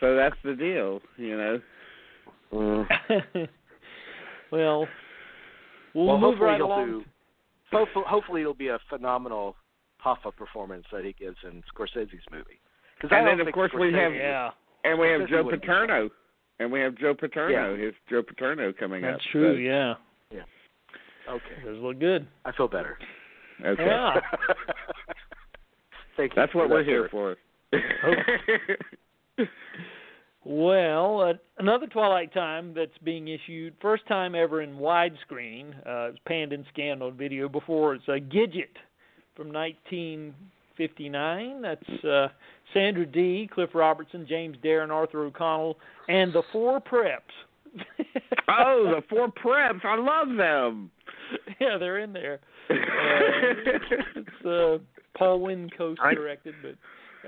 [0.00, 1.00] so that's the deal.
[1.16, 1.60] You know.
[2.52, 2.86] Mm.
[4.50, 4.88] well,
[5.94, 6.86] we'll, well, move hopefully right along.
[6.86, 7.04] do.
[7.72, 9.54] Hopefully, hopefully it'll be a phenomenal
[10.04, 12.58] Hoffa performance that he gives in Scorsese's movie.
[13.00, 14.50] Because And then, of course, we have- yeah,
[14.84, 16.10] And we have Scorsese Joe Paterno.
[16.58, 17.74] And we have Joe Paterno.
[17.74, 17.84] Yeah.
[17.86, 19.18] His Joe Paterno coming that's up.
[19.20, 19.54] That's true.
[19.54, 19.94] So- Yeah,
[21.30, 22.26] Okay, those look good.
[22.44, 22.98] I feel better.
[23.64, 23.84] Okay.
[23.84, 24.14] Yeah.
[26.16, 26.36] Thank you.
[26.36, 27.36] That's what we're that, here sir.
[29.38, 29.46] for.
[30.44, 35.76] Well, uh, another Twilight Time that's being issued, first time ever in widescreen.
[35.86, 37.94] Uh, it's panned and scanned on video before.
[37.94, 38.74] It's a Gidget
[39.36, 41.60] from 1959.
[41.60, 42.28] That's uh,
[42.72, 45.76] Sandra Dee, Cliff Robertson, James Darren, Arthur O'Connell,
[46.08, 47.20] and the Four Preps.
[48.48, 49.84] oh, the four preps.
[49.84, 50.90] I love them.
[51.60, 52.40] yeah, they're in there.
[52.70, 52.76] Uh,
[54.16, 54.78] It's uh,
[55.16, 55.40] Paul
[56.02, 56.74] I- directed, but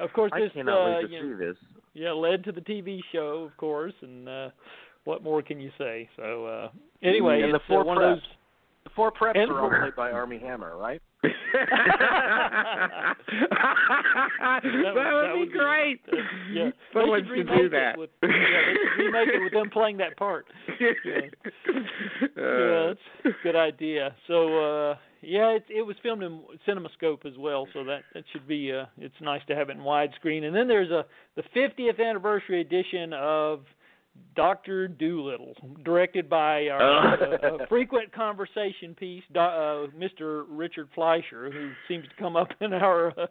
[0.03, 1.57] of course I this cannot uh, wait to you see know, this.
[1.95, 4.49] yeah led to the TV show, of course, and uh
[5.05, 6.09] what more can you say?
[6.17, 6.69] So uh
[7.03, 8.15] anyway, And the four uh, one of preps.
[8.17, 8.23] those.
[8.85, 11.03] The four preps And- are all played by Armie Hammer, right?
[11.23, 13.15] That
[14.95, 16.01] would that be would be- great.
[16.13, 16.17] uh,
[16.53, 17.95] yeah, Someone should do that.
[17.95, 20.47] It with, yeah, they remake it with them playing that part.
[20.81, 20.91] yeah,
[22.37, 24.15] Uh, that's a good idea.
[24.27, 24.59] So
[24.91, 28.73] uh yeah, it it was filmed in CinemaScope as well, so that that should be
[28.73, 30.45] uh it's nice to have it in widescreen.
[30.45, 31.05] And then there's a
[31.37, 33.61] the 50th anniversary edition of
[34.35, 35.55] Doctor Dolittle,
[35.85, 36.97] directed by our Oh.
[36.97, 40.45] uh, uh, frequent conversation piece, Do, uh, Mr.
[40.49, 43.27] Richard Fleischer, who seems to come up in our uh,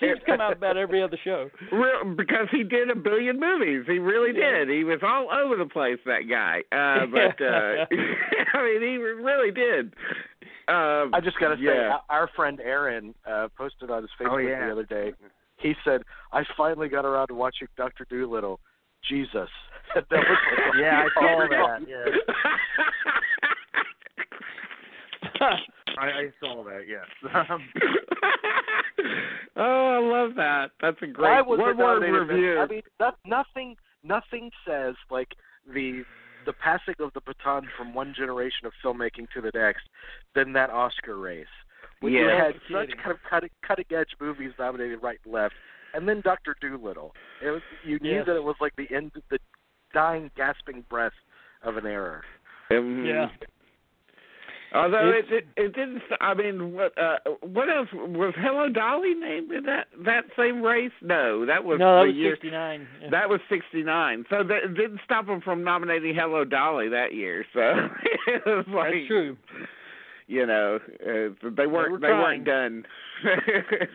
[0.00, 1.50] seems to come out about every other show.
[1.72, 3.84] Real, because he did a billion movies.
[3.86, 4.64] He really Yeah.
[4.64, 4.68] did.
[4.68, 6.62] He was all over the place, that guy.
[6.72, 7.86] Uh, but uh,
[8.54, 9.94] I mean, he really did.
[10.68, 11.98] Um, I just got to say, yeah.
[12.08, 14.66] our- our friend Aaron uh, posted on his Facebook Oh, yeah.
[14.66, 15.12] the other day.
[15.58, 16.02] He said,
[16.32, 18.60] "I finally got around to watching Doctor Dolittle."
[19.08, 19.50] Jesus,
[19.94, 21.88] that was like, Yeah, I saw oh, that.
[21.88, 22.04] Yeah,
[25.98, 26.82] I, I saw that.
[26.88, 27.06] Yes.
[27.50, 27.68] Um,
[29.56, 30.70] oh, I love that.
[30.80, 32.28] That's a great Why one word nominated?
[32.28, 32.58] review.
[32.60, 35.28] I mean, that, nothing, nothing says like
[35.72, 36.02] the
[36.46, 39.84] the passing of the baton from one generation of filmmaking to the next
[40.34, 41.46] than that Oscar race.
[42.00, 42.46] When you Yeah.
[42.46, 42.96] had such kidding.
[43.02, 45.54] kind of cutting cutting edge movies nominated right and left,
[45.94, 47.14] and then Doctor Dolittle.
[47.42, 48.26] It was you knew Yes.
[48.26, 49.38] that it was like the end, the
[49.94, 51.12] dying, gasping breath
[51.62, 52.22] of an error.
[52.70, 53.28] Um, Yeah.
[54.74, 56.02] Although It's- it, it it didn't.
[56.20, 60.90] I mean, what uh what else was Hello Dolly named in that that same race?
[61.00, 62.34] No, that was no, that was year.
[62.34, 62.88] 69.
[63.02, 63.10] Yeah.
[63.10, 67.46] That was '69, so that it didn't stop them from nominating Hello Dolly that year.
[67.52, 67.60] So
[68.26, 69.36] it was like, That's true.
[70.26, 72.84] You know, uh, they weren't were they, weren't done.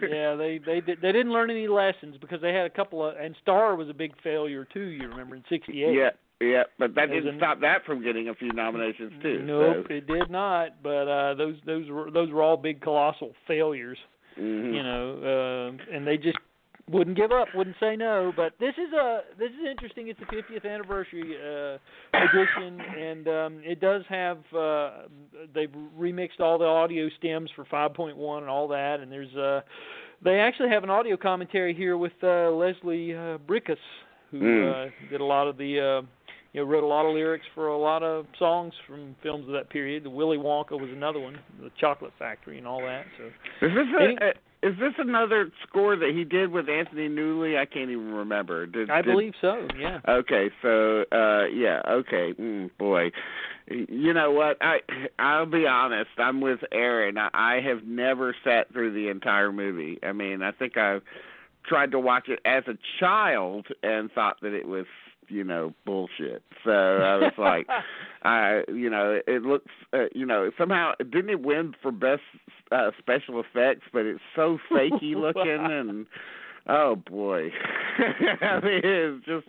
[0.08, 3.16] yeah, they they did, they didn't learn any lessons because they had a couple of
[3.18, 4.80] and Star was a big failure too.
[4.80, 5.92] You remember in '68.
[5.92, 9.42] Yeah, yeah, but that didn't in- stop that from getting a few nominations too.
[9.44, 9.94] Nope, so.
[9.96, 10.84] it did not.
[10.84, 13.98] But uh those those were those were all big colossal failures.
[14.40, 14.74] Mhm.
[14.74, 16.38] You know, uh, and they just
[16.90, 18.34] wouldn't give up, wouldn't say no.
[18.36, 20.08] But this is a this is interesting.
[20.08, 21.78] It's the 50th anniversary uh,
[22.18, 24.92] edition, and um, it does have uh,
[25.54, 29.00] they've remixed all the audio stems for 5.1 and all that.
[29.02, 29.62] And there's uh,
[30.24, 33.78] they actually have an audio commentary here with uh, Leslie uh, Bricusse,
[34.32, 34.88] who Mm.
[34.88, 36.02] uh, did a lot of the.
[36.04, 36.08] Uh,
[36.52, 39.54] you know, wrote a lot of lyrics for a lot of songs from films of
[39.54, 40.04] that period.
[40.04, 43.06] The Willy Wonka was another one, The Chocolate Factory, and all that.
[43.20, 43.26] So
[43.68, 47.58] Is this a, is this another score that he did with Anthony Newley?
[47.58, 48.66] I can't even remember.
[48.66, 49.68] Did, I did, believe so.
[49.78, 50.00] Yeah.
[50.08, 52.34] Okay, so uh yeah, okay.
[52.40, 53.12] Mm, boy.
[53.68, 54.58] You know what?
[54.62, 54.80] I
[55.18, 56.10] I'll be honest.
[56.18, 57.18] I'm with Aaron.
[57.18, 60.00] I, I have never sat through the entire movie.
[60.04, 61.00] I mean, I think I
[61.66, 64.86] tried to watch it as a child and thought that it was
[65.30, 66.44] you know bullshit.
[66.64, 67.68] So I was like,
[68.24, 72.22] I you know it looks uh, you know somehow didn't it win for best
[72.72, 76.06] uh, special effects, but it's so fakey looking and
[76.68, 77.50] oh boy,
[78.42, 79.48] I mean it's just.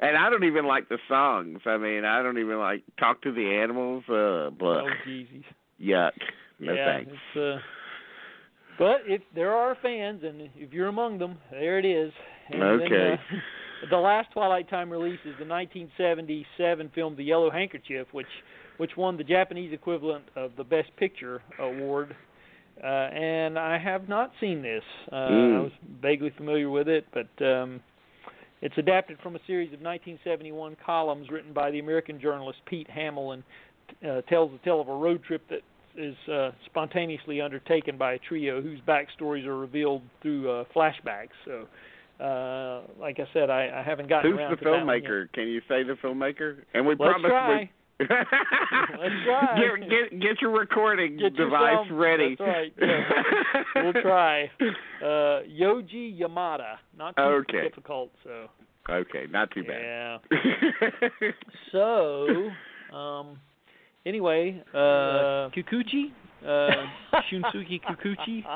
[0.00, 1.58] And I don't even like the songs.
[1.66, 4.04] I mean, I don't even like talk to the animals.
[4.08, 5.42] Uh, but Oh, Jesus.
[5.82, 6.12] yuck.
[6.60, 7.10] No yeah, thanks.
[7.34, 7.58] it's uh.
[8.78, 12.12] But if there are fans, and if you're among them, there it is.
[12.48, 12.88] And Okay.
[12.88, 13.40] Then, uh,
[13.90, 18.26] the last Twilight Time release is the 1977 film The Yellow Handkerchief, which
[18.78, 22.14] which won the Japanese equivalent of the Best Picture award.
[22.82, 24.84] Uh, and I have not seen this.
[25.10, 25.62] Uh, I Mm.
[25.64, 27.80] was vaguely familiar with it, but um,
[28.62, 33.32] it's adapted from a series of 1971 columns written by the American journalist Pete Hamill
[33.32, 33.42] and
[34.08, 35.62] uh, tells the tale of a road trip that
[35.96, 41.34] is uh, spontaneously undertaken by a trio whose backstories are revealed through uh, flashbacks.
[41.44, 41.66] So,
[42.20, 45.04] uh, like I said, I, I haven't gotten Who's around the to that one yet.
[45.10, 45.32] filmmaker?
[45.32, 46.56] Can you say the filmmaker?
[46.74, 47.58] And we Let's promise try.
[47.60, 47.70] we
[48.10, 49.58] Let's try.
[49.80, 52.36] Get, get get your recording Get device sound- ready.
[52.38, 52.72] That's right.
[52.80, 53.82] Yeah.
[53.82, 54.44] we'll try.
[55.02, 56.76] Uh, Yoji Yamada.
[56.96, 57.62] Not too Okay.
[57.68, 58.10] difficult.
[58.22, 58.46] So.
[58.90, 59.82] Okay, not too bad.
[60.32, 61.28] Yeah.
[61.72, 62.48] So,
[62.96, 63.38] um,
[64.06, 66.12] anyway, uh, Kikuchi,
[66.46, 66.70] uh,
[67.30, 68.44] Shunsuke Kikuchi.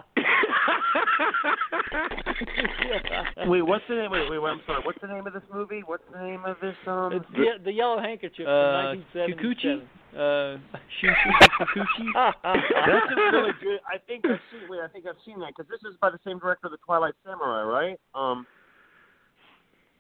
[3.47, 4.11] Wait, what's the name?
[4.11, 4.83] Wait, wait, wait, I'm sorry.
[4.85, 5.83] What's the name of this movie?
[5.85, 6.77] What's the name of this?
[6.87, 7.13] Um.
[7.13, 9.39] It's the, the Yellow Handkerchief Uh, from 1977.
[9.39, 9.83] Kikuchi.
[10.13, 10.59] Uh,
[11.01, 12.09] Shunsuke Kikuchi.
[12.45, 13.81] That's a really good.
[13.89, 14.69] I think I've seen.
[14.69, 16.79] Wait, I think I've seen that because this is by the same director of the
[16.85, 17.99] Twilight Samurai, right?
[18.15, 18.47] Um.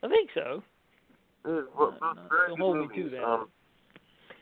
[0.02, 0.62] I think so.
[1.44, 1.48] uh,
[1.78, 3.12] well, both very don't good hold me to movies.
[3.12, 3.24] that.
[3.24, 3.48] Um.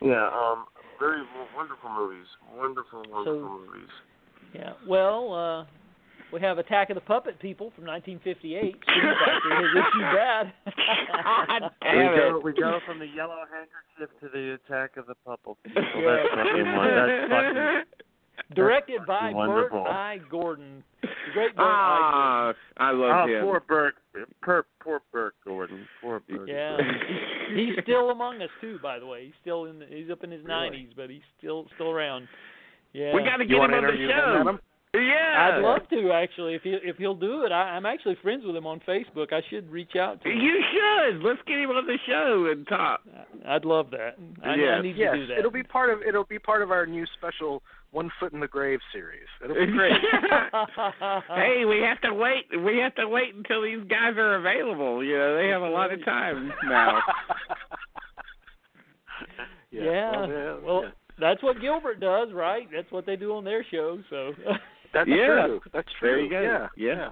[0.02, 0.26] Yeah.
[0.28, 0.64] Um.
[1.00, 1.22] Very
[1.56, 2.26] wonderful movies.
[2.54, 3.88] Wonderful, wonderful So- movies.
[4.54, 4.72] Yeah.
[4.86, 5.64] Well, uh,
[6.32, 8.76] we have Attack of the Puppet People from 1958.
[8.82, 10.44] Scream Factory has issued that.
[11.24, 12.44] God We damn go, it.
[12.44, 15.56] we go from the yellow handkerchief to the attack of the puppet.
[15.64, 15.82] People.
[15.96, 16.22] Yeah.
[16.36, 16.88] That's fucking one.
[16.94, 17.84] That's fucking.
[18.54, 19.82] Directed by wonderful.
[19.84, 20.18] Burt I.
[20.30, 20.82] Gordon.
[21.02, 22.52] The great Burt I.
[22.52, 23.44] Ah, I love Oh, him.
[23.44, 23.94] poor Burt.
[24.42, 25.86] Poor, poor Burt Gordon.
[26.02, 26.48] Poor Burt.
[26.48, 26.76] Yeah.
[27.54, 29.24] He's still among us too, by the way.
[29.26, 29.78] He's still in.
[29.78, 30.70] The, he's up in his Really?
[30.70, 32.28] 90s, but he's still still around.
[32.92, 33.14] Yeah.
[33.14, 34.58] We got to get him on the interview him, show.
[34.92, 35.54] Yeah.
[35.54, 37.52] I'd love to actually if he if he'll do it.
[37.52, 39.32] I, I'm actually friends with him on Facebook.
[39.32, 40.38] I should reach out to him.
[40.38, 41.22] You should.
[41.22, 43.00] Let's get him on the show and talk.
[43.46, 44.16] I'd love that.
[44.44, 44.74] I, Yes.
[44.78, 45.38] I need Yes, to do that.
[45.38, 47.62] it'll be part of it'll be part of our new special
[47.92, 49.26] One Foot in the Grave series.
[49.42, 49.92] It'll be great.
[51.28, 52.46] hey, we have to wait.
[52.64, 55.02] We have to wait until these guys are available.
[55.04, 57.00] You know, they have a lot of time now.
[59.70, 60.10] Yeah.
[60.10, 60.90] Well, yeah, Well, yeah.
[61.20, 62.66] that's what Gilbert does, right?
[62.74, 63.98] That's what they do on their show.
[64.10, 64.32] So,
[64.92, 65.46] that's yeah.
[65.46, 65.60] true.
[65.72, 66.10] That's true.
[66.10, 66.40] There you go.
[66.40, 66.68] Yeah.
[66.76, 67.08] Yeah.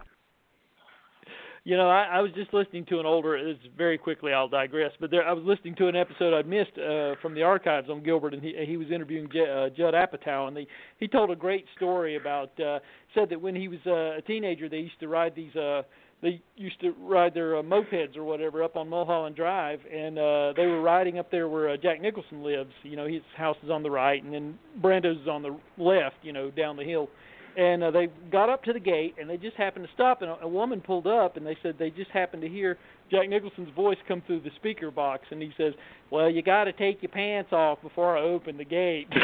[1.68, 3.36] You know, I, I was just listening to an older.
[3.36, 4.32] It's very quickly.
[4.32, 7.42] I'll digress, but there, I was listening to an episode I'd missed uh, from the
[7.42, 10.66] archives on Gilbert, and he he was interviewing J, uh, Judd Apatow, and he
[10.98, 12.58] he told a great story about.
[12.58, 12.78] Uh,
[13.14, 15.54] said that when he was uh, a teenager, they used to ride these.
[15.54, 15.82] Uh,
[16.22, 20.54] they used to ride their uh, mopeds or whatever up on Mulholland Drive, and uh,
[20.56, 22.72] they were riding up there where uh, Jack Nicholson lives.
[22.82, 26.16] You know, his house is on the right, and then Brando's is on the left.
[26.22, 27.10] You know, down the hill.
[27.58, 30.30] And uh, they got up to the gate, and they just happened to stop, and
[30.30, 32.78] a, a woman pulled up, and they said they just happened to hear
[33.10, 35.74] Jack Nicholson's voice come through the speaker box, and he says,
[36.08, 39.08] "Well, you got to take your pants off before I open the gate."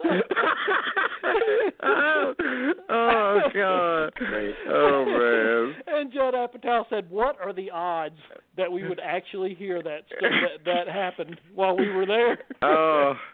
[1.82, 2.34] oh,
[2.90, 4.12] oh God.
[4.68, 5.74] Oh man.
[5.86, 8.18] And Judd Apatow said, "What are the odds
[8.56, 10.32] that we would actually hear that st-
[10.64, 13.14] that, that happened while we were there?" Oh.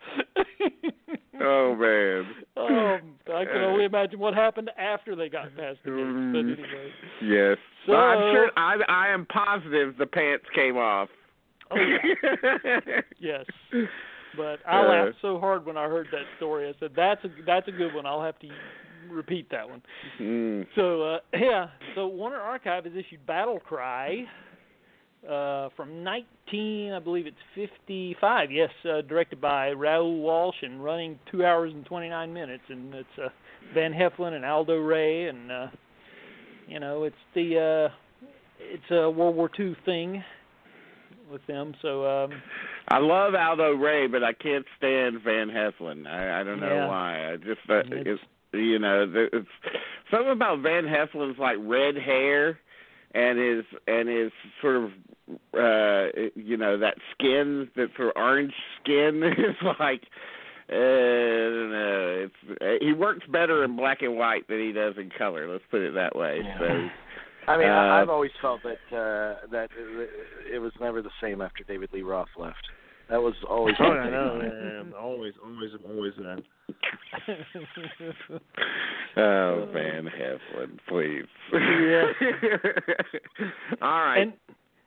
[1.39, 2.24] Oh man.
[2.57, 6.33] um, I can only imagine what happened after they got past the gate.
[6.33, 6.91] But anyway,
[7.23, 7.59] Yes.
[7.85, 11.11] So- Well, I'm sure I I am positive the pants came off.
[11.70, 13.45] oh yeah, yes.
[14.37, 16.69] But I Uh, laughed so hard when I heard that story.
[16.69, 18.07] I said, "That's a that's a good one.
[18.07, 18.49] I'll have to
[19.11, 19.83] repeat that one."
[20.20, 20.66] Mm.
[20.74, 24.24] So uh, yeah, so Warner Archive has issued Battle Cry
[25.28, 28.53] uh, from 19, I believe it's 55.
[28.53, 33.09] Yes, uh, directed by Raoul Walsh and running two hours and 29 minutes, and it's
[33.23, 33.28] uh,
[33.74, 35.66] Van Heflin and Aldo Ray, and uh,
[36.69, 37.95] you know it's the uh,
[38.61, 40.23] it's a World War II thing.
[41.31, 41.74] with them.
[41.83, 42.31] So um
[42.89, 46.07] I love Aldo Ray, but I can't stand Van Heflin.
[46.07, 46.87] I, I don't know Yeah.
[46.87, 47.33] why.
[47.33, 48.23] I just uh, It's- it's
[48.59, 49.49] you know there- it's
[50.11, 52.59] something about Van Heflin's like red hair
[53.15, 54.91] and his and his sort of
[55.55, 58.53] uh you know that skin that sort of orange
[58.83, 60.03] skin is like
[60.69, 62.27] uh, I don't know.
[62.27, 65.49] It's uh, he works better in black and white than he does in color.
[65.49, 66.41] Let's put it that way.
[66.43, 66.59] Yeah.
[66.59, 66.89] So
[67.53, 67.73] I mean, Uh,
[68.03, 70.11] I've always felt that uh, that it,
[70.55, 72.66] it was never the same after David Lee Roth left.
[73.09, 73.74] That was always.
[73.78, 74.41] Oh, I know.
[74.41, 74.91] on.
[74.93, 76.43] Yeah, always, always, always that.
[79.19, 81.24] Oh, Van Heflin, please.
[81.53, 82.12] Yeah.
[83.83, 84.19] All right.
[84.20, 84.33] and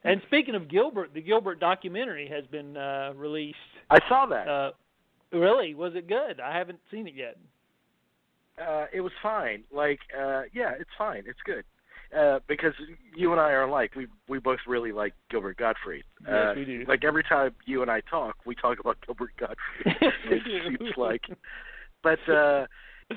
[0.04, 3.58] and speaking of Gilbert, the Gilbert documentary has been uh released.
[3.90, 4.48] I saw that.
[4.48, 4.72] Uh
[5.36, 5.74] really?
[5.74, 6.40] Was it good?
[6.40, 7.38] I haven't seen it yet.
[8.62, 9.64] uh, it was fine.
[9.72, 11.24] Like, uh, yeah, it's fine.
[11.26, 11.64] It's good.
[12.18, 12.74] Uh, because
[13.16, 13.92] you and I are alike.
[13.96, 16.04] We we both really like Gilbert Gottfried.
[16.22, 16.86] Yes, uh, we do.
[16.88, 20.14] Like every time you and I talk, we talk about Gilbert Gottfried.
[20.24, 21.22] It seems like.
[22.02, 22.66] But uh,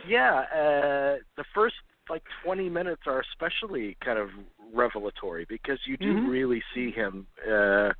[0.06, 1.76] yeah, uh, the first
[2.10, 4.28] like 20 minutes are especially kind of
[4.74, 6.30] revelatory because you do Mhm.
[6.30, 7.92] really see him uh,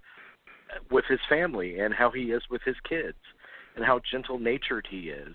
[0.90, 3.19] with his family and how he is with his kids
[3.77, 5.35] and how gentle natured he is.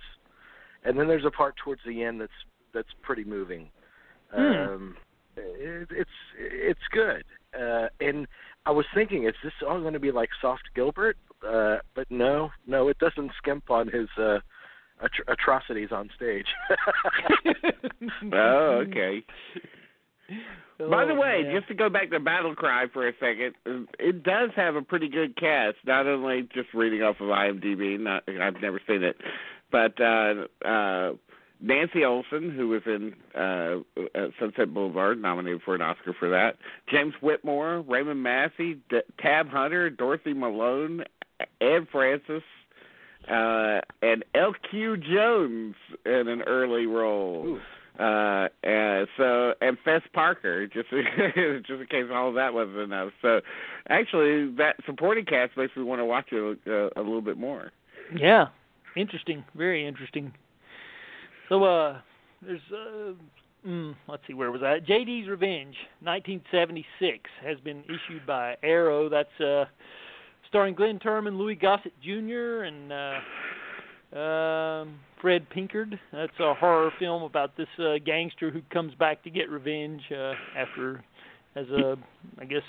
[0.83, 3.71] And then there's a part towards the end that's that's pretty moving.
[4.31, 4.39] Hmm.
[4.39, 4.97] Um,
[5.37, 7.23] it, it's it's good.
[7.57, 8.27] Uh, and
[8.65, 11.17] I was thinking, is this all going to be like Soft Gilbert?
[11.47, 14.39] Uh, but no, no, it doesn't skimp on his uh,
[15.01, 16.47] atro- atrocities on stage.
[18.33, 19.23] oh, okay.
[20.77, 21.55] By the Oh, way, man.
[21.55, 23.55] just to go back to Battle Cry for a second,
[23.97, 25.77] it does have a pretty good cast.
[25.85, 29.15] Not only just reading off of IMDb, not I've never seen it,
[29.71, 31.13] but uh, uh,
[31.59, 33.77] Nancy Olson, who was in uh,
[34.15, 36.57] uh, Sunset Boulevard, nominated for an Oscar for that.
[36.91, 41.03] James Whitmore, Raymond Massey, D- Tab Hunter, Dorothy Malone,
[41.61, 42.43] Ed Francis,
[43.29, 44.97] uh, and L.Q.
[44.97, 45.75] Jones
[46.05, 47.43] in an early role.
[47.47, 47.59] Ooh.
[47.99, 53.11] Uh, and so and Fess Parker, just just in case all of that wasn't enough.
[53.23, 53.41] So
[53.89, 57.71] actually, that supporting cast makes me want to watch it a, a little bit more.
[58.15, 58.49] Yeah,
[58.95, 60.31] interesting, very interesting.
[61.49, 61.99] So, uh,
[62.41, 63.13] there's, uh,
[63.67, 64.85] mm, let's see, where was that?
[64.85, 69.09] J.D.'s Revenge, 1976, has been issued by Arrow.
[69.09, 69.65] That's uh,
[70.49, 75.99] starring Glenn Turman, Louis Gossett Jr., and uh, um, Fred Pinkard.
[76.11, 80.33] That's a horror film about this uh, gangster who comes back to get revenge uh,
[80.57, 81.03] after,
[81.55, 81.95] as a,
[82.39, 82.61] I guess,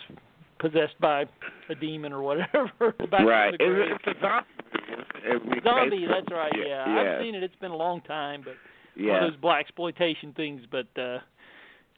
[0.58, 1.24] possessed by
[1.68, 2.70] a demon or whatever.
[2.80, 3.56] right?
[3.58, 3.90] Grave.
[3.90, 4.46] It's, it's a zombie.
[5.64, 6.52] Zombie, that's right.
[6.56, 7.00] Yeah, yeah.
[7.16, 7.42] I've seen it.
[7.42, 8.54] It's been a long time, but
[8.96, 9.12] Yeah.
[9.12, 10.62] one of those black exploitation things.
[10.70, 11.18] But uh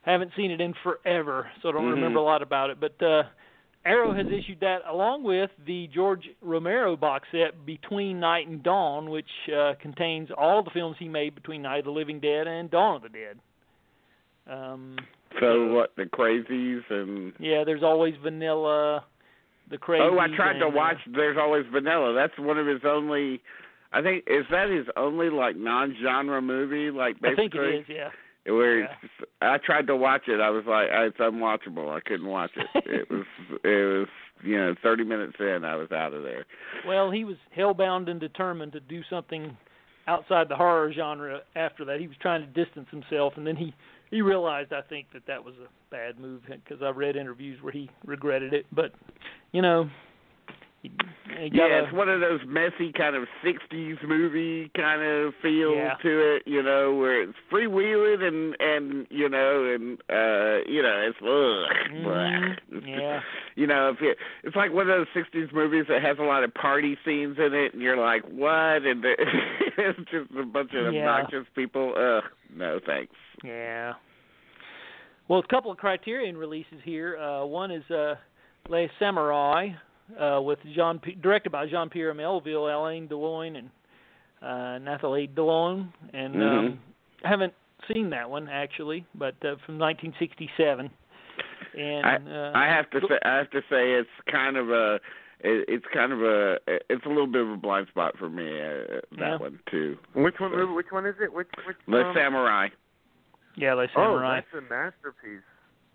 [0.02, 1.90] haven't seen it in forever, so I don't Mhm.
[1.94, 2.80] remember a lot about it.
[2.80, 3.24] But uh
[3.84, 9.10] Arrow has issued that along with the George Romero box set Between Night and Dawn,
[9.10, 12.70] which uh contains all the films he made between Night of the Living Dead and
[12.70, 13.38] Dawn of the Dead.
[14.46, 14.96] Um
[15.38, 15.94] So what?
[15.96, 19.04] The Crazies and yeah, there's always Vanilla,
[19.70, 20.02] the Crazy.
[20.02, 20.96] oh, I tried to watch.
[21.12, 22.12] There's always Vanilla.
[22.14, 23.40] That's one of his only.
[23.92, 26.90] I think is that his only like non-genre movie.
[26.96, 27.86] Like I think basically, it is.
[27.88, 28.08] Yeah.
[28.52, 28.88] Where Yeah.
[29.42, 31.94] I tried to watch it, I was like, it's unwatchable.
[31.94, 32.66] I couldn't watch it.
[32.86, 33.26] it was,
[33.64, 34.08] it was,
[34.42, 36.46] you know, thirty minutes in, I was out of there.
[36.86, 39.56] Well, he was hellbound and determined to do something
[40.06, 42.00] outside the horror genre after that.
[42.00, 43.74] He was trying to distance himself, and then he
[44.10, 47.72] he realized, I think, that that was a bad move because I've read interviews where
[47.72, 48.66] he regretted it.
[48.72, 48.92] But
[49.52, 49.88] you know,
[50.82, 50.88] he,
[51.38, 55.94] he yeah, it's one of those messy kind of '60s movie kind of feel Yeah.
[56.02, 61.08] to it, you know, where it's freewheeling and and you know and uh you know
[61.08, 62.86] it's ugh, Mhm, bleh.
[62.86, 63.20] yeah.
[63.56, 66.44] you know if you, it's like one of those '60s movies that has a lot
[66.44, 68.84] of party scenes in it, and you're like, what?
[68.86, 69.04] And
[69.78, 71.00] it's just a bunch of Yeah.
[71.08, 71.94] obnoxious people.
[71.96, 72.24] Ugh,
[72.56, 73.14] no thanks.
[73.44, 73.94] Yeah.
[75.28, 77.16] Well, a couple of Criterion releases here.
[77.16, 78.14] Uh, one is uh,
[78.68, 79.68] Les Samurai,
[80.18, 83.70] uh, with Jean, P- directed by Jean Pierre Melville, Alain Delon, and
[84.42, 85.92] uh, Nathalie Delon.
[86.12, 86.78] And um, Mhm.
[87.24, 87.54] I haven't
[87.92, 90.90] seen that one actually, but uh, from 1967.
[91.78, 94.94] And uh, I have to say, I have to say, it's kind of a,
[95.40, 98.44] it, it's kind of a, it's a little bit of a blind spot for me.
[98.60, 99.36] Uh, that Yeah.
[99.36, 99.96] one too.
[100.14, 100.50] Which one?
[100.50, 101.32] movie- Which one is it?
[101.32, 101.76] Which which?
[101.86, 102.68] The um, Samurai.
[103.56, 105.42] yeah, Les Oh, that's a masterpiece.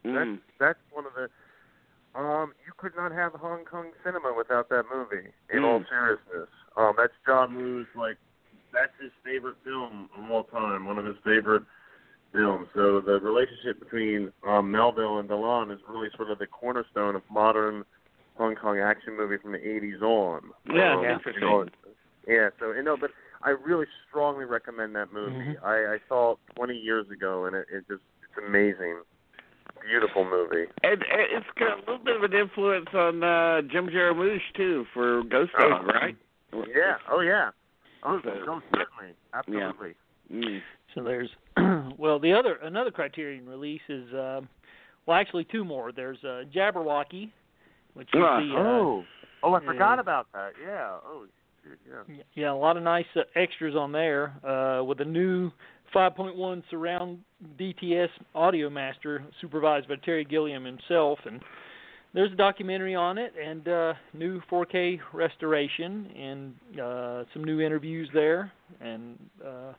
[0.06, 0.40] Mm.
[0.60, 1.30] That's one of the.
[2.16, 5.32] Um, you could not have Hong Kong cinema without that movie.
[5.50, 5.66] In Mm.
[5.66, 8.18] all seriousness, um, that's John Woo's like,
[8.72, 10.86] that's his favorite film of all time.
[10.86, 11.64] One of his favorite
[12.32, 12.68] films.
[12.74, 17.24] So the relationship between um, Melville and Delon is really sort of the cornerstone of
[17.30, 17.86] modern
[18.38, 20.52] Hong Kong action movie from the '80s on.
[20.66, 21.42] Yeah, Um, interesting.
[21.44, 21.70] you know,
[22.28, 23.12] yeah, so you know, but
[23.44, 25.56] I really strongly recommend that movie.
[25.56, 25.64] Mhm.
[25.64, 29.04] I, I saw it 20 years ago, and it, it just it's amazing,
[29.90, 30.66] beautiful movie.
[30.84, 34.86] And, and it's got a little bit of an influence on uh Jim Jarmusch too
[34.94, 35.70] for Ghost Oh.
[35.70, 36.16] Dog, right?
[36.54, 36.96] Yeah.
[37.12, 37.50] Oh yeah.
[38.04, 39.96] Oh, So- no, certainly, absolutely.
[40.34, 40.60] Mm.
[40.94, 41.30] So there's
[41.98, 44.48] well the other another Criterion release is um
[45.06, 45.92] well actually two more.
[45.92, 47.30] There's uh, Jabberwocky,
[47.94, 48.40] which is Ah.
[48.40, 49.04] the uh, oh.
[49.44, 49.66] Oh, I yeah.
[49.68, 50.54] forgot about that.
[50.64, 50.94] Yeah.
[51.06, 51.26] Oh.
[52.08, 52.16] Yeah.
[52.36, 55.52] yeah a lot of nice uh, extras on there uh, with a new
[55.94, 57.20] 5.1 surround
[57.60, 61.42] DTS audio master supervised by Terry Gilliam himself and
[62.14, 68.10] there's a documentary on it and uh new 4K restoration and uh some new interviews
[68.14, 68.52] there
[68.82, 69.74] and uh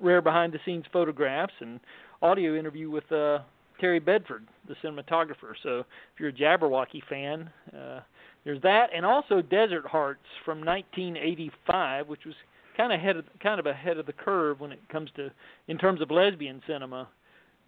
[0.00, 1.80] rare behind the scenes photographs and
[2.22, 3.38] audio interview with uh
[3.80, 5.54] Terry Bedford, the cinematographer.
[5.64, 8.00] So if you're a Jabberwocky fan, uh
[8.44, 12.34] there's that and also Desert Hearts from 1985, which was
[12.76, 15.30] kind of ahead of kind of ahead of the curve when it comes to
[15.68, 17.08] in terms of lesbian cinema.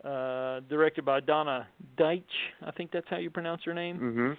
[0.04, 1.66] Uh directed by Donna
[1.96, 2.22] Deitch,
[2.62, 3.98] I think that's how you pronounce her name.
[3.98, 4.36] Mhm.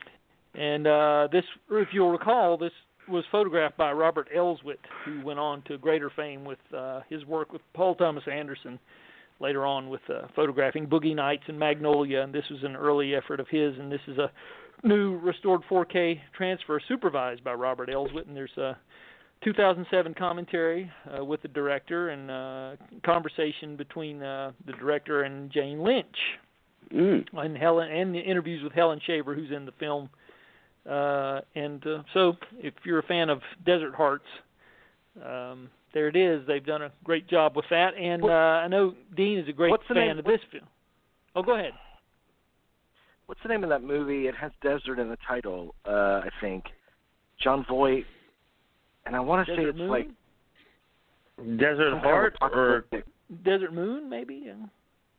[0.57, 2.71] And uh, this, if you'll recall, this
[3.09, 7.51] was photographed by Robert Elswit, who went on to greater fame with uh, his work
[7.51, 8.79] with Paul Thomas Anderson.
[9.41, 13.41] Later on, with uh, photographing Boogie Nights and Magnolia, and this was an early effort
[13.41, 13.77] of his.
[13.77, 14.31] And this is a
[14.81, 18.27] new restored 4K transfer supervised by Robert Elswit.
[18.27, 18.77] And there's a
[19.43, 22.75] 2007 commentary uh, with the director and uh,
[23.05, 26.05] conversation between uh, the director and Jane Lynch
[26.93, 27.25] Mm.
[27.33, 30.07] and Helen and the interviews with Helen Shaver, who's in the film.
[30.87, 34.23] Uh, and uh, so, if you're a fan of Desert Hearts,
[35.25, 36.45] um, there it is.
[36.45, 39.71] They've done a great job with that, and uh, I know Dean is a great
[39.71, 40.65] What's the fan name- of this film.
[41.35, 41.71] Oh, go ahead.
[43.25, 44.27] What's the name of that movie?
[44.27, 46.65] It has desert in the title, uh, I think.
[47.41, 48.05] Jon Voight,
[49.05, 49.89] and I want to say Desert it's Moon.
[49.89, 50.07] like
[51.57, 52.85] Desert some kind of Heart or
[53.43, 54.43] Desert Moon, maybe.
[54.45, 54.53] Yeah.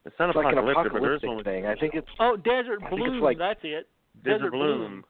[0.04, 1.66] it's not it's like an apocalyptic, but there is apocalyptic one thing.
[1.66, 3.20] I think it's Oh, Desert I Bloom.
[3.20, 3.88] like- that's it.
[4.24, 4.78] Desert, Desert Bloom.
[4.78, 5.04] Bloom.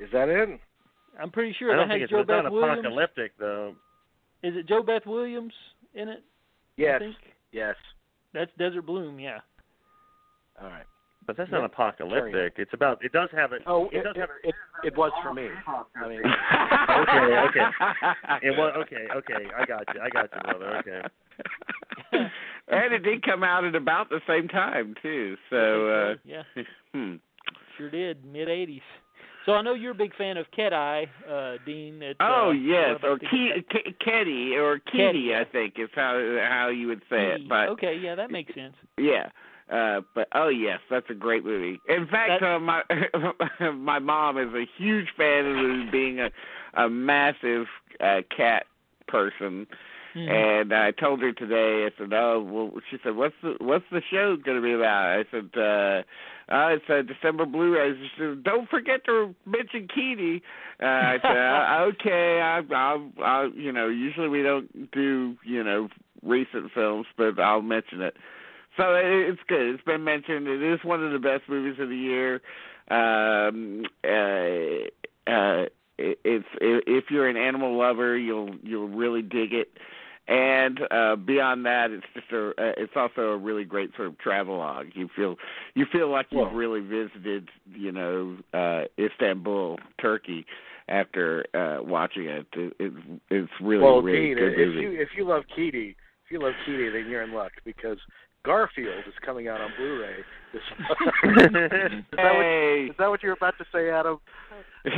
[0.00, 0.60] is that it?
[1.20, 2.78] I'm pretty sure I don't that think has it's, Joe it's not Beth Williams.
[2.80, 3.74] apocalyptic though.
[4.42, 5.52] Is it JoBeth Williams
[5.94, 6.18] in it?
[6.20, 7.00] I Yes.
[7.00, 7.16] think
[7.50, 7.74] Yes.
[8.32, 9.18] that's Desert Bloom.
[9.18, 9.40] Yeah.
[10.60, 10.84] All right.
[11.28, 11.58] But that's Yeah.
[11.58, 12.54] not apocalyptic.
[12.56, 13.04] It's about.
[13.04, 13.60] It does have it.
[13.66, 14.30] Oh, it, it does it, have.
[14.42, 15.50] it, it was for me.
[15.94, 17.66] I mean, Okay, okay.
[18.42, 19.06] It was okay.
[19.14, 20.00] Okay, I got you.
[20.00, 20.78] I got you, brother.
[20.78, 21.02] Okay.
[22.68, 25.36] and it did come out at about the same time too.
[25.50, 26.42] So uh yeah.
[26.94, 27.16] hmm.
[27.76, 28.80] Sure did, mid '80s.
[29.44, 32.02] So I know you're a big fan of Cat uh, Dean.
[32.02, 33.26] At, Oh uh, yes, or about the-
[33.60, 34.96] Ke- Ke- Ketty or Ketty,
[35.28, 35.34] Kitty.
[35.34, 37.46] I think is how how you would say it.
[37.48, 38.74] But okay, yeah, that makes sense.
[38.96, 39.28] yeah,
[39.72, 41.80] uh, but oh yes, that's a great movie.
[41.88, 42.82] In fact, uh, my
[43.74, 46.30] my mom is a huge fan of it, being a
[46.74, 47.66] a massive
[48.00, 48.66] uh, cat
[49.06, 49.66] person.
[50.14, 50.28] Mhm.
[50.30, 51.84] And I told her today.
[51.86, 55.18] I said, "Oh, well." She said, "What's the What's the show going to be about?"
[55.18, 56.02] I said, uh,
[56.52, 60.42] uh, "It's a December Blu-ray." She said, "Don't forget to mention Kedi."
[60.82, 65.62] Uh, I said, uh, "Okay, I, I'll, I'll, you know, usually we don't do, you
[65.62, 65.88] know,
[66.22, 68.16] recent films, but I'll mention it."
[68.78, 69.74] So it's good.
[69.74, 70.46] It's been mentioned.
[70.48, 72.40] It is one of the best movies of the year.
[72.90, 75.66] Um, uh, uh,
[75.98, 79.68] it's if you're an animal lover, you'll you'll really dig it.
[80.28, 84.18] And uh beyond that, it's just a uh, it's also a really great sort of
[84.18, 84.88] travelogue.
[84.94, 85.36] You feel
[85.74, 90.46] you feel like you've really visited, you know, uh Istanbul, Turkey
[90.88, 92.46] after uh watching it.
[92.52, 92.92] it, it
[93.30, 94.80] it's really well, really Dean, good if movie.
[94.82, 95.96] you if you love Kitty,
[96.26, 97.98] if you love Kitty, then you're in luck because
[98.44, 100.16] Garfield is coming out on Blu-ray.
[100.52, 102.86] This is, that what, hey.
[102.90, 104.18] is that what you were about to say, Adam?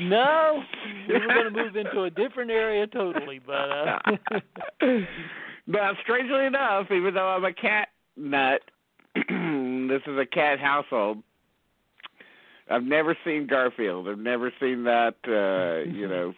[0.00, 0.62] No,
[1.08, 3.98] we were going to move into a different area totally, but uh,
[5.66, 8.62] now, strangely enough, even though I'm a cat nut,
[9.14, 11.18] this is a cat household.
[12.70, 14.08] I've never seen Garfield.
[14.08, 15.14] I've never seen that.
[15.26, 16.34] uh You know,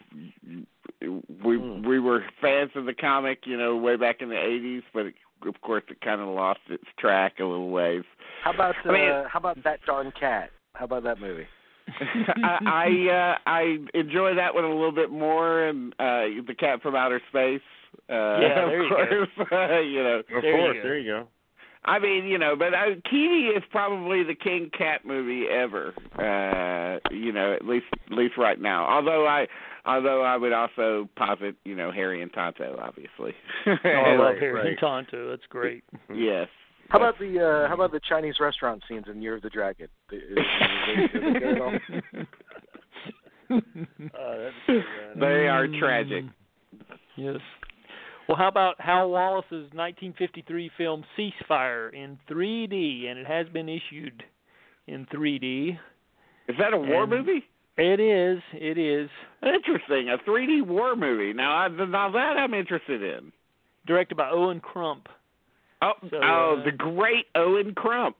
[1.44, 5.06] we we were fans of the comic, you know, way back in the '80s, but
[5.06, 5.14] it,
[5.47, 8.03] of course, it kind of lost its track a little ways.
[8.45, 10.51] How about uh, I mean- how about that darn cat?
[10.75, 11.47] How about that movie?
[12.01, 16.83] I I, uh, I enjoy that one a little bit more, and uh the cat
[16.83, 17.61] from outer space.
[18.09, 19.07] Uh, Yeah, there of you go.
[19.49, 20.19] course, you know.
[20.21, 20.83] Of There course, go.
[20.83, 21.29] there you go.
[21.85, 25.95] I mean, you know, but uh, Kedi is probably the king cat movie ever.
[26.19, 28.87] Uh, you know, at least at least right now.
[28.87, 29.47] Although I
[29.85, 33.32] although I would also posit, you know, Harry and Tonto, obviously.
[33.66, 34.66] oh, I love Right, Harry right.
[34.69, 35.31] and Tonto.
[35.31, 35.85] That's great.
[36.15, 36.48] yes,
[36.89, 39.89] How about the uh, how about the Chinese restaurant scenes in Year of the Dragon?
[40.12, 42.27] Is, is, is they good at?
[43.51, 43.59] Uh,
[44.12, 45.20] that's so bad.
[45.20, 46.24] They are tragic.
[47.16, 47.36] Yes.
[48.28, 54.23] Well, how about Hal Wallis's 1953 film Ceasefire in 3D, and it has been issued
[54.86, 55.70] in 3D.
[56.48, 57.44] Is that a war And- movie?
[57.81, 58.43] It is.
[58.52, 59.09] It is
[59.43, 61.32] Interesting, a 3D war movie.
[61.32, 63.32] Now, I, now that I'm interested in.
[63.86, 65.09] directed by Owen Crump.
[65.82, 68.16] Oh, So, oh, uh, the great Owen Crump.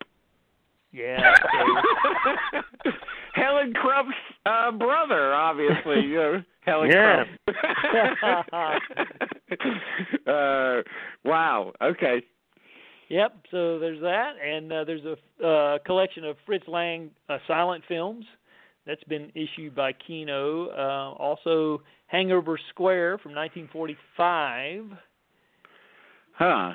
[0.93, 1.35] Yeah.
[2.85, 2.91] so-
[3.35, 4.17] Helen Crump's
[4.47, 6.01] uh, brother, obviously.
[6.07, 7.25] You know, Helen Yeah.
[8.19, 8.83] Crump.
[10.27, 10.83] uh,
[11.25, 11.73] wow.
[11.83, 12.23] Okay.
[13.09, 13.35] Yep.
[13.51, 18.25] So there's that, and uh, there's a uh, collection of Fritz Lang uh, silent films
[18.87, 20.69] that's been issued by Kino.
[20.69, 24.99] Uh, also, Hangover Square from 1945.
[26.33, 26.73] Huh.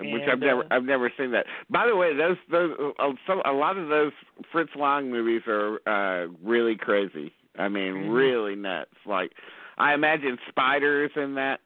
[0.00, 1.46] Which I've never uh, I've never seen that.
[1.70, 4.10] By the way, those those uh, some a lot of those
[4.50, 7.32] Fritz Lang movies are uh really crazy.
[7.56, 8.12] I mean, Mhm.
[8.12, 8.90] really nuts.
[9.06, 9.32] Like
[9.78, 11.60] I imagine spiders in that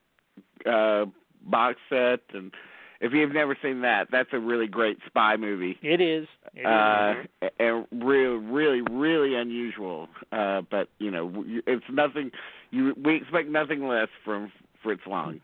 [0.66, 1.06] uh
[1.42, 2.52] box set and
[3.00, 5.78] if you've never seen that, that's a really great spy movie.
[5.82, 6.26] It is.
[6.54, 6.66] It is.
[6.66, 7.14] uh
[7.60, 12.30] and real really really unusual uh but you know it's nothing
[12.70, 14.50] you we expect nothing less from
[14.82, 15.40] Fritz Lang.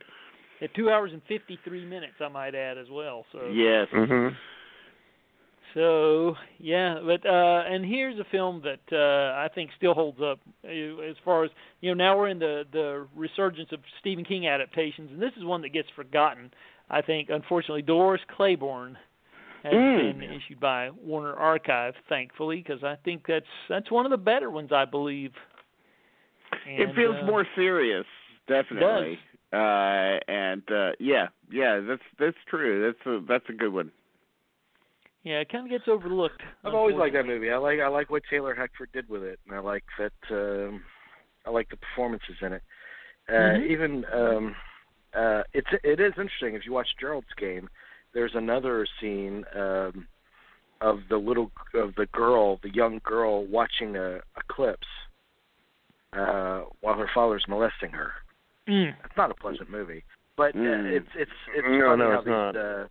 [0.63, 3.27] At two hours and 53 minutes, I might add as well.
[3.33, 3.49] So.
[3.53, 3.89] Yes.
[3.93, 4.35] Mhm.
[5.75, 10.39] So yeah, but uh and here's a film that uh I think still holds up
[10.65, 11.51] uh, as far as
[11.81, 12.05] you know.
[12.05, 15.71] Now we're in the the resurgence of Stephen King adaptations, and this is one that
[15.71, 16.53] gets forgotten.
[16.95, 18.97] I think, unfortunately, Dolores Claiborne
[19.65, 20.21] has Mm.
[20.21, 24.49] been issued by Warner Archive, thankfully, because I think that's that's one of the better
[24.49, 25.33] ones, I believe.
[26.67, 28.07] it feels uh, more serious,
[28.47, 29.19] definitely.
[29.53, 32.87] Uh, and uh, yeah, yeah, that's that's true.
[32.87, 33.91] That's a that's a good one.
[35.25, 36.43] Yeah, it kind of gets overlooked.
[36.65, 37.51] I've always liked that movie.
[37.51, 40.13] I like I like what Taylor Hackford did with it, and I like that.
[40.31, 40.85] Um,
[41.45, 42.63] I like the performances in it.
[43.29, 43.67] Uh, Mhm.
[43.71, 44.57] Even um,
[45.17, 47.69] uh, it's it is interesting if you watch Gerald's game.
[48.13, 50.07] There's another scene um,
[50.81, 54.87] of the little of the girl, the young girl, watching a eclipse
[56.13, 58.13] uh, while her father's molesting her.
[58.69, 58.95] Mm.
[59.05, 60.05] It's not a pleasant movie,
[60.37, 60.93] but uh, Mm.
[60.97, 62.61] it's it's it's No, funny no, how it's these.
[62.63, 62.89] Uh,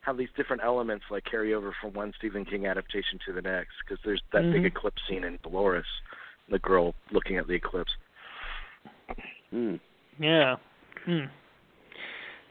[0.00, 3.72] how these different elements like carry over from one Stephen King adaptation to the next.
[3.82, 4.66] Because there's that big Mhm.
[4.66, 5.86] eclipse scene in Dolores,
[6.50, 7.90] the girl looking at the eclipse.
[9.50, 9.80] Mm.
[10.18, 10.56] Yeah.
[11.06, 11.24] Hmm.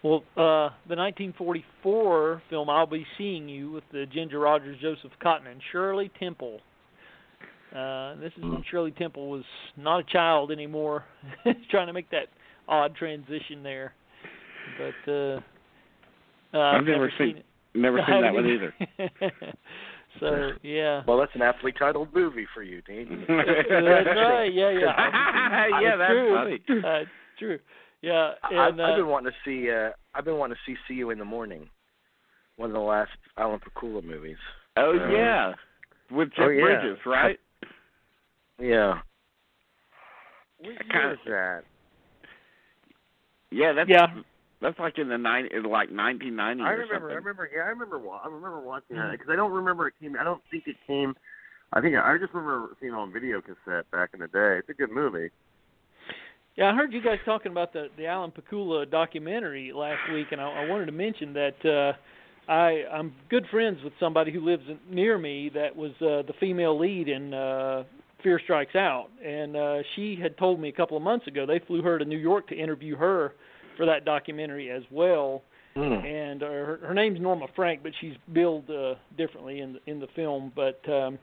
[0.04, 5.48] Well, uh, the 1944 film "I'll Be Seeing You" with the Ginger Rogers, Joseph Cotten,
[5.50, 6.60] and Shirley Temple.
[7.74, 9.44] Uh, this is when Shirley Temple was
[9.78, 11.06] not a child anymore,
[11.72, 12.28] trying to make that
[12.68, 13.94] odd transition there.
[14.78, 15.40] But uh,
[16.54, 17.46] uh, I've never seen- it.
[17.76, 18.74] Never seen that one either.
[20.20, 23.26] so yeah, Well, that's an aptly titled movie for you, Dean.
[23.28, 24.54] that's right.
[24.54, 25.80] Yeah, yeah.
[25.82, 26.36] yeah, that's true.
[26.36, 26.62] funny.
[26.86, 27.06] Uh,
[27.40, 27.58] true.
[28.04, 29.72] Yeah, I- and I've, I've uh, been wanting to see.
[29.72, 31.70] Uh, I've been wanting to see "See You in the Morning,"
[32.58, 34.38] one of the last Alan Pakula movies.
[34.78, 35.54] Oh Uh, yeah,
[36.12, 36.62] with Jeff oh, yeah.
[36.64, 37.40] Bridges, right?
[38.60, 39.00] Yeah.
[40.60, 41.64] What I kinda- year is that?
[43.52, 44.08] Yeah, that's Yeah.
[44.62, 47.12] That's like in the nine, in like 1990 I or remember.
[47.12, 47.50] I remember.
[47.54, 48.00] Yeah, I remember.
[48.00, 50.16] wa- I remember watching that because I don't remember it came.
[50.18, 51.16] I don't think it came.
[51.74, 54.60] I think I just remember seeing it on video cassette back in the day.
[54.60, 55.32] It's a good movie.
[56.56, 60.40] Yeah, I heard you guys talking about the the Alan Pakula documentary last week, and
[60.40, 64.64] I, I wanted to mention that uh, I I'm good friends with somebody who lives
[64.90, 67.84] near me that was uh, the female lead in uh,
[68.22, 71.60] Fear Strikes Out, and uh, she had told me a couple of months ago they
[71.66, 73.34] flew her to New York to interview her
[73.76, 75.42] for that documentary as well.
[75.76, 76.06] Mm.
[76.06, 80.00] and uh, her, her name's Norma Frank, but she's billed uh, differently in the, in
[80.00, 80.52] the film.
[80.56, 81.18] But um,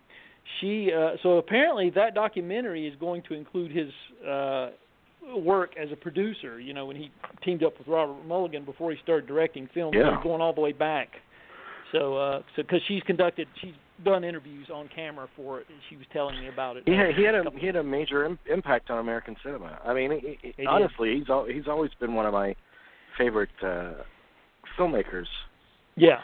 [0.60, 3.92] she uh, so apparently that documentary is going to include his
[4.28, 4.70] uh,
[5.36, 6.60] work as a producer.
[6.60, 7.10] You know, when he
[7.44, 10.20] teamed up with Robert Mulligan before he started directing films, Yeah.
[10.22, 11.08] going all the way back.
[11.92, 13.74] So, uh, so because she's conducted, she's
[14.04, 16.84] done interviews on camera for it, and she was telling me about it.
[16.86, 19.78] He had, he had a he had a major Im- impact on American cinema.
[19.84, 20.66] I mean, he, he, He did.
[20.66, 22.54] honestly, he's al- he's always been one of my
[23.18, 23.94] favorite uh,
[24.78, 25.26] filmmakers.
[25.96, 26.20] yeah,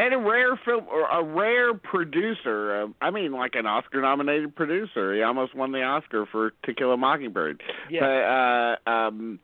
[0.00, 2.82] and a rare film or a rare producer.
[2.82, 5.14] Uh, I mean, like an Oscar-nominated producer.
[5.14, 7.62] He almost won the Oscar for To Kill a Mockingbird.
[7.90, 9.38] yeah, But uh, um,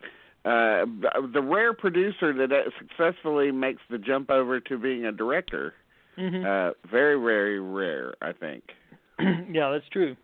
[0.44, 0.84] uh,
[1.32, 5.74] the rare producer that uh, successfully makes the jump over to being a director.
[6.16, 8.62] hmm Uh, very, very rare, I think.
[9.18, 10.16] yeah, that's true.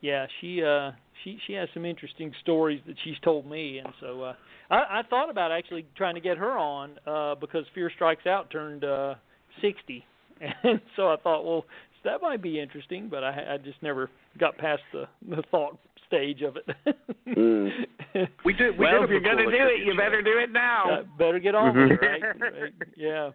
[0.00, 0.90] Yeah, she uh
[1.22, 4.34] she she has some interesting stories that she's told me, and so uh,
[4.70, 8.50] I, I thought about actually trying to get her on uh, because Fear Strikes Out
[8.50, 9.14] turned uh,
[9.60, 10.04] 60,
[10.62, 11.64] and so I thought, well,
[12.04, 16.42] that might be interesting, but I, I just never got past the the thought stage
[16.42, 16.96] of it.
[17.28, 17.70] mm.
[18.44, 18.78] We did.
[18.78, 21.00] We well, did if you're going to do it, you better do it now.
[21.00, 22.22] uh, better get on with it, right?
[22.40, 22.72] right?
[22.96, 23.30] Yeah.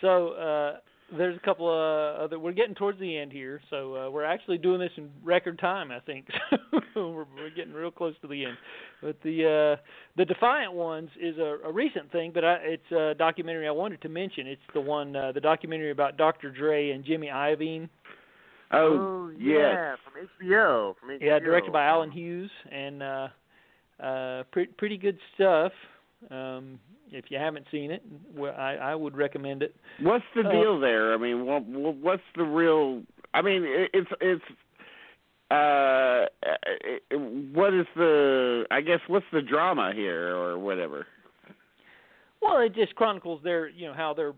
[0.00, 0.76] So uh,
[1.16, 2.38] there's a couple of other.
[2.38, 5.90] We're getting towards the end here, so uh, we're actually doing this in record time,
[5.90, 6.26] I think.
[6.94, 8.56] So we're, we're getting real close to the end.
[9.00, 9.82] But the uh,
[10.16, 14.02] the Defiant ones is a, a recent thing, but I, it's a documentary I wanted
[14.02, 14.48] to mention.
[14.48, 16.50] It's the one, uh, the documentary about Dr.
[16.50, 17.88] Dre and Jimmy Iovine.
[18.72, 20.94] Oh, yeah, from HBO.
[20.98, 21.18] From HBO.
[21.20, 23.28] Yeah, directed by Allen Hughes, and uh,
[24.02, 25.72] uh, pretty pretty good stuff.
[26.30, 26.80] Um,
[27.10, 28.02] if you haven't seen it,
[28.34, 29.74] well, I, I would recommend it.
[30.00, 31.14] What's the Uh, deal there?
[31.14, 33.02] I mean, what, what's the real?
[33.32, 34.44] I mean, it, it's it's.
[35.50, 36.26] Uh,
[37.54, 38.66] what is the?
[38.70, 41.06] I guess what's the drama here, or whatever?
[42.42, 44.34] Well, it just chronicles their, you know, how they're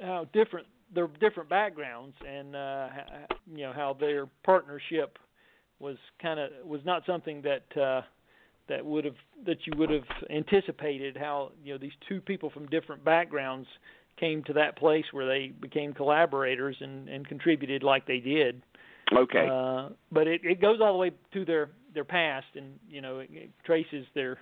[0.00, 2.88] how different their different backgrounds, and uh,
[3.54, 5.18] you know how their partnership
[5.78, 8.02] was kind of was not something that uh,
[8.68, 9.14] that would have
[9.46, 11.16] that you would have anticipated.
[11.16, 13.68] How you know these two people from different backgrounds
[14.18, 18.62] came to that place where they became collaborators and and contributed like they did.
[19.16, 19.48] Okay.
[19.50, 23.20] Uh, but it, it goes all the way to their their past, and you know
[23.20, 24.32] it, it traces their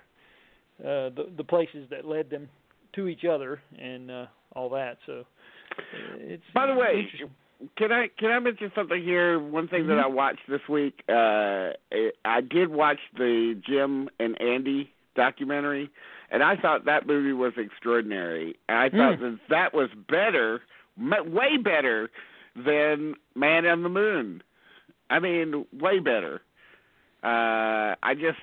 [0.79, 2.49] uh, the the places that led them
[2.95, 4.97] to each other and uh, all that.
[5.05, 5.23] So
[6.17, 7.07] it's By the way.
[7.75, 9.39] Can I can I mention something here?
[9.39, 9.89] One thing Mm-hmm.
[9.89, 11.69] that I watched this week, uh,
[12.25, 15.89] I did watch the Jim and Andy documentary,
[16.29, 18.55] and I thought that movie was extraordinary.
[18.69, 19.21] And I thought Mm.
[19.21, 20.61] that that was better,
[20.99, 22.09] way better
[22.55, 24.43] than Man on the Moon.
[25.09, 26.41] I mean, way better.
[27.23, 28.39] Uh, I just,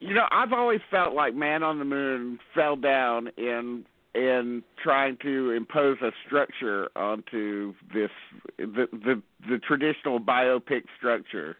[0.00, 3.86] you know, I've always felt like Man on the Moon fell down in
[4.16, 8.10] in trying to impose a structure onto this
[8.58, 11.56] the the, the traditional biopic structure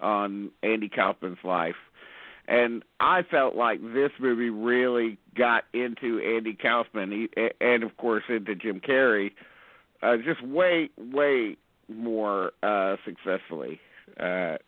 [0.00, 1.74] on Andy Kaufman's life.
[2.46, 7.28] And I felt like this movie really got into Andy Kaufman
[7.60, 9.32] and of course into Jim Carrey
[10.02, 11.56] uh just way way
[11.88, 13.80] more uh successfully.
[14.18, 14.58] Uh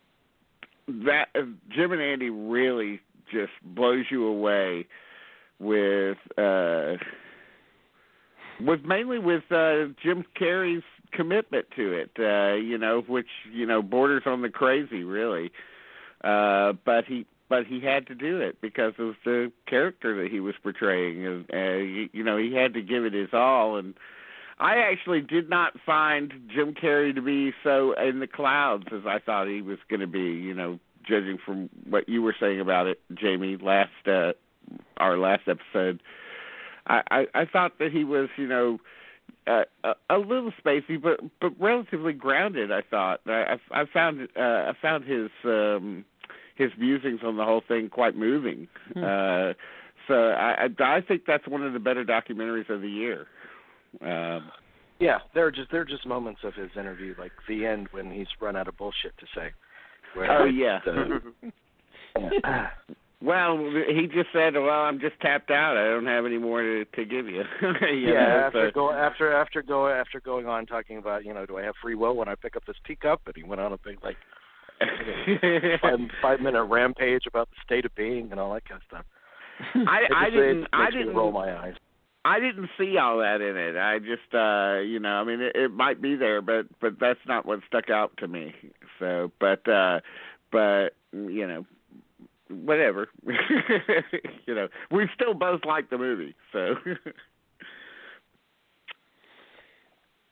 [0.89, 3.01] that uh, Jim and Andy really
[3.33, 4.87] just blows you away
[5.59, 6.95] with uh
[8.61, 13.83] with mainly with uh Jim Carrey's commitment to it uh you know which you know
[13.83, 15.51] borders on the crazy really.
[16.23, 20.41] Uh but he but he had to do it because of the character that he
[20.41, 21.27] was portraying.
[21.27, 23.77] And uh, you know he had to give it his all.
[23.77, 23.95] And
[24.59, 29.19] I actually did not find Jim Carrey to be so in the clouds as I
[29.19, 32.87] thought he was going to be you know judging from what you were saying about
[32.89, 34.33] it Jamie last uh
[34.97, 36.01] our last episode
[36.87, 38.79] I, I I thought that he was, you know,
[39.47, 42.71] uh, a, a little spacey, but but relatively grounded.
[42.73, 43.21] I thought.
[43.27, 46.05] I I I found uh, I found his um
[46.55, 48.69] his musings on the whole thing quite moving.
[48.95, 49.05] Hmm.
[49.05, 49.53] Uh,
[50.09, 53.27] so I I I think that's one of the better documentaries of the year.
[54.01, 54.51] Um,
[54.99, 58.11] Yeah, there are just there are just moments of his interview, like the end when
[58.11, 59.53] he's run out of bullshit to say.
[60.15, 60.81] Where oh yeah.
[60.85, 61.21] the-
[62.45, 62.71] yeah.
[63.23, 63.57] Well,
[63.89, 65.79] he just said, "Well, I'm just tapped out.
[65.79, 68.93] I don't have any more to to give you." you yeah, know, after so- go
[68.93, 72.15] after after go after going on talking about you know do I have free will
[72.15, 74.17] when I pick up this teacup and he went on a big like
[75.81, 79.05] five five minute rampage about the state of being and all that kind of stuff.
[79.89, 81.75] I I didn't I didn't roll my eyes.
[82.23, 83.77] I didn't see all that in it.
[83.77, 87.21] I just uh you know, I mean it, it might be there but but that's
[87.27, 88.55] not what stuck out to me.
[88.99, 90.01] So, but uh
[90.53, 91.65] but you know,
[92.49, 93.09] whatever.
[94.47, 96.35] you know, we still both like the movie.
[96.53, 96.75] So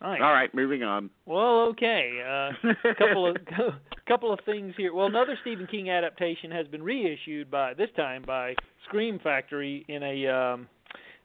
[0.04, 0.20] Nice.
[0.22, 1.08] All right, moving on.
[1.24, 2.20] Well, okay.
[2.22, 3.36] Uh, a couple of
[4.06, 4.92] couple of things here.
[4.92, 8.54] Well, another Stephen King adaptation has been reissued by this time by
[8.86, 10.68] Scream Factory in a um,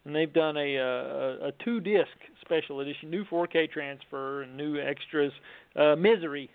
[0.05, 2.07] and they've done a a, a two disc
[2.39, 5.33] special edition, new 4K transfer and new extras.
[5.75, 6.49] Uh, Misery.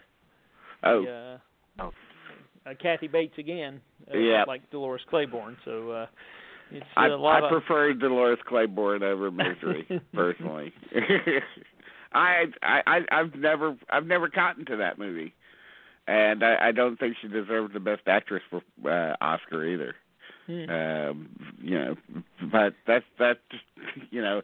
[0.83, 1.39] Oh, The, uh,
[1.85, 1.91] Oh.
[2.67, 3.81] Uh, Kathy Bates again,
[4.13, 4.45] uh, Yeah.
[4.47, 5.57] like Dolores Claiborne.
[5.65, 6.07] So uh,
[6.71, 10.73] it's I a lot I of prefer Dolores Claiborne over Misery personally.
[12.13, 15.35] I I I- I've never I've never gotten to that movie,
[16.07, 19.95] and I, I don't think she deserves the Best Actress for uh, Oscar either.
[20.47, 20.71] Hmm.
[20.71, 21.29] Um,
[21.63, 21.97] you know,
[22.53, 23.41] but that's that's
[24.11, 24.43] you know,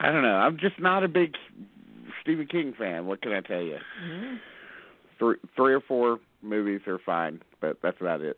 [0.00, 0.36] I don't know.
[0.36, 1.34] I'm just not a big
[2.22, 3.06] Stephen King fan.
[3.06, 3.78] What can I tell you?
[4.04, 4.38] Mhm.
[5.20, 8.36] Three three or four movies are fine, but that's about it.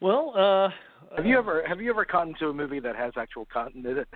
[0.00, 0.70] Well, uh
[1.16, 3.98] Have you ever have you ever gotten to a movie that has actual cotton in
[3.98, 4.08] it?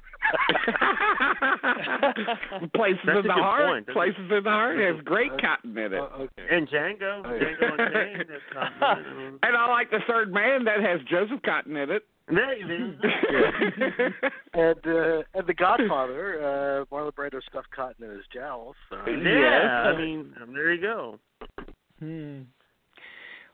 [2.74, 3.66] Places That's in the heart.
[3.66, 3.86] point.
[3.86, 6.00] That's Places in the heart has great cotton in it.
[6.00, 6.46] Oh, okay.
[6.50, 7.44] And Django, Oh, yeah.
[7.44, 8.24] Django Unchained.
[8.28, 8.98] That's not
[9.42, 12.04] and I like the third man that has Joseph Cotten in it.
[12.28, 13.08] There you go.
[14.54, 16.38] and uh, and The Godfather,
[16.90, 18.76] uh, Marlon Brando stuffed cotton in his jowls.
[18.90, 18.96] So.
[19.06, 19.94] Yeah, Yes.
[19.94, 21.18] I mean, there you go.
[21.98, 22.40] Hmm.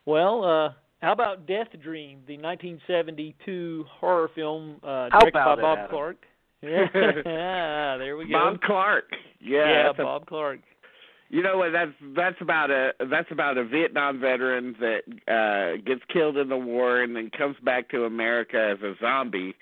[0.07, 5.53] Well, uh how about Death Dream, the 1972 horror film uh How directed about by
[5.53, 5.90] it, Bob Adam?
[5.90, 6.16] Clark?
[6.61, 6.86] Yeah,
[7.99, 8.32] there we go.
[8.32, 9.05] Bob Clark.
[9.40, 10.61] Yeah, yeah, that's a- Bob Clark.
[11.31, 11.73] You know what?
[11.73, 16.57] That's that's about a that's about a Vietnam veteran that uh gets killed in the
[16.57, 19.55] war and then comes back to America as a zombie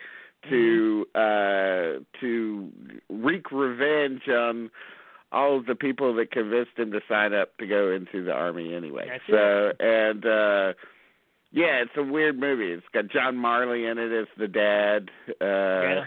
[0.48, 2.70] to uh to
[3.10, 4.70] wreak revenge on
[5.32, 8.72] all of the people that convinced him to sign up to go into the army
[8.72, 9.06] anyway.
[9.08, 10.72] That's so and uh
[11.50, 12.70] yeah, it's a weird movie.
[12.72, 15.10] It's got John Marley in it as the dad.
[15.40, 16.04] Uh Yeah.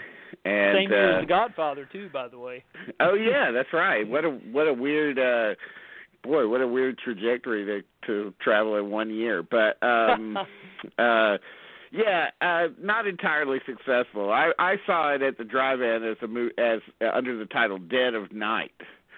[0.49, 2.63] And Same year uh, as The Godfather too, by the way.
[2.99, 4.07] Oh yeah, that's right.
[4.07, 5.55] What a what a weird uh
[6.23, 9.43] boy, what a weird trajectory to to travel in one year.
[9.43, 10.37] But um
[10.97, 11.37] uh
[11.91, 14.31] yeah, uh not entirely successful.
[14.31, 17.77] I I saw it at the drive-in as a mo- as uh, under the title
[17.77, 18.71] Dead of Night.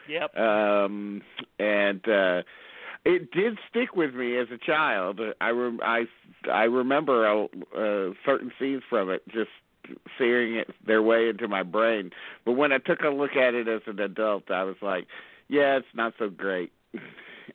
[0.09, 0.35] Yep.
[0.37, 1.21] Um
[1.59, 2.41] and uh
[3.03, 5.19] it did stick with me as a child.
[5.39, 6.03] I rem- I
[6.51, 7.43] I remember uh,
[7.75, 9.49] uh, certain scenes from it just
[10.17, 12.11] searing it their way into my brain.
[12.45, 15.07] But when I took a look at it as an adult, I was like,
[15.47, 16.71] yeah, it's not so great.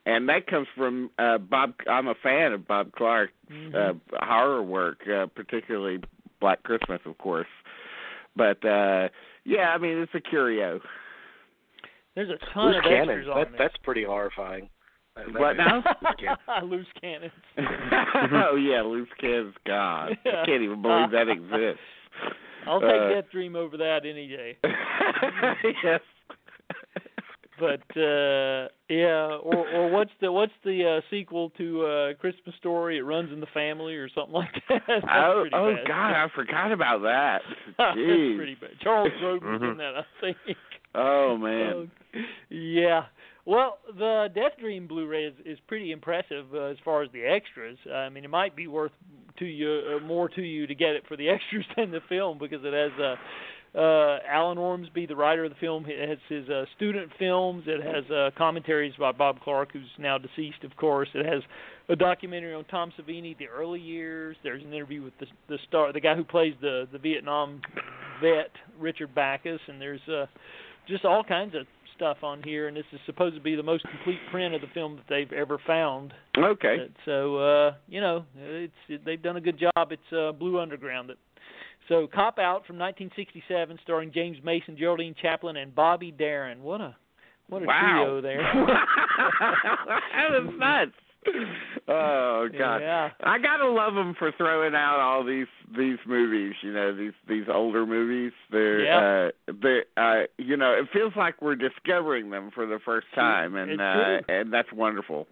[0.04, 3.74] And that comes from uh Bob I'm a fan of Bob Clark Mhm.
[3.74, 3.94] uh
[4.24, 6.00] horror work, uh particularly
[6.40, 7.46] Black Christmas of course.
[8.36, 9.08] But uh
[9.44, 10.80] yeah, I mean it's a curio.
[12.14, 13.08] There's a ton Loose of cannons.
[13.10, 13.58] extras on That, this.
[13.58, 14.68] that's pretty horrifying.
[15.16, 15.82] That- that What is- now?
[16.64, 17.30] loose cannon.
[17.56, 17.66] Loose
[18.12, 18.32] cannons.
[18.50, 20.18] oh yeah, loose cannons God.
[20.26, 21.80] I can't even believe that exists.
[22.66, 24.58] I'll take Uh, Death Dream over that any day.
[25.84, 26.00] yes.
[27.58, 32.98] But uh yeah, or or what's the what's the uh sequel to uh Christmas Story?
[32.98, 34.82] It runs in the family or something like that.
[34.88, 35.88] That's oh, oh bad.
[35.88, 37.40] God, I forgot about that.
[37.78, 38.72] That's pretty bad.
[38.82, 39.76] Charles Grodin's in Mhm.
[39.78, 40.36] that, I think.
[40.94, 41.72] Oh man.
[42.14, 42.20] Oh,
[42.50, 43.04] yeah.
[43.46, 47.78] Well, the Death Dream Blu-ray is, is pretty impressive uh, as far as the extras.
[47.92, 48.90] I mean, it might be worth
[49.38, 52.38] to you uh, more to you to get it for the extras than the film
[52.38, 55.84] because it has uh, uh, Alan Ormsby, the writer of the film.
[55.86, 57.64] It has his uh, student films.
[57.66, 61.08] It has uh, commentaries by Bob Clark, who's now deceased, of course.
[61.14, 61.42] It has
[61.88, 64.36] a documentary on Tom Savini, the early years.
[64.42, 67.60] There's an interview with the the star, the guy who plays the the Vietnam
[68.20, 70.26] vet, Richard Backus, and there's uh,
[70.88, 71.66] just all kinds of
[71.96, 74.66] stuff on here, and this is supposed to be the most complete print of the
[74.74, 76.12] film that they've ever found.
[76.38, 76.76] Okay.
[76.84, 79.90] Uh, So uh, you know, it's it, they've done a good job.
[79.90, 81.10] It's uh, Blue Underground.
[81.10, 81.16] That,
[81.88, 86.62] so Cop Out from 1967, starring James Mason, Geraldine Chaplin, and Bobby Darin.
[86.62, 86.96] What a
[87.48, 88.04] what a wow.
[88.04, 88.42] trio there.
[89.40, 91.05] that was nuts.
[91.88, 92.78] Oh God.
[92.78, 93.10] Yeah.
[93.22, 95.46] I gotta love them for throwing out all these
[95.78, 96.54] these movies.
[96.62, 98.32] You know these these older movies.
[98.50, 99.28] They're Yeah.
[99.48, 103.54] uh, they uh, you know it feels like we're discovering them for the first time,
[103.54, 105.28] and uh, and that's wonderful.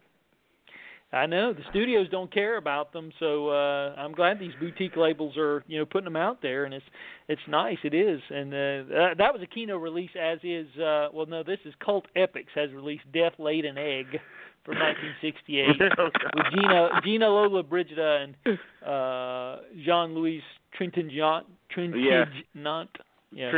[1.12, 5.37] I know the studios don't care about them, so uh I'm glad these boutique labels
[5.37, 6.87] are, you know, putting them out there, and it's
[7.29, 7.79] it's nice.
[7.85, 10.66] It is, and uh, that, that was a Kino release, as is.
[10.77, 14.21] uh Well, no, this is Cult Epics has released Death Laid an Egg
[14.65, 15.69] from 1968
[16.35, 20.43] with Gina Gina Lollobrigida and uh Jean Louis
[20.78, 22.89] Trintignant Trintignant.
[23.32, 23.51] Yeah.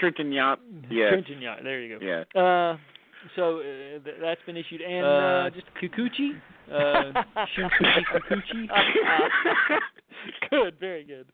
[0.00, 0.56] Trintignant.
[0.90, 1.12] Yes.
[1.12, 1.62] Trintignant.
[1.62, 2.04] There you go.
[2.04, 2.24] Yeah.
[2.40, 2.76] Uh,
[3.36, 3.62] so uh,
[4.02, 6.32] th- that's been issued, and uh, Uh, just Kikuchi,
[6.72, 7.22] uh,
[7.56, 8.66] Shunsuke Kikuchi.
[10.50, 11.26] good, very good.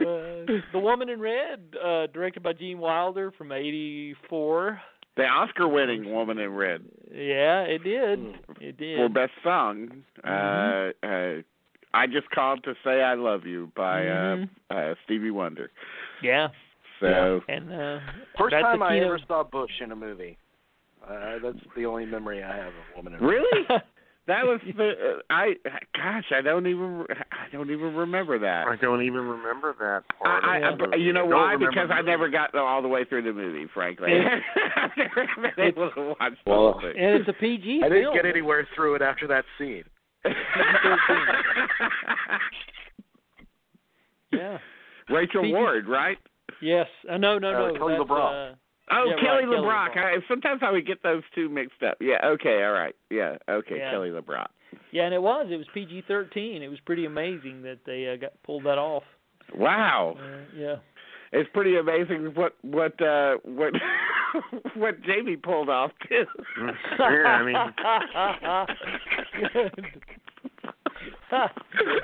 [0.00, 4.80] Uh, the Woman in Red, uh, directed by Gene Wilder from '84.
[5.16, 6.82] The Oscar-winning Woman in Red
[7.12, 8.18] Yeah, it did.
[8.18, 8.32] Hmm.
[8.60, 8.98] It did.
[8.98, 10.02] for best song.
[10.26, 11.42] Uh, uh,
[11.92, 14.36] I just called to say I love you by uh,
[14.70, 15.70] uh, Stevie Wonder.
[16.22, 16.48] yeah,
[17.00, 17.98] So and uh,
[18.36, 20.36] First that's time I ever saw Bush in a movie.
[21.08, 23.28] Uh, that's the only memory I have of Woman in Red.
[23.28, 23.66] really,
[24.26, 25.54] that was the uh, I.
[25.94, 28.66] Gosh, I don't even I don't even remember that.
[28.66, 30.44] I don't even remember that part.
[30.44, 31.24] I, I, the you know.
[31.26, 31.56] I why?
[31.56, 33.66] Because I never got all the way through the movie.
[33.72, 34.42] Frankly, It-
[34.76, 35.26] I've never
[35.56, 36.94] been able to watch the Well, whole thing.
[36.98, 39.84] and it's a PG I didn't get anywhere through it after that scene.
[44.32, 44.58] Yeah.
[45.10, 45.52] Rachel PG.
[45.54, 46.18] Ward, right?
[46.60, 46.86] Yes.
[47.10, 47.78] Uh, no, no, Uh, no.
[47.78, 48.52] Kelly that's, LeBrock.
[48.52, 48.54] uh,
[48.90, 49.94] Oh, Yeah, Kelly right, Kelly LeBrock.
[49.94, 50.04] LeBrock.
[50.04, 51.96] I, sometimes I would get those two mixed up.
[52.00, 52.18] Yeah.
[52.24, 52.62] Okay.
[52.64, 52.94] All right.
[53.10, 53.36] Yeah.
[53.48, 53.78] Okay.
[53.78, 53.90] Yeah.
[53.90, 54.48] Kelly LeBrock.
[54.90, 55.46] Yeah, and it was.
[55.50, 56.60] It was PG-13.
[56.60, 59.04] It was pretty amazing that they uh, got pulled that off.
[59.54, 60.16] Wow.
[60.18, 60.76] Uh, yeah.
[61.32, 63.72] It's pretty amazing what what uh what
[64.76, 66.24] what Jamie pulled off too.
[66.98, 67.56] yeah, I mean,
[69.52, 69.72] good.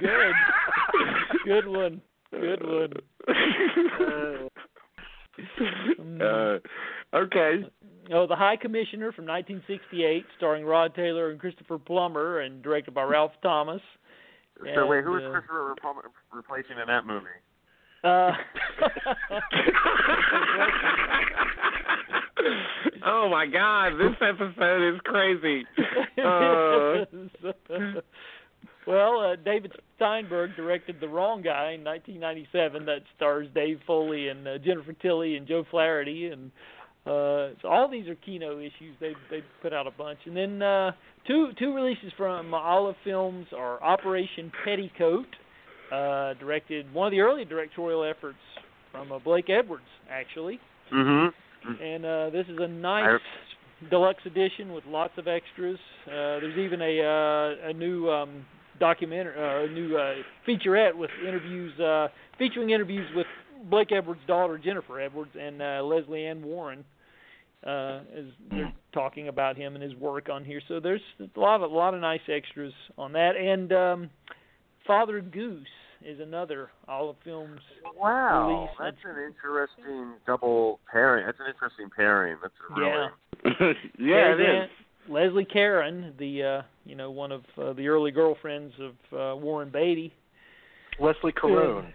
[0.01, 0.35] good.
[1.45, 2.01] Good one.
[2.33, 2.93] Good one.
[3.29, 4.49] uh,
[7.15, 7.65] okay.
[8.13, 13.03] Oh, The High Commissioner from 1968, starring Rod Taylor and Christopher Plummer, and directed by
[13.03, 13.83] Ralph Thomas.
[14.75, 16.03] so wait, who was uh, Christopher Plummer
[16.33, 17.27] replacing in that movie?
[18.03, 18.33] Uh,
[23.05, 23.93] oh my God!
[23.99, 25.67] This episode is crazy.
[26.21, 27.07] Uh,
[28.87, 32.87] well, uh, David Steinberg directed The Wrong Guy in 1997.
[32.87, 36.51] That stars Dave Foley and uh, Jennifer Tilly and Joe Flaherty, and
[37.07, 38.97] uh, so all these are Kino issues.
[39.01, 40.93] They they put out a bunch, and then uh,
[41.27, 45.27] two two releases from Olive Films are Operation Petticoat,
[45.93, 48.39] uh, directed one of the early directorial efforts
[48.93, 50.61] from uh, Blake Edwards, actually.
[50.93, 51.83] Mm-hmm.
[51.83, 53.21] And uh, this is a nice
[53.91, 55.79] deluxe edition with lots of extras.
[56.07, 58.45] Uh, there's even a uh, a new um,
[58.81, 60.15] documentary, uh, a new uh,
[60.49, 62.09] featurette with interviews uh,
[62.39, 63.27] featuring interviews with
[63.71, 66.85] Blake Edwards' daughter Jennifer Edwards and uh, Lesley Ann Warren.
[67.65, 71.57] Uh, as they're talking about him and his work on here, so there's a lot
[71.63, 73.37] of a lot of nice extras on that.
[73.37, 74.11] And um,
[74.87, 75.67] Father Goose
[76.03, 77.61] is another Olive Films
[77.99, 78.71] Wow, release.
[78.81, 81.27] that's an interesting double pairing.
[81.27, 82.39] That's an interesting pairing.
[82.41, 82.93] That's a really.
[83.45, 83.51] Yeah.
[83.99, 84.71] yeah, it There's is.
[85.05, 89.37] Aunt Leslie Caron, the uh, you know one of uh, the early girlfriends of uh,
[89.37, 90.13] Warren Beatty.
[90.99, 91.93] Leslie Caron.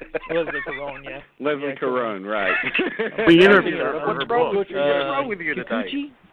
[0.30, 1.20] Leslie Caron, yeah.
[1.40, 2.54] Leslie Yeah, Caron, right?
[3.26, 4.58] We interviewed her uh, for What's her wrong book.
[4.60, 4.78] with you?
[4.78, 5.86] Uh, What's wrong with you tonight?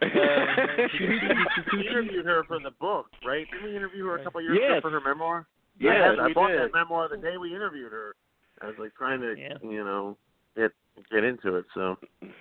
[1.72, 3.46] We interviewed her for the book, right?
[3.50, 4.78] Didn't we interview her a couple years Yes.
[4.78, 5.46] ago for her memoir?
[5.80, 6.60] Yes, I, had- I bought did.
[6.60, 8.14] that memoir the day we interviewed her.
[8.62, 9.58] I was like trying to, Yeah.
[9.62, 10.16] you know,
[10.56, 10.70] get
[11.10, 11.64] get into it.
[11.74, 11.96] So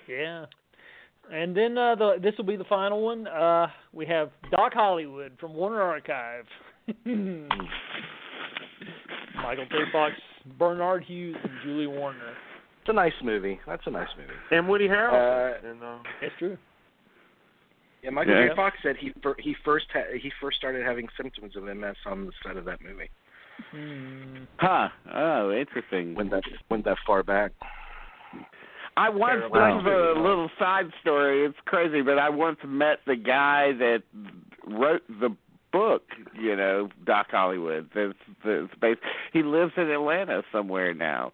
[0.07, 0.45] Yeah.
[1.31, 3.27] And then uh, the this will be the final one.
[3.27, 6.45] Uh, we have Doc Hollywood from Warner Archive.
[9.35, 9.77] Michael J.
[9.91, 10.13] Fox,
[10.57, 12.33] Barnard Hughes, and Julie Warner.
[12.81, 13.59] It's a nice movie.
[13.65, 14.29] That's a nice movie.
[14.51, 15.63] and Woody Harrelson.
[15.63, 16.57] Uh, and, uh, That's true.
[18.03, 18.49] Yeah, Michael Yeah.
[18.49, 18.55] J.
[18.55, 22.27] Fox said he fir- he first ha- he first started having symptoms of MS on
[22.27, 23.09] the set of that movie.
[23.71, 24.43] Hmm.
[24.57, 24.89] huh.
[25.13, 26.13] Oh, interesting.
[26.13, 27.51] Went that went that far back.
[28.97, 29.83] I once Terrible.
[29.83, 31.45] this is a little side story.
[31.45, 34.03] It's crazy, but I once met the guy that
[34.67, 35.35] wrote the
[35.73, 36.03] book.
[36.39, 37.89] You know, Doc Hollywood.
[37.93, 38.13] That's
[38.45, 39.01] that's based.
[39.33, 41.33] He lives in Atlanta somewhere now,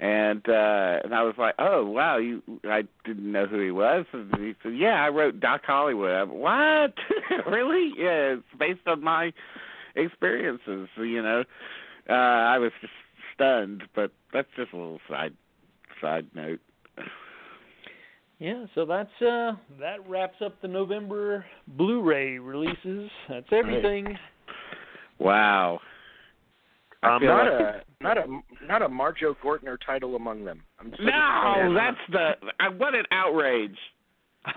[0.00, 2.42] and uh and I was like, oh wow, you.
[2.64, 4.06] I didn't know who he was.
[4.12, 6.10] And he said, yeah, I wrote Doc Hollywood.
[6.12, 6.94] I'm, what?
[7.46, 7.92] really?
[7.98, 9.32] Yeah, it's based on my
[9.94, 10.88] experiences.
[10.96, 11.44] You know,
[12.08, 12.94] uh I was just
[13.34, 15.34] stunned, but that's just a little side
[16.00, 16.60] side note.
[18.38, 23.10] Yeah, so that's uh that wraps up the November Blu-ray releases.
[23.28, 24.18] That's everything.
[25.18, 25.80] Wow.
[27.02, 30.62] um, Not a not a not a Marjoe Gortner title among them.
[30.80, 33.78] I'm so No, that's the uh, what an outrage.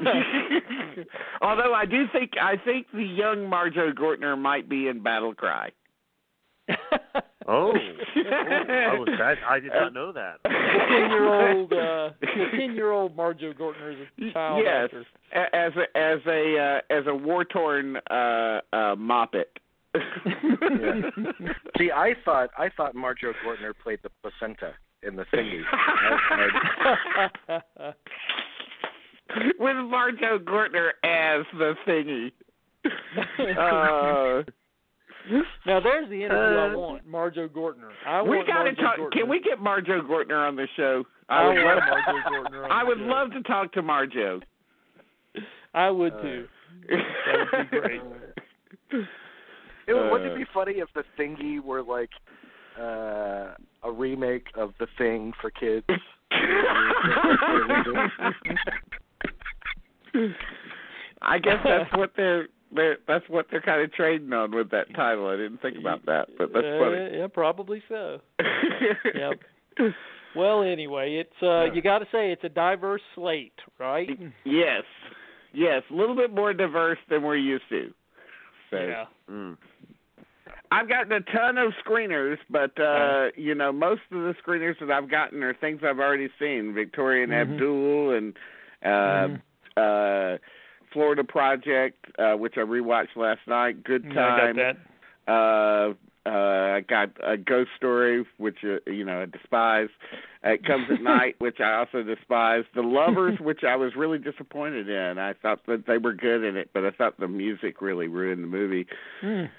[1.42, 5.70] Although I do think I think the young Marjoe Gortner might be in Battle Cry.
[7.48, 7.74] oh, oh,
[8.18, 10.38] oh, that I did not know that.
[10.44, 12.10] ten year old uh
[12.52, 15.06] ten year old Marjoe Gortner is a child yes, actor.
[15.34, 19.46] a- as a as a uh, as a war torn uh, uh, moppet.
[21.78, 25.62] See, I thought I thought Marjoe Gortner played the placenta in the thingy.
[25.72, 27.30] I-
[27.80, 27.94] I-
[29.60, 32.32] With Marjoe Gortner as the thingy.
[33.40, 34.44] Uh,
[35.66, 37.90] now there's the interview I Uh, want, Marjoe Gortner.
[38.06, 38.98] I we want gotta talk.
[38.98, 39.12] Gortner.
[39.12, 41.04] Can we get Marjoe Gortner on the show?
[41.30, 41.80] I would love.
[41.84, 43.04] Marjoe Gortner on I the would show.
[43.06, 44.42] love to talk to Marjoe.
[45.74, 46.48] I would Uh, too.
[46.90, 48.02] That would be great.
[49.88, 52.10] It, wouldn't Uh, it be funny if the thingy were like
[52.80, 55.86] uh, a remake of the thing for kids?
[61.22, 64.94] I guess that's what they're, they're that's what they're kind of trading on with that
[64.96, 65.28] title.
[65.28, 67.18] I didn't think about that, but that's Uh, funny.
[67.18, 68.20] yeah, probably so.
[69.16, 69.40] Yep.
[70.36, 74.10] Well, anyway, it's uh you got to say it's a diverse slate, right?
[74.44, 74.84] Yes,
[75.54, 77.94] yes, a little bit more diverse than we're used to.
[78.70, 79.06] So Yeah.
[79.32, 79.58] Mm.
[80.70, 84.92] I've gotten a ton of screeners, but uh, you know, most of the screeners that
[84.92, 86.74] I've gotten are things I've already seen.
[86.74, 87.42] Victoria and Mhm.
[87.54, 88.38] Abdul and
[88.84, 89.36] Uh, Mm-hmm.
[89.78, 90.38] uh,
[90.94, 93.84] Florida Project, uh, which I rewatched last night.
[93.84, 94.56] Good Yeah, I got time.
[94.58, 95.32] that.
[95.32, 95.94] Uh,
[96.26, 99.88] uh, I got a ghost story, which uh, you know I despise.
[100.46, 102.64] Uh, it comes at night, which I also despise.
[102.76, 105.18] The Lovers, which I was really disappointed in.
[105.18, 108.44] I thought that they were good in it, but I thought the music really ruined
[108.44, 108.88] the movie.
[109.24, 109.50] Mm.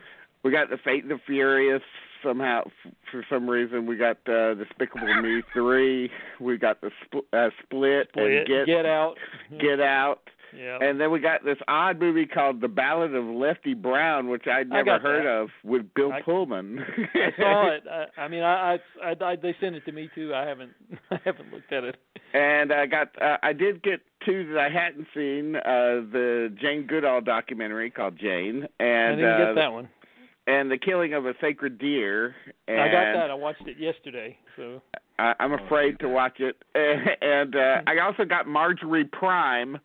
[0.42, 1.82] We got the Fate and the Furious.
[2.22, 6.10] Somehow, f- for some reason, we got uh, Despicable Me three.
[6.40, 9.14] We got the spl- uh, Split, and Split, Get Out.
[9.58, 10.20] Get Out.
[10.56, 10.78] Yeah.
[10.80, 14.68] And then we got this odd movie called The Ballad of Lefty Brown, which I'd
[14.68, 15.30] never heard that.
[15.42, 16.78] of, with Bill I- Pullman.
[17.14, 17.84] I saw it.
[18.18, 20.32] I, I mean, I, I, I, they sent it to me too.
[20.34, 20.72] I haven't,
[21.10, 21.96] I haven't looked at it.
[22.34, 25.56] and I got, uh, I did get two that I hadn't seen.
[25.56, 29.88] Uh, the Jane Goodall documentary called Jane, and I didn't uh, get that one.
[30.46, 32.34] and the Killing of a Sacred Deer.
[32.66, 33.30] And I got that.
[33.30, 34.36] I watched it yesterday.
[34.56, 34.82] So
[35.18, 36.56] I, I'm afraid to watch it.
[37.20, 39.78] And uh, I also got Marjorie Prime,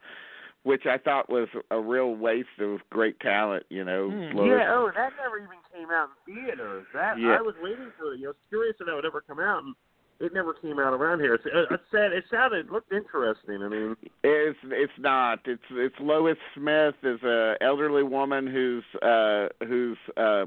[0.63, 3.65] which I thought was a real waste of great talent.
[3.69, 4.07] You know.
[4.33, 6.85] Lois- Yeah, oh, that never even came out in theaters.
[6.93, 7.37] That Yeah.
[7.37, 8.17] I was waiting for it.
[8.17, 9.75] You know, I was curious if that would ever come out, and
[10.19, 11.33] it never came out around here.
[11.33, 13.61] It's, it, it said it sounded it looked interesting.
[13.61, 15.39] I mean, It's it's not.
[15.45, 20.45] It's it's Lois Smith is a elderly woman who's uh who's uh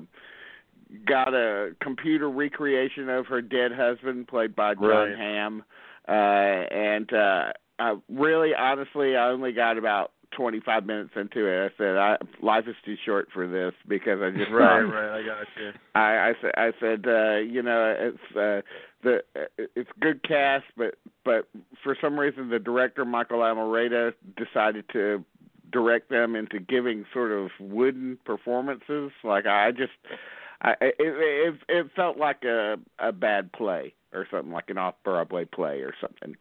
[1.05, 5.17] got a computer recreation of her dead husband played by John Right.
[5.19, 5.65] Hamm.
[6.09, 11.73] Uh and uh I really honestly I only got about 25 minutes into it.
[11.73, 15.25] I said I life is too short for this because I just right, right, I
[15.25, 15.73] got you.
[15.95, 18.63] I I said I said uh you know it's uh
[19.03, 19.23] the
[19.75, 21.49] it's good cast but but
[21.83, 25.25] for some reason the director Michael Almereyda decided to
[25.73, 29.93] direct them into giving sort of wooden performances like I just
[30.63, 34.95] I it it, it felt like a a bad play or something like an off
[35.05, 36.35] Broadway play or something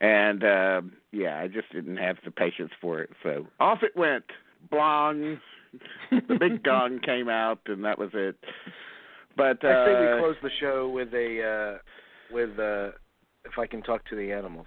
[0.00, 0.80] and uh
[1.12, 4.24] yeah I just didn't have the patience for it so off it went
[4.70, 5.38] blong
[6.10, 8.36] the big gong came out and that was it
[9.36, 11.78] but uh I say we close the show with a uh
[12.34, 12.96] with uh
[13.44, 14.66] if I can talk to the animals.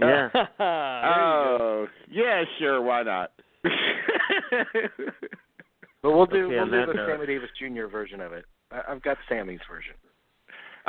[0.00, 0.28] Yeah.
[0.34, 1.58] there you go.
[1.60, 3.30] oh yeah sure why not
[6.02, 7.08] But we'll do Okay, we'll do that the note.
[7.08, 7.86] Sammy Davis Jr.
[7.86, 8.44] version of it.
[8.72, 9.94] I, I've got Sammy's version.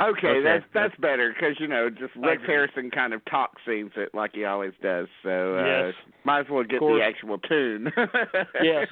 [0.00, 2.54] Okay, Okay, that's that's better because you know just I Rex agree.
[2.54, 5.06] Harrison kind of talk scenes it like he always does.
[5.22, 5.94] So uh, Yes.
[6.24, 7.92] might as well get the actual tune.
[8.62, 8.88] Yes.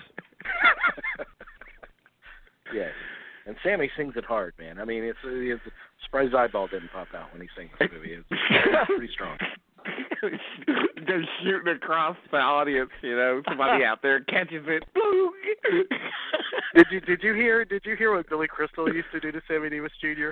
[2.73, 2.93] yes.
[3.47, 4.79] And Sammy sings it hard, man.
[4.79, 5.61] I mean, it's, it's
[6.05, 8.12] surprised eyeball didn't pop out when he sings this movie.
[8.12, 9.37] It's, it's pretty strong.
[10.23, 14.85] Just shooting across the audience, you know, somebody out there catches it.
[16.74, 19.43] Did you did you hear did you hear what Billy Crystal used to do to
[19.47, 20.31] Sammy Davis Jr.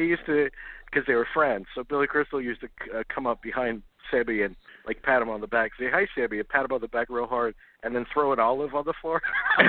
[0.00, 0.48] He used to
[0.86, 1.66] because they were friends.
[1.74, 2.68] So Billy Crystal used to
[2.98, 4.56] uh, come up behind Sammy and
[4.86, 7.08] like pat him on the back, say hi Sammy, and pat him on the back
[7.10, 9.20] real hard, and then throw an olive on the floor.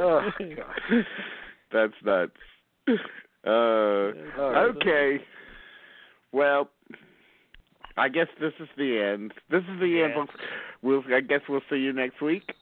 [0.00, 1.04] oh God.
[1.72, 2.32] That's nuts.
[3.46, 3.50] Uh,
[4.70, 5.20] okay.
[6.32, 6.70] Well,
[7.96, 9.32] I guess this is the end.
[9.50, 10.28] This is the end.
[10.82, 12.54] We'll, I guess we'll see you next week.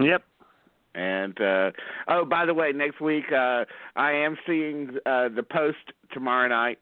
[0.00, 0.22] Yep.
[0.94, 1.70] And uh
[2.08, 3.64] oh, by the way, next week uh
[3.96, 5.78] I am seeing uh the post
[6.12, 6.78] tomorrow night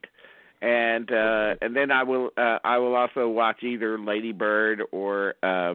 [0.60, 5.34] and uh and then I will uh I will also watch either Lady Bird or
[5.42, 5.74] uh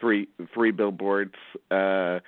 [0.00, 1.34] three three billboards
[1.70, 2.18] uh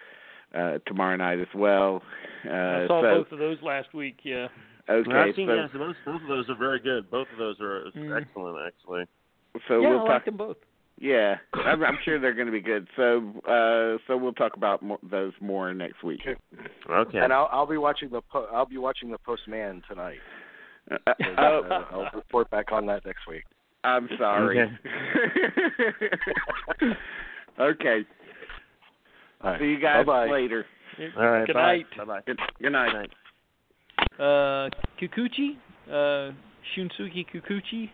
[0.55, 2.03] uh tomorrow night as well.
[2.47, 4.21] Uh I saw so both of those last week.
[4.23, 4.49] Yeah.
[4.89, 7.11] okay, I've seen so, yes, both both of those are very good.
[7.11, 8.21] Both of those are Mm.
[8.23, 9.05] excellent, actually.
[9.69, 10.57] so yeah, we'll I talk like them both.
[11.01, 12.89] Yeah, I'm, I'm sure they're going to be good.
[12.97, 16.21] So, uh, so we'll talk about mo- those more next week.
[16.91, 17.19] Okay.
[17.19, 20.19] And I'll I'll be watching the po- I'll be watching the Postman tonight.
[20.91, 20.97] Uh,
[21.39, 23.45] oh, uh, I'll report back on that next week.
[23.85, 24.59] I'm sorry.
[27.59, 28.03] Okay.
[29.43, 29.61] All right.
[29.61, 30.31] See you guys Bye-bye.
[30.31, 30.65] later.
[31.17, 31.47] All right.
[31.47, 31.63] Good bye.
[31.63, 31.87] night.
[31.97, 32.21] Bye bye.
[32.27, 33.11] Good, good night.
[34.19, 34.69] Uh,
[35.01, 35.57] Kikuchi,
[35.89, 36.33] uh,
[36.77, 37.91] Shunsuke Kikuchi.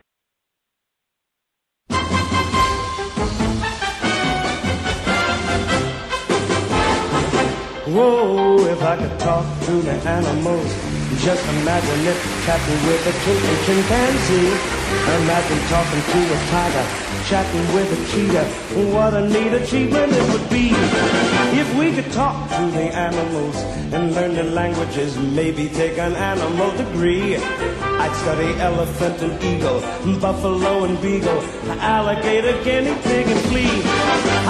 [7.85, 10.73] Whoa, if I could talk to the animals,
[11.21, 12.17] just imagine it
[12.49, 13.15] chatting with a
[13.69, 14.57] chimpanzee.
[15.21, 18.45] Imagine talking to a tiger, chatting with a cheetah.
[18.95, 20.73] What a neat achievement it would be
[21.59, 23.57] if we could talk to the animals
[23.95, 27.37] and learn their languages, maybe take an animal degree.
[27.37, 29.81] I'd study elephant and eagle,
[30.21, 31.41] buffalo and beagle,
[31.81, 33.81] alligator, guinea pig and flea.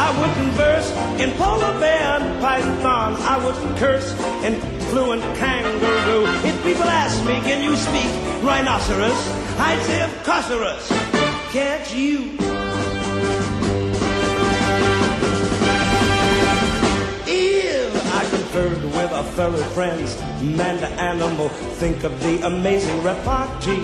[0.07, 0.91] I would converse
[1.21, 3.17] in polar bear and python.
[3.21, 4.11] I would curse
[4.43, 4.55] in
[4.91, 6.27] fluent kangaroo.
[6.49, 8.11] If people ask me, can you speak
[8.43, 9.21] rhinoceros?
[9.59, 10.49] I'd say, of course,
[11.53, 12.64] Can't you?
[18.55, 23.83] With our fellow friends, man to animal, think of the amazing repartee.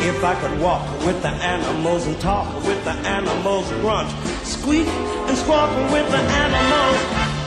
[0.00, 4.10] If I could walk with the animals and talk with the animals, grunt,
[4.44, 6.98] squeak and squawk with the animals,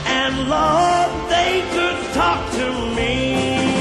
[0.06, 3.71] and Lord, they could talk to me.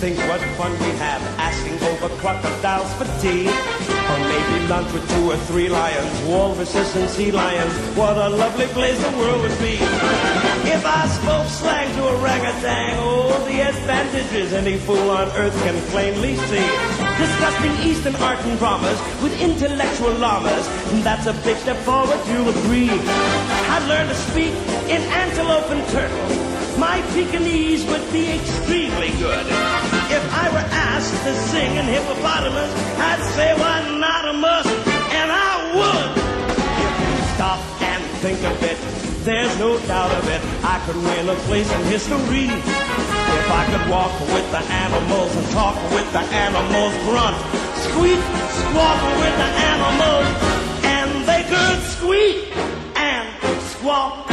[0.00, 3.44] Think what fun we have asking over crocodiles for tea.
[3.46, 7.74] Or maybe lunch with two or three lions, walruses and sea lions.
[7.98, 9.76] What a lovely place the world would be.
[10.72, 16.34] If I spoke slang to orangutan, oh, the advantages any fool on earth can plainly
[16.48, 16.68] see.
[17.20, 20.66] Disgusting Eastern art and dramas with intellectual llamas,
[21.04, 22.88] that's a big step forward, you'll agree.
[22.88, 24.54] I'd learn to speak
[24.88, 26.49] in antelope and turtle.
[26.80, 29.46] My Pekingese would be extremely good.
[30.16, 34.70] If I were asked to sing in hippopotamus, I'd say why not a must,
[35.12, 36.10] and I would.
[36.80, 38.78] If you stop and think of it,
[39.26, 40.40] there's no doubt of it.
[40.64, 42.48] I could win a place in history.
[42.48, 47.36] If I could walk with the animals and talk with the animals, grunt,
[47.84, 48.20] squeak,
[48.56, 50.26] squawk with the animals,
[50.96, 52.56] and they could squeak
[52.96, 53.28] and
[53.68, 54.30] squawk